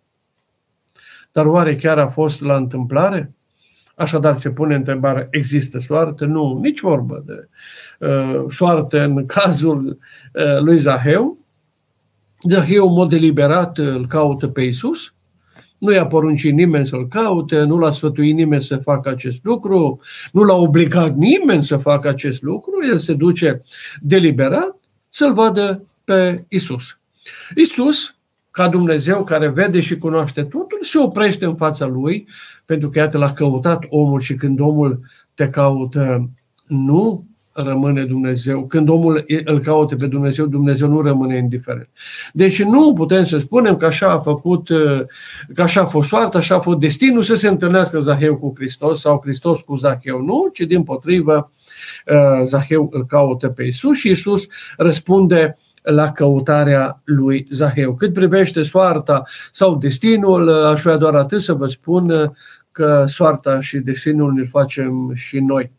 Dar 1.32 1.46
oare 1.46 1.76
chiar 1.76 1.98
a 1.98 2.08
fost 2.08 2.40
la 2.40 2.56
întâmplare? 2.56 3.34
Așadar 3.94 4.36
se 4.36 4.50
pune 4.50 4.74
întrebarea, 4.74 5.26
există 5.30 5.78
soartă? 5.78 6.24
Nu, 6.24 6.58
nici 6.62 6.80
vorbă 6.80 7.24
de 7.26 7.48
uh, 8.06 8.44
soartă 8.48 9.00
în 9.00 9.26
cazul 9.26 9.98
uh, 10.32 10.60
lui 10.60 10.78
Zaheu. 10.78 11.38
Zaheu, 12.48 12.88
în 12.88 12.92
mod 12.92 13.08
deliberat, 13.08 13.78
îl 13.78 14.06
caută 14.06 14.48
pe 14.48 14.62
Isus. 14.62 15.14
Nu 15.78 15.92
i-a 15.92 16.06
poruncit 16.06 16.52
nimeni 16.52 16.86
să-l 16.86 17.08
caute, 17.08 17.62
nu 17.62 17.78
l-a 17.78 17.90
sfătuit 17.90 18.34
nimeni 18.34 18.62
să 18.62 18.76
facă 18.76 19.08
acest 19.08 19.44
lucru, 19.44 20.00
nu 20.32 20.42
l-a 20.42 20.54
obligat 20.54 21.14
nimeni 21.14 21.64
să 21.64 21.76
facă 21.76 22.08
acest 22.08 22.42
lucru, 22.42 22.72
el 22.90 22.98
se 22.98 23.14
duce 23.14 23.62
deliberat 24.00 24.76
să-l 25.10 25.34
vadă 25.34 25.86
pe 26.04 26.44
Isus. 26.48 26.98
Isus 27.56 28.16
ca 28.50 28.68
Dumnezeu 28.68 29.24
care 29.24 29.48
vede 29.48 29.80
și 29.80 29.98
cunoaște 29.98 30.42
totul, 30.42 30.78
se 30.82 30.98
oprește 30.98 31.44
în 31.44 31.56
fața 31.56 31.86
lui, 31.86 32.28
pentru 32.64 32.88
că 32.88 32.98
iată 32.98 33.18
l-a 33.18 33.32
căutat 33.32 33.84
omul 33.88 34.20
și 34.20 34.34
când 34.34 34.60
omul 34.60 35.00
te 35.34 35.48
caută, 35.48 36.30
nu 36.66 37.24
rămâne 37.64 38.04
Dumnezeu. 38.04 38.66
Când 38.66 38.88
omul 38.88 39.24
îl 39.44 39.60
caută 39.60 39.96
pe 39.96 40.06
Dumnezeu, 40.06 40.46
Dumnezeu 40.46 40.88
nu 40.88 41.00
rămâne 41.00 41.36
indiferent. 41.36 41.88
Deci 42.32 42.62
nu 42.62 42.92
putem 42.92 43.24
să 43.24 43.38
spunem 43.38 43.76
că 43.76 43.86
așa 43.86 44.10
a 44.10 44.18
făcut, 44.18 44.68
că 45.54 45.62
așa 45.62 45.80
a 45.80 45.86
fost 45.86 46.08
soarta, 46.08 46.38
așa 46.38 46.54
a 46.54 46.60
fost 46.60 46.78
destinul 46.78 47.22
să 47.22 47.34
se 47.34 47.48
întâlnească 47.48 48.00
Zaheu 48.00 48.36
cu 48.36 48.52
Hristos 48.56 49.00
sau 49.00 49.20
Hristos 49.22 49.60
cu 49.60 49.76
Zaheu. 49.76 50.20
Nu, 50.20 50.48
ci 50.52 50.60
din 50.60 50.82
potrivă 50.82 51.50
Zaheu 52.44 52.88
îl 52.92 53.06
caută 53.06 53.48
pe 53.48 53.62
Isus 53.62 53.96
și 53.96 54.10
Isus 54.10 54.46
răspunde 54.76 55.58
la 55.82 56.12
căutarea 56.12 57.00
lui 57.04 57.46
Zaheu. 57.50 57.94
Cât 57.94 58.12
privește 58.12 58.62
soarta 58.62 59.22
sau 59.52 59.76
destinul, 59.76 60.64
aș 60.64 60.82
vrea 60.82 60.96
doar 60.96 61.14
atât 61.14 61.42
să 61.42 61.52
vă 61.52 61.66
spun 61.66 62.32
că 62.72 63.04
soarta 63.06 63.60
și 63.60 63.78
destinul 63.78 64.32
ne 64.32 64.44
facem 64.44 65.12
și 65.14 65.38
noi 65.38 65.72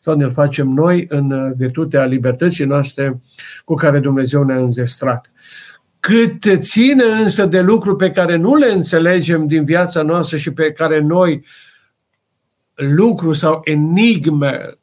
sau 0.00 0.14
ne 0.14 0.28
facem 0.28 0.68
noi 0.68 1.06
în 1.08 1.54
virtutea 1.56 2.04
libertății 2.04 2.64
noastre 2.64 3.20
cu 3.64 3.74
care 3.74 3.98
Dumnezeu 3.98 4.42
ne-a 4.42 4.58
înzestrat. 4.58 5.30
Cât 6.00 6.60
ține 6.60 7.04
însă 7.04 7.46
de 7.46 7.60
lucruri 7.60 7.96
pe 7.96 8.10
care 8.10 8.36
nu 8.36 8.54
le 8.54 8.72
înțelegem 8.72 9.46
din 9.46 9.64
viața 9.64 10.02
noastră 10.02 10.36
și 10.36 10.52
pe 10.52 10.72
care 10.72 11.00
noi 11.00 11.44
lucruri 12.74 13.38
sau 13.38 13.60
enigme, 13.64 14.78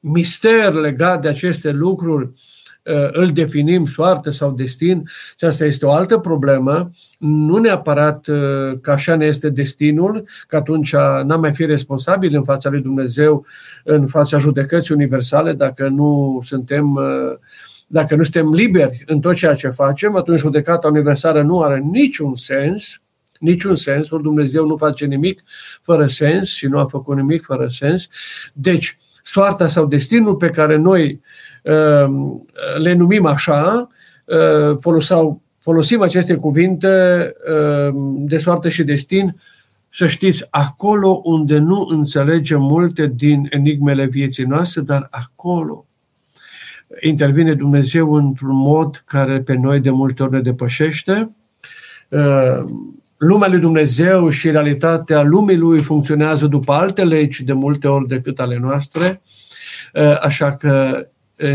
mister 0.00 0.72
legat 0.72 1.22
de 1.22 1.28
aceste 1.28 1.70
lucruri, 1.70 2.24
Uh, 2.26 2.65
îl 3.12 3.28
definim 3.28 3.86
soartă 3.86 4.30
sau 4.30 4.50
destin 4.50 5.02
și 5.36 5.44
asta 5.44 5.64
este 5.64 5.86
o 5.86 5.90
altă 5.90 6.18
problemă, 6.18 6.90
nu 7.18 7.56
neapărat 7.56 8.26
uh, 8.26 8.72
că 8.82 8.90
așa 8.90 9.16
ne 9.16 9.26
este 9.26 9.50
destinul, 9.50 10.28
că 10.46 10.56
atunci 10.56 10.92
n-am 11.24 11.40
mai 11.40 11.52
fi 11.52 11.64
responsabil 11.64 12.34
în 12.34 12.44
fața 12.44 12.70
lui 12.70 12.80
Dumnezeu, 12.80 13.46
în 13.84 14.06
fața 14.06 14.38
judecății 14.38 14.94
universale, 14.94 15.52
dacă 15.52 15.88
nu 15.88 16.40
suntem 16.44 16.94
uh, 16.94 17.38
dacă 17.86 18.14
nu 18.16 18.22
suntem 18.22 18.52
liberi 18.52 19.02
în 19.06 19.20
tot 19.20 19.34
ceea 19.34 19.54
ce 19.54 19.68
facem, 19.68 20.16
atunci 20.16 20.38
judecata 20.38 20.88
universală 20.88 21.42
nu 21.42 21.62
are 21.62 21.78
niciun 21.78 22.36
sens, 22.36 23.00
niciun 23.38 23.76
sens, 23.76 24.10
ori 24.10 24.22
Dumnezeu 24.22 24.66
nu 24.66 24.76
face 24.76 25.04
nimic 25.04 25.42
fără 25.82 26.06
sens 26.06 26.48
și 26.48 26.66
nu 26.66 26.78
a 26.78 26.84
făcut 26.84 27.16
nimic 27.16 27.44
fără 27.44 27.66
sens. 27.68 28.06
Deci, 28.52 28.98
soarta 29.22 29.66
sau 29.66 29.86
destinul 29.86 30.34
pe 30.34 30.48
care 30.48 30.76
noi 30.76 31.04
Ehm, 31.10 31.20
le 32.78 32.92
numim 32.94 33.26
așa, 33.26 33.88
ehm, 34.24 34.78
folosau, 34.78 35.40
folosim 35.58 36.02
aceste 36.02 36.34
cuvinte 36.34 36.88
ehm, 37.48 38.24
de 38.26 38.38
soartă 38.38 38.68
și 38.68 38.84
destin, 38.84 39.40
să 39.90 40.06
știți, 40.06 40.46
acolo 40.50 41.20
unde 41.24 41.58
nu 41.58 41.86
înțelegem 41.90 42.60
multe 42.60 43.12
din 43.14 43.46
enigmele 43.50 44.06
vieții 44.06 44.44
noastre, 44.44 44.80
dar 44.80 45.08
acolo 45.10 45.86
intervine 47.00 47.54
Dumnezeu 47.54 48.14
într-un 48.14 48.56
mod 48.56 49.02
care 49.06 49.40
pe 49.40 49.54
noi 49.54 49.80
de 49.80 49.90
multe 49.90 50.22
ori 50.22 50.32
ne 50.32 50.40
depășește. 50.40 51.30
Lumea 53.16 53.48
lui 53.48 53.58
Dumnezeu 53.58 54.28
și 54.28 54.50
realitatea 54.50 55.22
lumii 55.22 55.56
lui 55.56 55.80
funcționează 55.80 56.46
după 56.46 56.72
alte 56.72 57.04
legi 57.04 57.44
de 57.44 57.52
multe 57.52 57.88
ori 57.88 58.08
decât 58.08 58.40
ale 58.40 58.58
noastre, 58.58 59.22
așa 60.20 60.56
că 60.56 61.06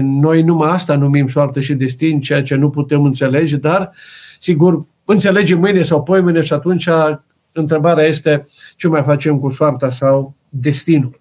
noi 0.02 0.42
numai 0.42 0.70
asta 0.70 0.96
numim 0.96 1.28
soartă 1.28 1.60
și 1.60 1.74
destin, 1.74 2.22
ceea 2.22 2.44
ce 2.44 2.56
nu 2.56 2.70
putem 2.70 3.04
înțelege, 3.04 3.58
dar, 3.58 3.92
sigur, 4.40 4.86
înțelegem 5.06 5.60
mâine 5.60 5.82
sau 5.82 6.06
mâine 6.08 6.42
și 6.42 6.54
atunci 6.54 6.90
întrebarea 7.52 8.06
este 8.06 8.48
ce 8.76 8.88
mai 8.88 9.04
facem 9.04 9.40
cu 9.40 9.50
soarta 9.50 9.90
sau 9.90 10.36
destinul. 10.50 11.20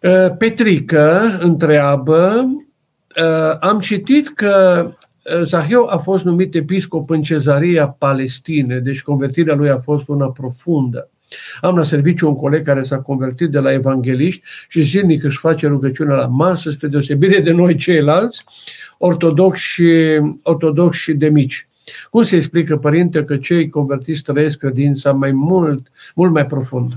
Uh, 0.00 0.36
Petrică 0.38 1.38
întreabă, 1.40 2.50
uh, 3.22 3.56
am 3.60 3.80
citit 3.80 4.28
că 4.28 4.84
uh, 4.86 5.42
Zahiu 5.42 5.86
a 5.88 5.96
fost 5.96 6.24
numit 6.24 6.54
episcop 6.54 7.10
în 7.10 7.22
cezaria 7.22 7.86
Palestine, 7.86 8.78
deci 8.78 9.02
convertirea 9.02 9.54
lui 9.54 9.70
a 9.70 9.78
fost 9.78 10.08
una 10.08 10.26
profundă. 10.30 11.10
Am 11.60 11.76
la 11.76 11.82
serviciu 11.82 12.28
un 12.28 12.36
coleg 12.36 12.64
care 12.64 12.82
s-a 12.82 13.00
convertit 13.00 13.50
de 13.50 13.58
la 13.58 13.72
evangeliști 13.72 14.42
și 14.68 14.80
zilnic 14.80 15.24
își 15.24 15.38
face 15.38 15.66
rugăciune 15.66 16.14
la 16.14 16.26
masă, 16.26 16.70
spre 16.70 16.88
deosebire 16.88 17.40
de 17.40 17.52
noi 17.52 17.74
ceilalți, 17.76 18.44
ortodoxi 18.98 19.62
și, 19.62 20.20
ortodoxi 20.42 21.00
și 21.00 21.12
de 21.12 21.28
mici. 21.28 21.68
Cum 22.10 22.22
se 22.22 22.36
explică, 22.36 22.76
părinte, 22.76 23.24
că 23.24 23.36
cei 23.36 23.68
convertiți 23.68 24.22
trăiesc 24.22 24.58
credința 24.58 25.12
mai 25.12 25.32
mult, 25.32 25.86
mult 26.14 26.32
mai 26.32 26.46
profund? 26.46 26.92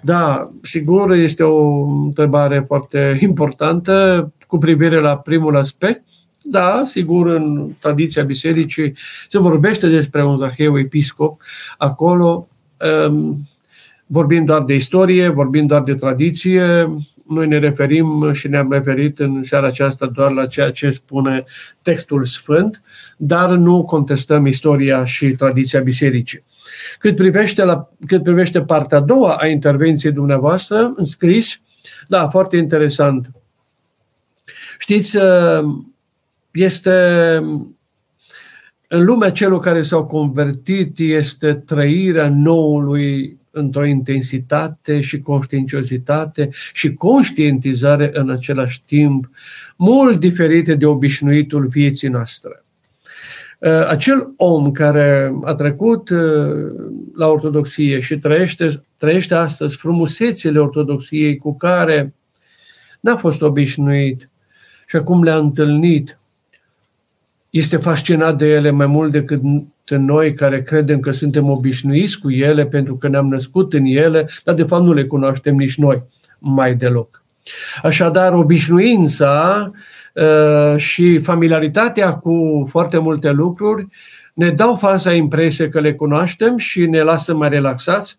Da, 0.00 0.50
sigur, 0.62 1.10
este 1.10 1.42
o 1.42 1.84
întrebare 1.84 2.64
foarte 2.66 3.18
importantă 3.20 4.32
cu 4.46 4.58
privire 4.58 5.00
la 5.00 5.16
primul 5.16 5.56
aspect. 5.56 6.02
Da, 6.42 6.82
sigur, 6.86 7.26
în 7.26 7.70
tradiția 7.80 8.22
bisericii 8.22 8.94
se 9.28 9.38
vorbește 9.38 9.88
despre 9.88 10.24
un 10.24 10.36
Zaheu 10.36 10.78
episcop. 10.78 11.40
Acolo 11.78 12.26
um, 12.26 12.46
vorbim 14.06 14.44
doar 14.44 14.62
de 14.62 14.74
istorie, 14.74 15.28
vorbim 15.28 15.66
doar 15.66 15.82
de 15.82 15.94
tradiție, 15.94 16.94
noi 17.28 17.46
ne 17.46 17.58
referim 17.58 18.32
și 18.32 18.48
ne-am 18.48 18.72
referit 18.72 19.18
în 19.18 19.42
seara 19.42 19.66
aceasta 19.66 20.06
doar 20.06 20.30
la 20.30 20.46
ceea 20.46 20.70
ce 20.70 20.90
spune 20.90 21.44
textul 21.82 22.24
sfânt, 22.24 22.82
dar 23.16 23.50
nu 23.50 23.84
contestăm 23.84 24.46
istoria 24.46 25.04
și 25.04 25.30
tradiția 25.30 25.80
bisericii. 25.80 26.44
Cât 26.98 27.16
privește, 27.16 27.64
la, 27.64 27.88
cât 28.06 28.22
privește 28.22 28.62
partea 28.62 28.98
a 28.98 29.00
doua 29.00 29.36
a 29.40 29.46
intervenției 29.46 30.12
dumneavoastră, 30.12 30.92
în 30.96 31.04
scris, 31.04 31.60
da, 32.08 32.28
foarte 32.28 32.56
interesant. 32.56 33.30
Știți, 34.78 35.18
este 36.52 36.90
în 38.94 39.04
lumea 39.04 39.30
celor 39.30 39.60
care 39.60 39.82
s-au 39.82 40.06
convertit 40.06 40.98
este 40.98 41.54
trăirea 41.54 42.28
noului 42.28 43.36
într-o 43.50 43.84
intensitate 43.84 45.00
și 45.00 45.20
conștiinciozitate 45.20 46.48
și 46.72 46.94
conștientizare 46.94 48.10
în 48.12 48.30
același 48.30 48.82
timp, 48.84 49.30
mult 49.76 50.18
diferite 50.18 50.74
de 50.74 50.86
obișnuitul 50.86 51.66
vieții 51.66 52.08
noastre. 52.08 52.62
Uh, 53.58 53.86
acel 53.88 54.34
om 54.36 54.70
care 54.70 55.34
a 55.44 55.54
trecut 55.54 56.08
uh, 56.08 56.18
la 57.16 57.28
ortodoxie 57.28 58.00
și 58.00 58.18
trăiește, 58.18 58.82
trăiește 58.98 59.34
astăzi 59.34 59.76
frumusețile 59.76 60.58
ortodoxiei 60.58 61.36
cu 61.36 61.56
care 61.56 62.14
n-a 63.00 63.16
fost 63.16 63.42
obișnuit 63.42 64.28
și 64.86 64.96
acum 64.96 65.22
le-a 65.22 65.36
întâlnit, 65.36 66.16
este 67.52 67.76
fascinat 67.76 68.36
de 68.38 68.46
ele 68.46 68.70
mai 68.70 68.86
mult 68.86 69.12
decât 69.12 69.40
noi 69.86 70.34
care 70.34 70.62
credem 70.62 71.00
că 71.00 71.10
suntem 71.10 71.50
obișnuiți 71.50 72.18
cu 72.18 72.30
ele 72.30 72.66
pentru 72.66 72.94
că 72.94 73.08
ne-am 73.08 73.28
născut 73.28 73.72
în 73.72 73.84
ele, 73.84 74.28
dar 74.44 74.54
de 74.54 74.62
fapt 74.62 74.82
nu 74.82 74.92
le 74.92 75.04
cunoaștem 75.04 75.56
nici 75.56 75.76
noi 75.76 76.02
mai 76.38 76.74
deloc. 76.74 77.22
Așadar, 77.82 78.32
obișnuința 78.32 79.70
uh, 80.14 80.76
și 80.76 81.18
familiaritatea 81.18 82.12
cu 82.12 82.66
foarte 82.70 82.98
multe 82.98 83.30
lucruri 83.30 83.86
ne 84.34 84.50
dau 84.50 84.74
falsa 84.74 85.12
impresie 85.12 85.68
că 85.68 85.80
le 85.80 85.94
cunoaștem 85.94 86.56
și 86.56 86.86
ne 86.86 87.02
lasă 87.02 87.34
mai 87.34 87.48
relaxați 87.48 88.18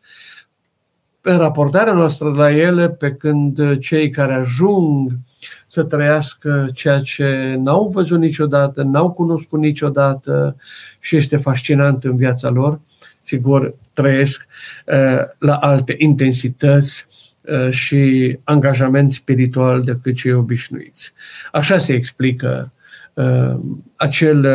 în 1.25 1.37
raportarea 1.37 1.93
noastră 1.93 2.29
la 2.29 2.51
ele, 2.51 2.89
pe 2.89 3.11
când 3.11 3.77
cei 3.79 4.09
care 4.09 4.33
ajung 4.33 5.11
să 5.67 5.83
trăiască 5.83 6.69
ceea 6.73 6.99
ce 6.99 7.55
n-au 7.57 7.87
văzut 7.87 8.19
niciodată, 8.19 8.83
n-au 8.83 9.11
cunoscut 9.11 9.59
niciodată 9.59 10.55
și 10.99 11.15
este 11.15 11.37
fascinant 11.37 12.03
în 12.03 12.15
viața 12.15 12.49
lor, 12.49 12.79
sigur, 13.21 13.75
trăiesc 13.93 14.47
uh, 14.85 15.19
la 15.37 15.55
alte 15.55 15.95
intensități 15.97 17.05
uh, 17.41 17.71
și 17.71 18.37
angajament 18.43 19.11
spiritual 19.11 19.81
decât 19.81 20.15
cei 20.15 20.33
obișnuiți. 20.33 21.13
Așa 21.51 21.77
se 21.77 21.93
explică 21.93 22.71
uh, 23.13 23.59
acel, 23.95 24.47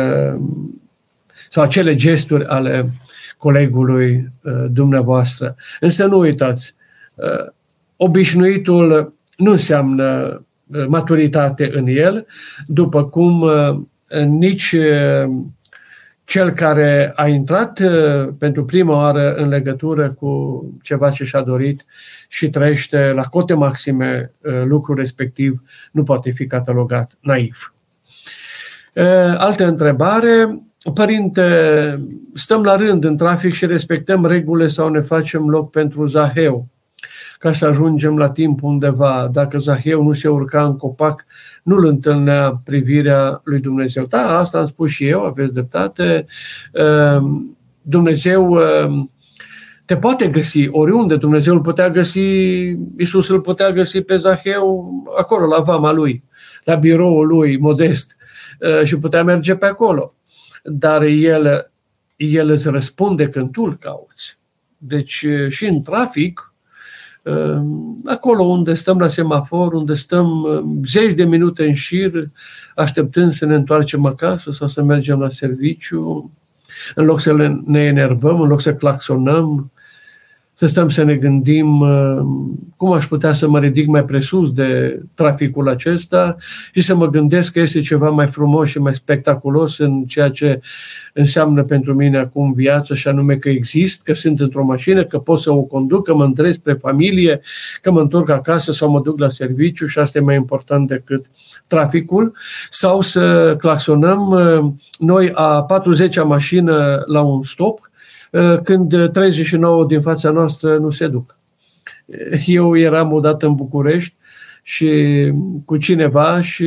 sau 1.49 1.63
acele 1.63 1.95
gesturi 1.95 2.45
ale 2.45 2.91
colegului 3.39 4.31
dumneavoastră. 4.69 5.55
Însă 5.79 6.05
nu 6.05 6.19
uitați, 6.19 6.75
obișnuitul 7.95 9.13
nu 9.37 9.51
înseamnă 9.51 10.41
Uh, 10.69 10.85
maturitate 10.87 11.69
în 11.73 11.87
el, 11.87 12.27
după 12.65 13.05
cum 13.05 13.41
uh, 13.41 13.79
nici 14.25 14.71
uh, 14.71 15.29
cel 16.23 16.51
care 16.51 17.11
a 17.15 17.27
intrat 17.27 17.81
pentru 18.37 18.65
prima 18.65 18.95
oară 18.95 19.33
în 19.33 19.47
legătură 19.47 20.11
cu 20.11 20.63
ceva 20.81 21.09
ce 21.09 21.23
și-a 21.23 21.41
dorit 21.41 21.85
și 22.27 22.49
trăiește 22.49 23.11
la 23.11 23.23
cote 23.23 23.53
maxime 23.53 24.31
lucrul 24.63 24.95
respectiv, 24.95 25.61
nu 25.91 26.03
poate 26.03 26.31
fi 26.31 26.45
catalogat 26.45 27.17
naiv. 27.19 27.73
Altă 29.37 29.67
întrebare. 29.67 30.61
Părinte, 30.93 31.43
stăm 32.33 32.63
la 32.63 32.75
rând 32.75 33.03
în 33.03 33.17
trafic 33.17 33.53
și 33.53 33.65
respectăm 33.65 34.25
regulile 34.25 34.67
sau 34.67 34.89
ne 34.89 35.01
facem 35.01 35.49
loc 35.49 35.71
pentru 35.71 36.05
Zaheu? 36.05 36.67
ca 37.39 37.53
să 37.53 37.65
ajungem 37.65 38.17
la 38.17 38.29
timp 38.29 38.63
undeva. 38.63 39.29
Dacă 39.31 39.57
Zaheu 39.57 40.03
nu 40.03 40.13
se 40.13 40.27
urca 40.27 40.63
în 40.65 40.77
copac, 40.77 41.25
nu-l 41.63 41.85
întâlnea 41.85 42.61
privirea 42.63 43.41
lui 43.43 43.59
Dumnezeu. 43.59 44.05
Da, 44.05 44.37
asta 44.37 44.57
am 44.57 44.65
spus 44.65 44.89
și 44.89 45.07
eu, 45.07 45.23
aveți 45.23 45.53
dreptate. 45.53 46.25
Ehm, 46.73 47.57
Dumnezeu 47.81 48.59
ehm, 48.59 49.11
te 49.85 49.97
poate 49.97 50.27
găsi 50.27 50.67
oriunde. 50.71 51.15
Dumnezeu 51.15 51.53
îl 51.53 51.61
putea 51.61 51.89
găsi, 51.89 52.19
Isus 52.97 53.29
îl 53.29 53.41
putea 53.41 53.71
găsi 53.71 54.01
pe 54.01 54.15
Zaheu 54.15 54.91
acolo, 55.19 55.45
la 55.45 55.59
vama 55.59 55.91
lui, 55.91 56.23
la 56.63 56.75
biroul 56.75 57.27
lui 57.27 57.57
modest 57.57 58.17
ehm, 58.59 58.83
și 58.83 58.97
putea 58.97 59.23
merge 59.23 59.55
pe 59.55 59.65
acolo. 59.65 60.13
Dar 60.63 61.01
el, 61.01 61.71
el 62.15 62.49
îți 62.49 62.69
răspunde 62.69 63.29
când 63.29 63.51
tu 63.51 63.61
îl 63.61 63.77
cauți. 63.77 64.37
Deci 64.77 65.25
și 65.49 65.65
în 65.65 65.81
trafic, 65.81 66.49
Ehm, 67.23 68.01
acolo 68.05 68.43
unde 68.43 68.73
stăm 68.73 68.97
la 68.97 69.07
semafor, 69.07 69.73
unde 69.73 69.93
stăm 69.93 70.45
ehm, 70.49 70.83
zeci 70.85 71.13
de 71.13 71.23
minute 71.23 71.65
în 71.65 71.73
șir, 71.73 72.11
așteptând 72.75 73.33
să 73.33 73.45
ne 73.45 73.55
întoarcem 73.55 74.05
acasă 74.05 74.51
sau 74.51 74.67
să 74.67 74.83
mergem 74.83 75.19
la 75.19 75.29
serviciu, 75.29 76.31
în 76.95 77.05
loc 77.05 77.19
să 77.19 77.59
ne 77.65 77.79
enervăm, 77.79 78.41
în 78.41 78.47
loc 78.47 78.61
să 78.61 78.73
claxonăm, 78.73 79.71
să 80.59 80.65
stăm 80.65 80.89
să 80.89 81.03
ne 81.03 81.15
gândim 81.15 81.79
uh, 81.79 82.17
cum 82.75 82.91
aș 82.91 83.05
putea 83.05 83.33
să 83.33 83.47
mă 83.47 83.59
ridic 83.59 83.87
mai 83.87 84.05
presus 84.05 84.51
de 84.53 84.99
traficul 85.13 85.69
acesta 85.69 86.35
și 86.73 86.81
să 86.81 86.95
mă 86.95 87.07
gândesc 87.07 87.51
că 87.51 87.59
este 87.59 87.81
ceva 87.81 88.09
mai 88.09 88.27
frumos 88.27 88.69
și 88.69 88.79
mai 88.79 88.95
spectaculos 88.95 89.77
în 89.77 90.03
ceea 90.03 90.29
ce 90.29 90.61
înseamnă 91.13 91.63
pentru 91.63 91.93
mine 91.93 92.17
acum 92.17 92.53
viața 92.53 92.95
și 92.95 93.07
anume 93.07 93.35
că 93.35 93.49
exist, 93.49 94.03
că 94.03 94.13
sunt 94.13 94.39
într-o 94.39 94.65
mașină, 94.65 95.03
că 95.03 95.17
pot 95.17 95.39
să 95.39 95.51
o 95.51 95.61
conduc, 95.61 96.05
că 96.05 96.13
mă 96.13 96.23
întrez 96.23 96.55
spre 96.55 96.73
familie, 96.73 97.41
că 97.81 97.91
mă 97.91 98.01
întorc 98.01 98.29
acasă 98.29 98.71
sau 98.71 98.89
mă 98.89 99.01
duc 99.01 99.19
la 99.19 99.29
serviciu 99.29 99.85
și 99.85 99.99
asta 99.99 100.17
e 100.17 100.21
mai 100.21 100.35
important 100.35 100.87
decât 100.87 101.25
traficul. 101.67 102.33
Sau 102.69 103.01
să 103.01 103.55
claxonăm 103.59 104.27
uh, 104.27 104.71
noi 104.97 105.31
a 105.33 105.65
40-a 105.65 106.23
mașină 106.23 107.03
la 107.05 107.21
un 107.21 107.43
stop 107.43 107.79
Uh, 107.81 107.88
când 108.63 109.11
39 109.11 109.85
din 109.85 110.01
fața 110.01 110.29
noastră 110.29 110.77
nu 110.77 110.89
se 110.89 111.07
duc. 111.07 111.37
Eu 112.45 112.77
eram 112.77 113.13
odată 113.13 113.45
în 113.45 113.55
București 113.55 114.15
și 114.63 115.31
cu 115.65 115.77
cineva 115.77 116.41
și 116.41 116.65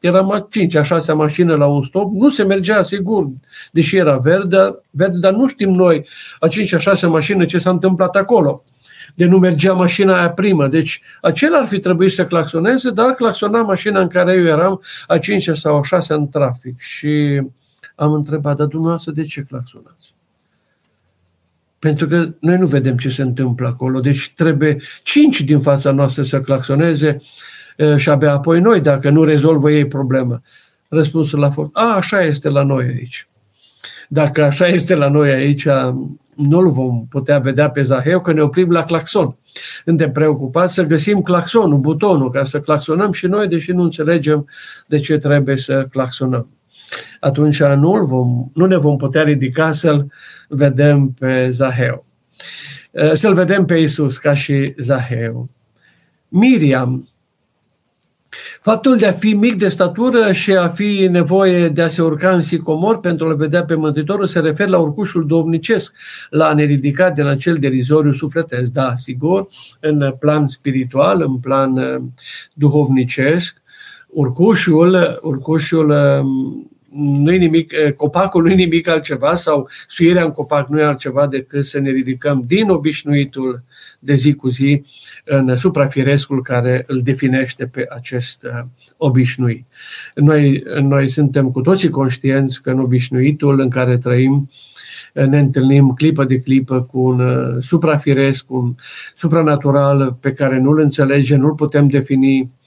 eram 0.00 0.30
a 0.30 0.46
5 0.50 0.74
a 0.74 0.82
6 0.82 1.12
mașină 1.12 1.54
la 1.54 1.66
un 1.66 1.82
stop, 1.82 2.12
nu 2.12 2.28
se 2.28 2.42
mergea 2.42 2.82
sigur, 2.82 3.28
deși 3.72 3.96
era 3.96 4.16
verde, 4.16 4.56
verde 4.90 5.18
dar 5.18 5.32
nu 5.32 5.48
știm 5.48 5.70
noi 5.70 6.06
a 6.38 6.48
5 6.48 6.72
a 6.72 6.78
6 6.78 7.06
mașină 7.06 7.44
ce 7.44 7.58
s-a 7.58 7.70
întâmplat 7.70 8.16
acolo. 8.16 8.62
De 9.14 9.24
nu 9.24 9.38
mergea 9.38 9.72
mașina 9.72 10.18
aia 10.18 10.30
primă. 10.30 10.68
Deci 10.68 11.00
acela 11.20 11.58
ar 11.58 11.66
fi 11.66 11.78
trebuit 11.78 12.12
să 12.12 12.24
claxoneze, 12.24 12.90
dar 12.90 13.10
claxona 13.10 13.62
mașina 13.62 14.00
în 14.00 14.08
care 14.08 14.32
eu 14.32 14.44
eram 14.44 14.80
a 15.06 15.18
5 15.18 15.50
sau 15.52 15.76
a 15.76 15.82
6 15.82 16.14
în 16.14 16.28
trafic. 16.28 16.80
Și 16.80 17.42
am 17.94 18.12
întrebat, 18.12 18.56
dar 18.56 18.66
dumneavoastră 18.66 19.12
de 19.12 19.24
ce 19.24 19.42
claxonați? 19.42 20.14
Pentru 21.82 22.06
că 22.06 22.34
noi 22.40 22.56
nu 22.56 22.66
vedem 22.66 22.96
ce 22.96 23.08
se 23.08 23.22
întâmplă 23.22 23.66
acolo. 23.66 24.00
Deci 24.00 24.32
trebuie 24.36 24.78
cinci 25.02 25.40
din 25.40 25.60
fața 25.60 25.90
noastră 25.90 26.22
să 26.22 26.40
claxoneze 26.40 27.16
și 27.96 28.10
abia 28.10 28.32
apoi 28.32 28.60
noi, 28.60 28.80
dacă 28.80 29.10
nu 29.10 29.24
rezolvă 29.24 29.70
ei 29.70 29.86
problema. 29.86 30.42
Răspunsul 30.88 31.44
a 31.44 31.50
fost, 31.50 31.70
a, 31.72 31.94
așa 31.96 32.20
este 32.20 32.48
la 32.48 32.62
noi 32.62 32.84
aici. 32.84 33.28
Dacă 34.08 34.44
așa 34.44 34.66
este 34.66 34.94
la 34.94 35.08
noi 35.08 35.30
aici, 35.30 35.66
nu-l 36.36 36.70
vom 36.70 37.06
putea 37.08 37.38
vedea 37.38 37.70
pe 37.70 37.82
Zaheu, 37.82 38.20
că 38.20 38.32
ne 38.32 38.40
oprim 38.40 38.70
la 38.70 38.84
claxon. 38.84 39.36
Suntem 39.84 40.12
preocupați 40.12 40.74
să 40.74 40.82
găsim 40.82 41.22
claxonul, 41.22 41.78
butonul, 41.78 42.30
ca 42.30 42.44
să 42.44 42.60
claxonăm 42.60 43.12
și 43.12 43.26
noi, 43.26 43.48
deși 43.48 43.72
nu 43.72 43.82
înțelegem 43.82 44.46
de 44.86 44.98
ce 44.98 45.18
trebuie 45.18 45.56
să 45.56 45.86
claxonăm 45.90 46.46
atunci 47.20 47.62
nu, 47.62 48.04
vom, 48.04 48.50
nu 48.54 48.66
ne 48.66 48.76
vom 48.76 48.96
putea 48.96 49.22
ridica 49.22 49.72
să-l 49.72 50.12
vedem 50.48 51.08
pe 51.18 51.50
Zaheu. 51.50 52.04
Eh, 52.90 53.12
să-l 53.12 53.34
vedem 53.34 53.64
pe 53.64 53.78
Isus 53.78 54.18
ca 54.18 54.34
și 54.34 54.74
Zaheu. 54.76 55.48
Miriam, 56.28 57.06
Faptul 58.60 58.96
de 58.96 59.06
a 59.06 59.12
fi 59.12 59.34
mic 59.34 59.54
de 59.54 59.68
statură 59.68 60.32
și 60.32 60.52
a 60.52 60.68
fi 60.68 61.08
nevoie 61.10 61.68
de 61.68 61.82
a 61.82 61.88
se 61.88 62.02
urca 62.02 62.30
în 62.30 62.40
sicomor 62.40 63.00
pentru 63.00 63.26
a-l 63.26 63.36
vedea 63.36 63.64
pe 63.64 63.74
Mântuitorul 63.74 64.26
se 64.26 64.40
referă 64.40 64.70
la 64.70 64.78
urcușul 64.78 65.26
domnicesc, 65.26 65.94
la 66.30 66.46
a 66.46 66.54
ne 66.54 66.64
ridica 66.64 67.10
de 67.10 67.22
la 67.22 67.36
cel 67.36 67.56
derizoriu 67.56 68.12
sufletesc. 68.12 68.70
Da, 68.70 68.92
sigur, 68.96 69.46
în 69.80 70.14
plan 70.18 70.48
spiritual, 70.48 71.20
în 71.20 71.38
plan 71.38 71.76
eh, 71.76 71.96
duhovnicesc, 72.54 73.62
urcușul, 74.08 75.18
urcușul 75.22 75.94
um, 76.92 77.22
nu 77.22 77.30
nimic, 77.30 77.72
copacul 77.96 78.42
nu 78.42 78.50
e 78.50 78.54
nimic 78.54 78.88
altceva 78.88 79.34
sau 79.34 79.68
suierea 79.88 80.24
în 80.24 80.30
copac 80.30 80.68
nu 80.68 80.80
e 80.80 80.84
altceva 80.84 81.26
decât 81.26 81.64
să 81.64 81.78
ne 81.78 81.90
ridicăm 81.90 82.44
din 82.46 82.68
obișnuitul 82.70 83.62
de 83.98 84.14
zi 84.14 84.34
cu 84.34 84.48
zi 84.48 84.84
în 85.24 85.56
suprafirescul 85.56 86.42
care 86.42 86.84
îl 86.86 87.00
definește 87.00 87.66
pe 87.66 87.86
acest 87.88 88.46
obișnuit. 88.96 89.66
Noi, 90.14 90.62
noi 90.80 91.08
suntem 91.08 91.50
cu 91.50 91.60
toții 91.60 91.90
conștienți 91.90 92.62
că 92.62 92.70
în 92.70 92.78
obișnuitul 92.78 93.60
în 93.60 93.68
care 93.68 93.98
trăim 93.98 94.50
ne 95.12 95.38
întâlnim 95.38 95.88
clipă 95.88 96.24
de 96.24 96.38
clipă 96.38 96.82
cu 96.82 96.98
un 97.00 97.58
suprafiresc, 97.60 98.50
un 98.50 98.74
supranatural 99.14 100.16
pe 100.20 100.32
care 100.32 100.58
nu-l 100.58 100.78
înțelegem, 100.78 101.40
nu-l 101.40 101.54
putem 101.54 101.88
defini, 101.88 102.40
Uh, 102.40 102.61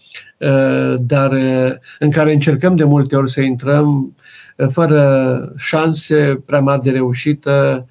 dar 0.98 1.32
uh, 1.32 1.72
în 2.00 2.12
care 2.12 2.34
încercăm 2.34 2.76
de 2.76 2.84
multe 2.84 3.16
ori 3.16 3.32
să 3.32 3.42
intrăm 3.42 4.16
uh, 4.58 4.68
fără 4.72 5.54
șanse 5.58 6.44
prea 6.46 6.60
mari 6.60 6.82
de 6.82 6.92
reușită 6.92 7.88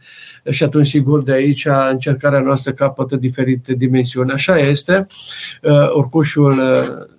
și 0.51 0.63
atunci, 0.63 0.87
sigur, 0.87 1.23
de 1.23 1.33
aici 1.33 1.67
încercarea 1.91 2.41
noastră 2.41 2.73
capătă 2.73 3.17
diferite 3.17 3.75
dimensiuni. 3.75 4.31
Așa 4.31 4.59
este. 4.59 5.07
Urcușul 5.97 6.61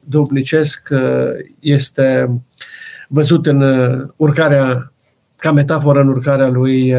dubnicesc 0.04 0.90
este 1.60 2.40
văzut 3.08 3.46
în 3.46 3.64
urcarea, 4.16 4.94
ca 5.36 5.52
metaforă 5.52 6.02
în 6.02 6.08
urcarea 6.08 6.48
lui 6.48 6.94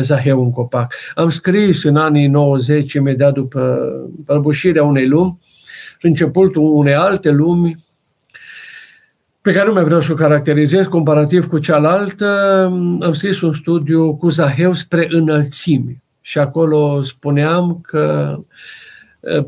Zaheu 0.00 0.42
în 0.42 0.50
copac. 0.50 0.94
Am 1.14 1.30
scris 1.30 1.84
în 1.84 1.96
anii 1.96 2.26
90, 2.26 2.92
imediat 2.92 3.32
după 3.32 3.90
prăbușirea 4.26 4.84
unei 4.84 5.08
lumi, 5.08 5.38
începutul 6.00 6.62
unei 6.62 6.94
alte 6.94 7.30
lumi 7.30 7.76
pe 9.42 9.52
care 9.52 9.66
nu 9.66 9.72
mai 9.72 9.84
vreau 9.84 10.00
să 10.00 10.12
o 10.12 10.14
caracterizez 10.14 10.86
comparativ 10.86 11.46
cu 11.46 11.58
cealaltă, 11.58 12.64
am 13.00 13.12
scris 13.12 13.40
un 13.40 13.54
studiu 13.54 14.14
cu 14.16 14.28
Zaheu 14.28 14.74
spre 14.74 15.06
înălțimi 15.10 16.02
și 16.20 16.38
acolo 16.38 17.02
spuneam 17.02 17.78
că 17.82 18.36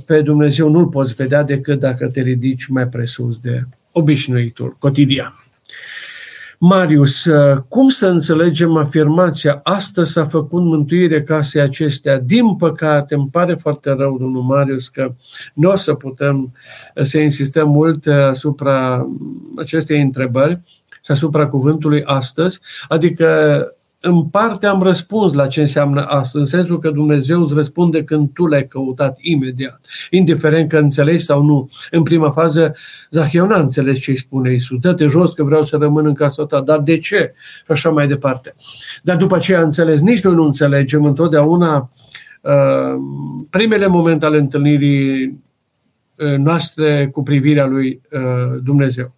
pe 0.07 0.23
Dumnezeu 0.23 0.71
nu-L 0.71 0.87
poți 0.87 1.15
vedea 1.15 1.43
decât 1.43 1.79
dacă 1.79 2.09
te 2.09 2.21
ridici 2.21 2.67
mai 2.67 2.89
presus 2.89 3.39
de 3.41 3.63
obișnuitul 3.93 4.77
cotidian. 4.79 5.42
Marius, 6.65 7.25
uh, 7.25 7.59
cum 7.69 7.89
să 7.89 8.07
înțelegem 8.07 8.77
afirmația 8.77 9.61
astăzi 9.63 10.13
s-a 10.13 10.27
făcut 10.27 10.63
mântuire 10.63 11.23
casei 11.23 11.61
acestea? 11.61 12.19
Din 12.19 12.57
păcate, 12.57 13.15
îmi 13.15 13.29
pare 13.33 13.55
foarte 13.55 13.91
rău, 13.91 14.19
domnul 14.19 14.43
Marius, 14.43 14.89
că 14.89 15.15
nu 15.55 15.71
o 15.71 15.77
să 15.77 15.95
putem 15.95 16.53
uh, 16.95 17.05
să 17.05 17.19
insistăm 17.19 17.69
mult 17.69 18.07
uh, 18.07 18.15
asupra 18.15 19.09
acestei 19.57 20.01
întrebări 20.01 20.61
și 21.05 21.11
asupra 21.11 21.49
cuvântului 21.49 22.03
astăzi, 22.05 22.61
adică 22.89 23.27
în 24.05 24.25
parte 24.25 24.67
am 24.67 24.83
răspuns 24.83 25.33
la 25.33 25.47
ce 25.47 25.61
înseamnă 25.61 26.05
asta, 26.05 26.39
în 26.39 26.45
sensul 26.45 26.79
că 26.79 26.91
Dumnezeu 26.91 27.43
îți 27.43 27.55
răspunde 27.55 28.05
când 28.05 28.31
tu 28.33 28.47
l-ai 28.47 28.67
căutat 28.67 29.19
imediat, 29.21 29.81
indiferent 30.11 30.69
că 30.69 30.79
înțelegi 30.79 31.25
sau 31.25 31.43
nu. 31.43 31.69
În 31.91 32.03
prima 32.03 32.31
fază, 32.31 32.75
Zaheu 33.11 33.47
n-a 33.47 33.59
înțeles 33.59 33.99
ce 33.99 34.11
îi 34.11 34.19
spune 34.19 34.53
Iisus. 34.53 34.79
Dă-te 34.79 35.07
jos 35.07 35.33
că 35.33 35.45
vreau 35.45 35.65
să 35.65 35.77
rămân 35.77 36.07
în 36.07 36.15
casa 36.15 36.47
ta. 36.47 36.61
Dar 36.61 36.79
de 36.79 36.99
ce? 36.99 37.33
Și 37.57 37.71
așa 37.71 37.91
mai 37.91 38.07
departe. 38.07 38.55
Dar 39.03 39.17
după 39.17 39.39
ce 39.39 39.55
a 39.55 39.63
înțeles, 39.63 40.01
nici 40.01 40.23
noi 40.23 40.35
nu 40.35 40.45
înțelegem 40.45 41.05
întotdeauna 41.05 41.91
uh, 42.41 43.01
primele 43.51 43.87
momente 43.87 44.25
ale 44.25 44.39
întâlnirii 44.39 45.25
uh, 46.17 46.37
noastre 46.37 47.09
cu 47.13 47.23
privirea 47.23 47.67
lui 47.67 48.01
uh, 48.11 48.61
Dumnezeu. 48.63 49.15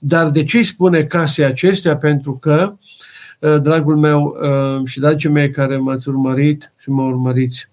Dar 0.00 0.30
de 0.30 0.44
ce 0.44 0.56
îi 0.56 0.64
spune 0.64 1.02
casei 1.02 1.44
acestea? 1.44 1.96
Pentru 1.96 2.32
că 2.32 2.72
uh, 2.72 2.78
Eh, 2.78 3.05
dragul 3.38 3.96
meu 3.96 4.36
eh, 4.42 4.86
și 4.88 5.00
dragii 5.00 5.30
mei 5.30 5.50
care 5.50 5.76
m-ați 5.76 6.08
urmărit 6.08 6.72
și 6.78 6.90
mă 6.90 7.02
urmăriți, 7.02 7.68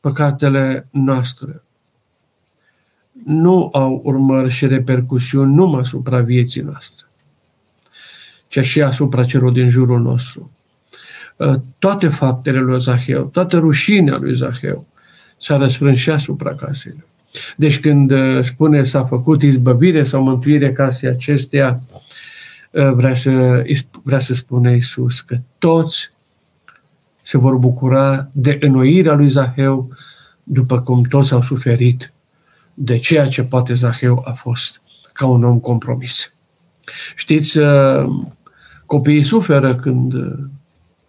păcatele 0.00 0.88
noastre 0.90 1.62
nu 3.24 3.70
au 3.72 4.00
urmări 4.04 4.50
și 4.50 4.66
repercusiuni 4.66 5.54
numai 5.54 5.80
asupra 5.80 6.20
vieții 6.20 6.60
noastre, 6.60 7.06
ci 8.48 8.60
și 8.60 8.82
asupra 8.82 9.24
celor 9.24 9.52
din 9.52 9.68
jurul 9.68 10.00
nostru. 10.00 10.50
Eh, 11.36 11.54
toate 11.78 12.08
faptele 12.08 12.58
lui 12.58 12.80
Zaheu, 12.80 13.24
toată 13.24 13.58
rușinea 13.58 14.16
lui 14.16 14.36
Zaheu 14.36 14.86
s-a 15.38 15.56
răsfrâns 15.56 15.98
și 15.98 16.10
asupra 16.10 16.54
casei 16.54 17.04
Deci 17.56 17.80
când 17.80 18.12
spune 18.42 18.84
s-a 18.84 19.04
făcut 19.04 19.42
izbăvire 19.42 20.04
sau 20.04 20.22
mântuire 20.22 20.72
casei 20.72 21.08
acesteia, 21.08 21.80
Uh, 21.92 22.05
vrea 22.82 23.14
să, 23.14 23.62
vrea 24.02 24.18
să 24.18 24.34
spune 24.34 24.72
Iisus 24.72 25.20
că 25.20 25.38
toți 25.58 26.10
se 27.22 27.38
vor 27.38 27.56
bucura 27.56 28.28
de 28.32 28.58
înnoirea 28.60 29.14
lui 29.14 29.28
Zaheu 29.28 29.88
după 30.42 30.80
cum 30.80 31.02
toți 31.02 31.32
au 31.32 31.42
suferit 31.42 32.12
de 32.74 32.98
ceea 32.98 33.28
ce 33.28 33.42
poate 33.42 33.74
Zaheu 33.74 34.22
a 34.26 34.32
fost 34.32 34.80
ca 35.12 35.26
un 35.26 35.44
om 35.44 35.60
compromis. 35.60 36.32
Știți, 37.16 37.58
uh, 37.58 38.04
copiii 38.86 39.22
suferă 39.22 39.74
când 39.74 40.12
uh, 40.12 40.38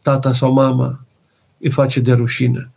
tata 0.01 0.33
sau 0.33 0.53
mama 0.53 1.05
îi 1.59 1.71
face 1.71 1.99
de 1.99 2.13
rușine. 2.13 2.71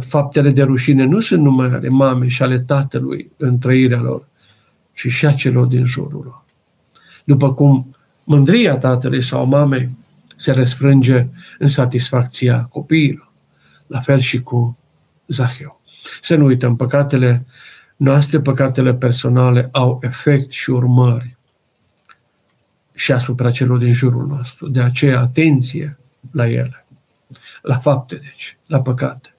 Faptele 0.00 0.50
de 0.50 0.62
rușine 0.62 1.04
nu 1.04 1.20
sunt 1.20 1.42
numai 1.42 1.66
ale 1.66 1.88
mamei 1.88 2.28
și 2.28 2.42
ale 2.42 2.58
tatălui 2.58 3.30
în 3.36 3.58
trăirea 3.58 4.00
lor, 4.00 4.28
ci 4.92 5.06
și 5.08 5.26
a 5.26 5.32
celor 5.32 5.66
din 5.66 5.84
jurul 5.84 6.22
lor. 6.24 6.44
După 7.24 7.54
cum 7.54 7.95
mândria 8.26 8.78
tatălui 8.78 9.22
sau 9.22 9.46
mamei 9.46 9.96
se 10.36 10.52
răsfrânge 10.52 11.26
în 11.58 11.68
satisfacția 11.68 12.62
copiilor. 12.62 13.32
La 13.86 14.00
fel 14.00 14.20
și 14.20 14.40
cu 14.40 14.78
Zaheu. 15.26 15.80
Să 16.20 16.36
nu 16.36 16.44
uităm, 16.44 16.76
păcatele 16.76 17.46
noastre, 17.96 18.40
păcatele 18.40 18.94
personale 18.94 19.68
au 19.72 19.98
efect 20.02 20.52
și 20.52 20.70
urmări 20.70 21.36
și 22.94 23.12
asupra 23.12 23.50
celor 23.50 23.78
din 23.78 23.92
jurul 23.92 24.26
nostru. 24.26 24.68
De 24.68 24.80
aceea, 24.80 25.20
atenție 25.20 25.98
la 26.30 26.48
ele, 26.48 26.86
la 27.62 27.78
fapte, 27.78 28.16
deci, 28.16 28.56
la 28.66 28.82
păcate. 28.82 29.34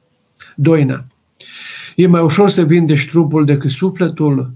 Doina. 0.55 1.05
E 1.95 2.07
mai 2.07 2.21
ușor 2.21 2.49
să 2.49 2.63
vindești 2.63 3.09
trupul 3.09 3.45
decât 3.45 3.71
sufletul, 3.71 4.53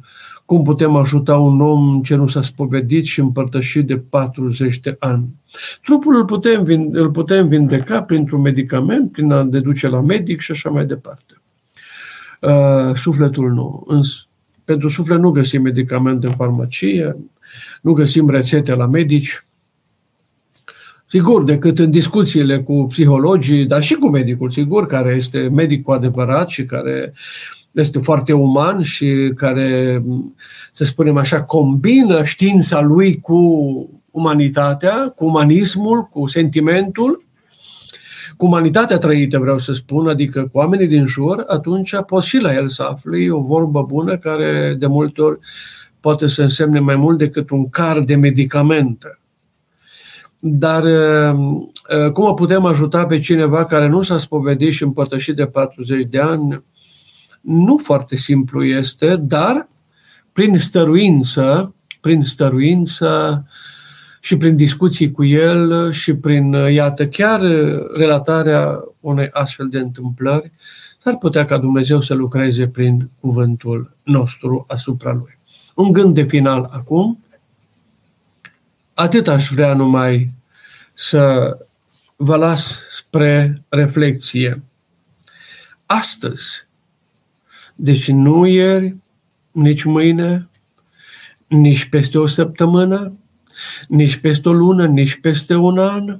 cum 0.52 0.64
putem 0.64 0.96
ajuta 0.96 1.38
un 1.38 1.62
om 1.62 2.02
ce 2.02 2.16
nu 2.16 2.28
s-a 2.28 2.42
spovedit 2.42 3.06
și 3.06 3.20
împărtășit 3.20 3.88
de 3.88 3.98
40 3.98 4.80
de 4.80 4.96
ani? 5.00 5.36
Trupul 5.84 6.16
îl 6.16 6.26
putem, 6.26 6.66
îl 6.92 7.12
putem 7.12 7.48
vindeca 7.48 8.04
printr-un 8.04 8.42
medicament, 8.42 9.12
prin 9.12 9.32
a 9.32 9.44
deduce 9.44 9.88
la 9.88 10.02
medic 10.02 10.40
și 10.40 10.52
așa 10.52 10.70
mai 10.70 10.86
departe. 10.86 11.42
Uh, 12.40 12.96
sufletul 12.96 13.52
nu. 13.52 13.88
pentru 14.64 14.90
suflet 14.90 15.20
nu 15.20 15.32
găsim 15.32 15.62
medicament 15.62 16.24
în 16.24 16.32
farmacie, 16.32 17.18
nu 17.82 17.94
găsim 17.94 18.30
rețete 18.30 18.76
la 18.76 18.86
medici. 18.86 19.44
Sigur, 21.08 21.44
decât 21.44 21.80
în 21.80 21.92
discuțiile 21.92 22.60
cu 22.60 22.86
psihologii, 22.90 23.66
dar 23.66 23.84
și 23.84 23.94
cu 23.94 24.10
medicul, 24.10 24.50
sigur, 24.50 24.86
care 24.86 25.14
este 25.14 25.50
medic 25.50 25.84
cu 25.84 25.92
adevărat 25.92 26.50
și 26.50 26.66
care 26.66 27.14
uh, 27.14 27.61
este 27.72 28.00
foarte 28.00 28.34
uman 28.34 28.82
și 28.82 29.32
care, 29.36 30.04
să 30.72 30.84
spunem 30.84 31.18
așa, 31.18 31.44
combină 31.44 32.24
știința 32.24 32.82
lui 32.82 33.20
cu 33.20 33.40
umanitatea, 34.12 35.14
cu 35.16 35.26
umanismul, 35.26 36.04
cu 36.04 36.28
sentimentul, 36.28 37.24
cu 38.38 38.46
umanitatea 38.46 38.98
trăită, 38.98 39.40
vreau 39.40 39.60
să 39.60 39.74
spun, 39.74 40.08
adică 40.08 40.42
cu 40.42 40.58
oamenii 40.58 40.88
din 40.88 41.06
jur, 41.06 41.44
atunci 41.48 41.96
poți 42.06 42.28
și 42.28 42.38
la 42.38 42.54
el 42.54 42.70
să 42.70 42.84
afli 42.84 43.30
o 43.30 43.42
vorbă 43.42 43.82
bună 43.82 44.18
care 44.18 44.76
de 44.80 44.88
multe 44.88 45.22
ori 45.22 45.40
poate 46.00 46.28
să 46.28 46.42
însemne 46.42 46.80
mai 46.80 46.96
mult 46.96 47.18
decât 47.18 47.50
un 47.50 47.70
car 47.70 48.00
de 48.00 48.16
medicamente. 48.16 49.20
Dar 50.40 50.84
cum 52.14 52.24
o 52.26 52.34
putem 52.34 52.66
ajuta 52.66 53.06
pe 53.06 53.20
cineva 53.20 53.66
care 53.66 53.88
nu 53.88 54.02
s-a 54.02 54.18
spovedit 54.18 54.74
și 54.74 54.84
împărtășit 54.84 55.36
de 55.36 55.46
40 55.46 56.08
de 56.10 56.20
ani 56.20 56.64
nu 57.42 57.78
foarte 57.78 58.16
simplu 58.16 58.64
este, 58.64 59.16
dar 59.16 59.68
prin 60.32 60.58
stăruință, 60.58 61.76
prin 62.02 62.24
stăruință 62.24 63.46
și 64.20 64.38
prin 64.38 64.56
discuții 64.56 65.12
cu 65.12 65.26
el 65.26 65.92
și 65.92 66.14
prin, 66.14 66.52
iată, 66.54 67.08
chiar 67.08 67.42
relatarea 67.94 68.84
unei 69.00 69.30
astfel 69.32 69.70
de 69.70 69.80
întâmplări, 69.80 70.52
ar 71.04 71.18
putea 71.18 71.46
ca 71.46 71.58
Dumnezeu 71.58 72.02
să 72.02 72.14
lucreze 72.14 72.68
prin 72.68 73.10
cuvântul 73.20 73.98
nostru 74.04 74.66
asupra 74.68 75.14
lui. 75.14 75.38
Un 75.76 75.92
gând 75.92 76.14
de 76.14 76.24
final 76.24 76.70
acum. 76.72 77.24
Atât 78.94 79.28
aș 79.28 79.50
vrea 79.50 79.74
numai 79.74 80.32
să 80.94 81.58
vă 82.16 82.36
las 82.36 82.86
spre 82.92 83.64
reflexie. 83.70 84.64
Astăzi, 85.86 86.68
deci 87.82 88.08
nu 88.08 88.46
ieri, 88.46 88.96
nici 89.52 89.84
mâine, 89.84 90.50
nici 91.48 91.86
peste 91.86 92.18
o 92.18 92.28
săptămână, 92.28 93.18
nici 93.88 94.16
peste 94.16 94.50
o 94.50 94.54
lună, 94.54 94.88
nici 94.88 95.16
peste 95.16 95.56
un 95.56 95.78
an. 95.78 96.20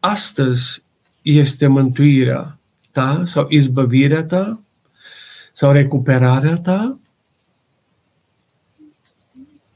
Astăzi 0.00 0.82
este 1.22 1.66
mântuirea 1.66 2.58
ta 2.90 3.22
sau 3.24 3.46
izbăvirea 3.48 4.24
ta 4.24 4.60
sau 5.52 5.72
recuperarea 5.72 6.56
ta 6.56 6.98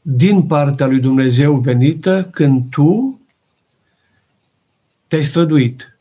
din 0.02 0.46
partea 0.46 0.86
lui 0.86 1.00
Dumnezeu 1.00 1.56
venită 1.56 2.28
când 2.32 2.70
tu 2.70 3.20
te-ai 5.06 5.24
străduit 5.24 5.98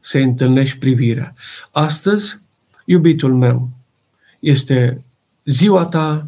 să 0.00 0.18
întâlnești 0.18 0.78
privirea. 0.78 1.34
Astăzi, 1.70 2.38
iubitul 2.84 3.34
meu, 3.34 3.77
este 4.40 5.04
ziua 5.44 5.84
ta 5.84 6.26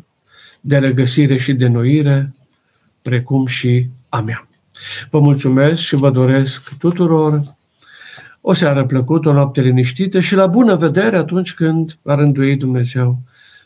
de 0.60 0.78
regăsire 0.78 1.36
și 1.36 1.52
de 1.52 1.66
noire, 1.66 2.34
precum 3.02 3.46
și 3.46 3.88
a 4.08 4.20
mea. 4.20 4.48
Vă 5.10 5.20
mulțumesc 5.20 5.80
și 5.80 5.94
vă 5.94 6.10
doresc 6.10 6.76
tuturor 6.78 7.58
o 8.40 8.52
seară 8.52 8.86
plăcută, 8.86 9.28
o 9.28 9.32
noapte 9.32 9.60
liniștită 9.60 10.20
și 10.20 10.34
la 10.34 10.46
bună 10.46 10.76
vedere 10.76 11.16
atunci 11.16 11.54
când 11.54 11.98
va 12.02 12.14
rândui 12.14 12.56
Dumnezeu 12.56 13.18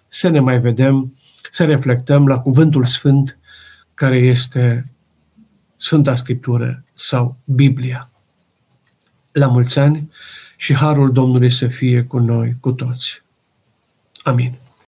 să 0.08 0.28
ne 0.28 0.40
mai 0.40 0.60
vedem, 0.60 1.16
să 1.50 1.64
reflectăm 1.64 2.26
la 2.26 2.38
Cuvântul 2.38 2.84
Sfânt 2.84 3.38
care 3.94 4.16
este 4.16 4.90
Sfânta 5.76 6.14
Scriptură 6.14 6.84
sau 6.94 7.36
Biblia. 7.44 8.10
La 9.32 9.46
mulți 9.46 9.78
ani 9.78 10.10
și 10.56 10.74
harul 10.74 11.12
Domnului 11.12 11.50
să 11.50 11.66
fie 11.66 12.02
cu 12.02 12.18
noi, 12.18 12.56
cu 12.60 12.72
toți. 12.72 13.22
Amin. 14.26 14.63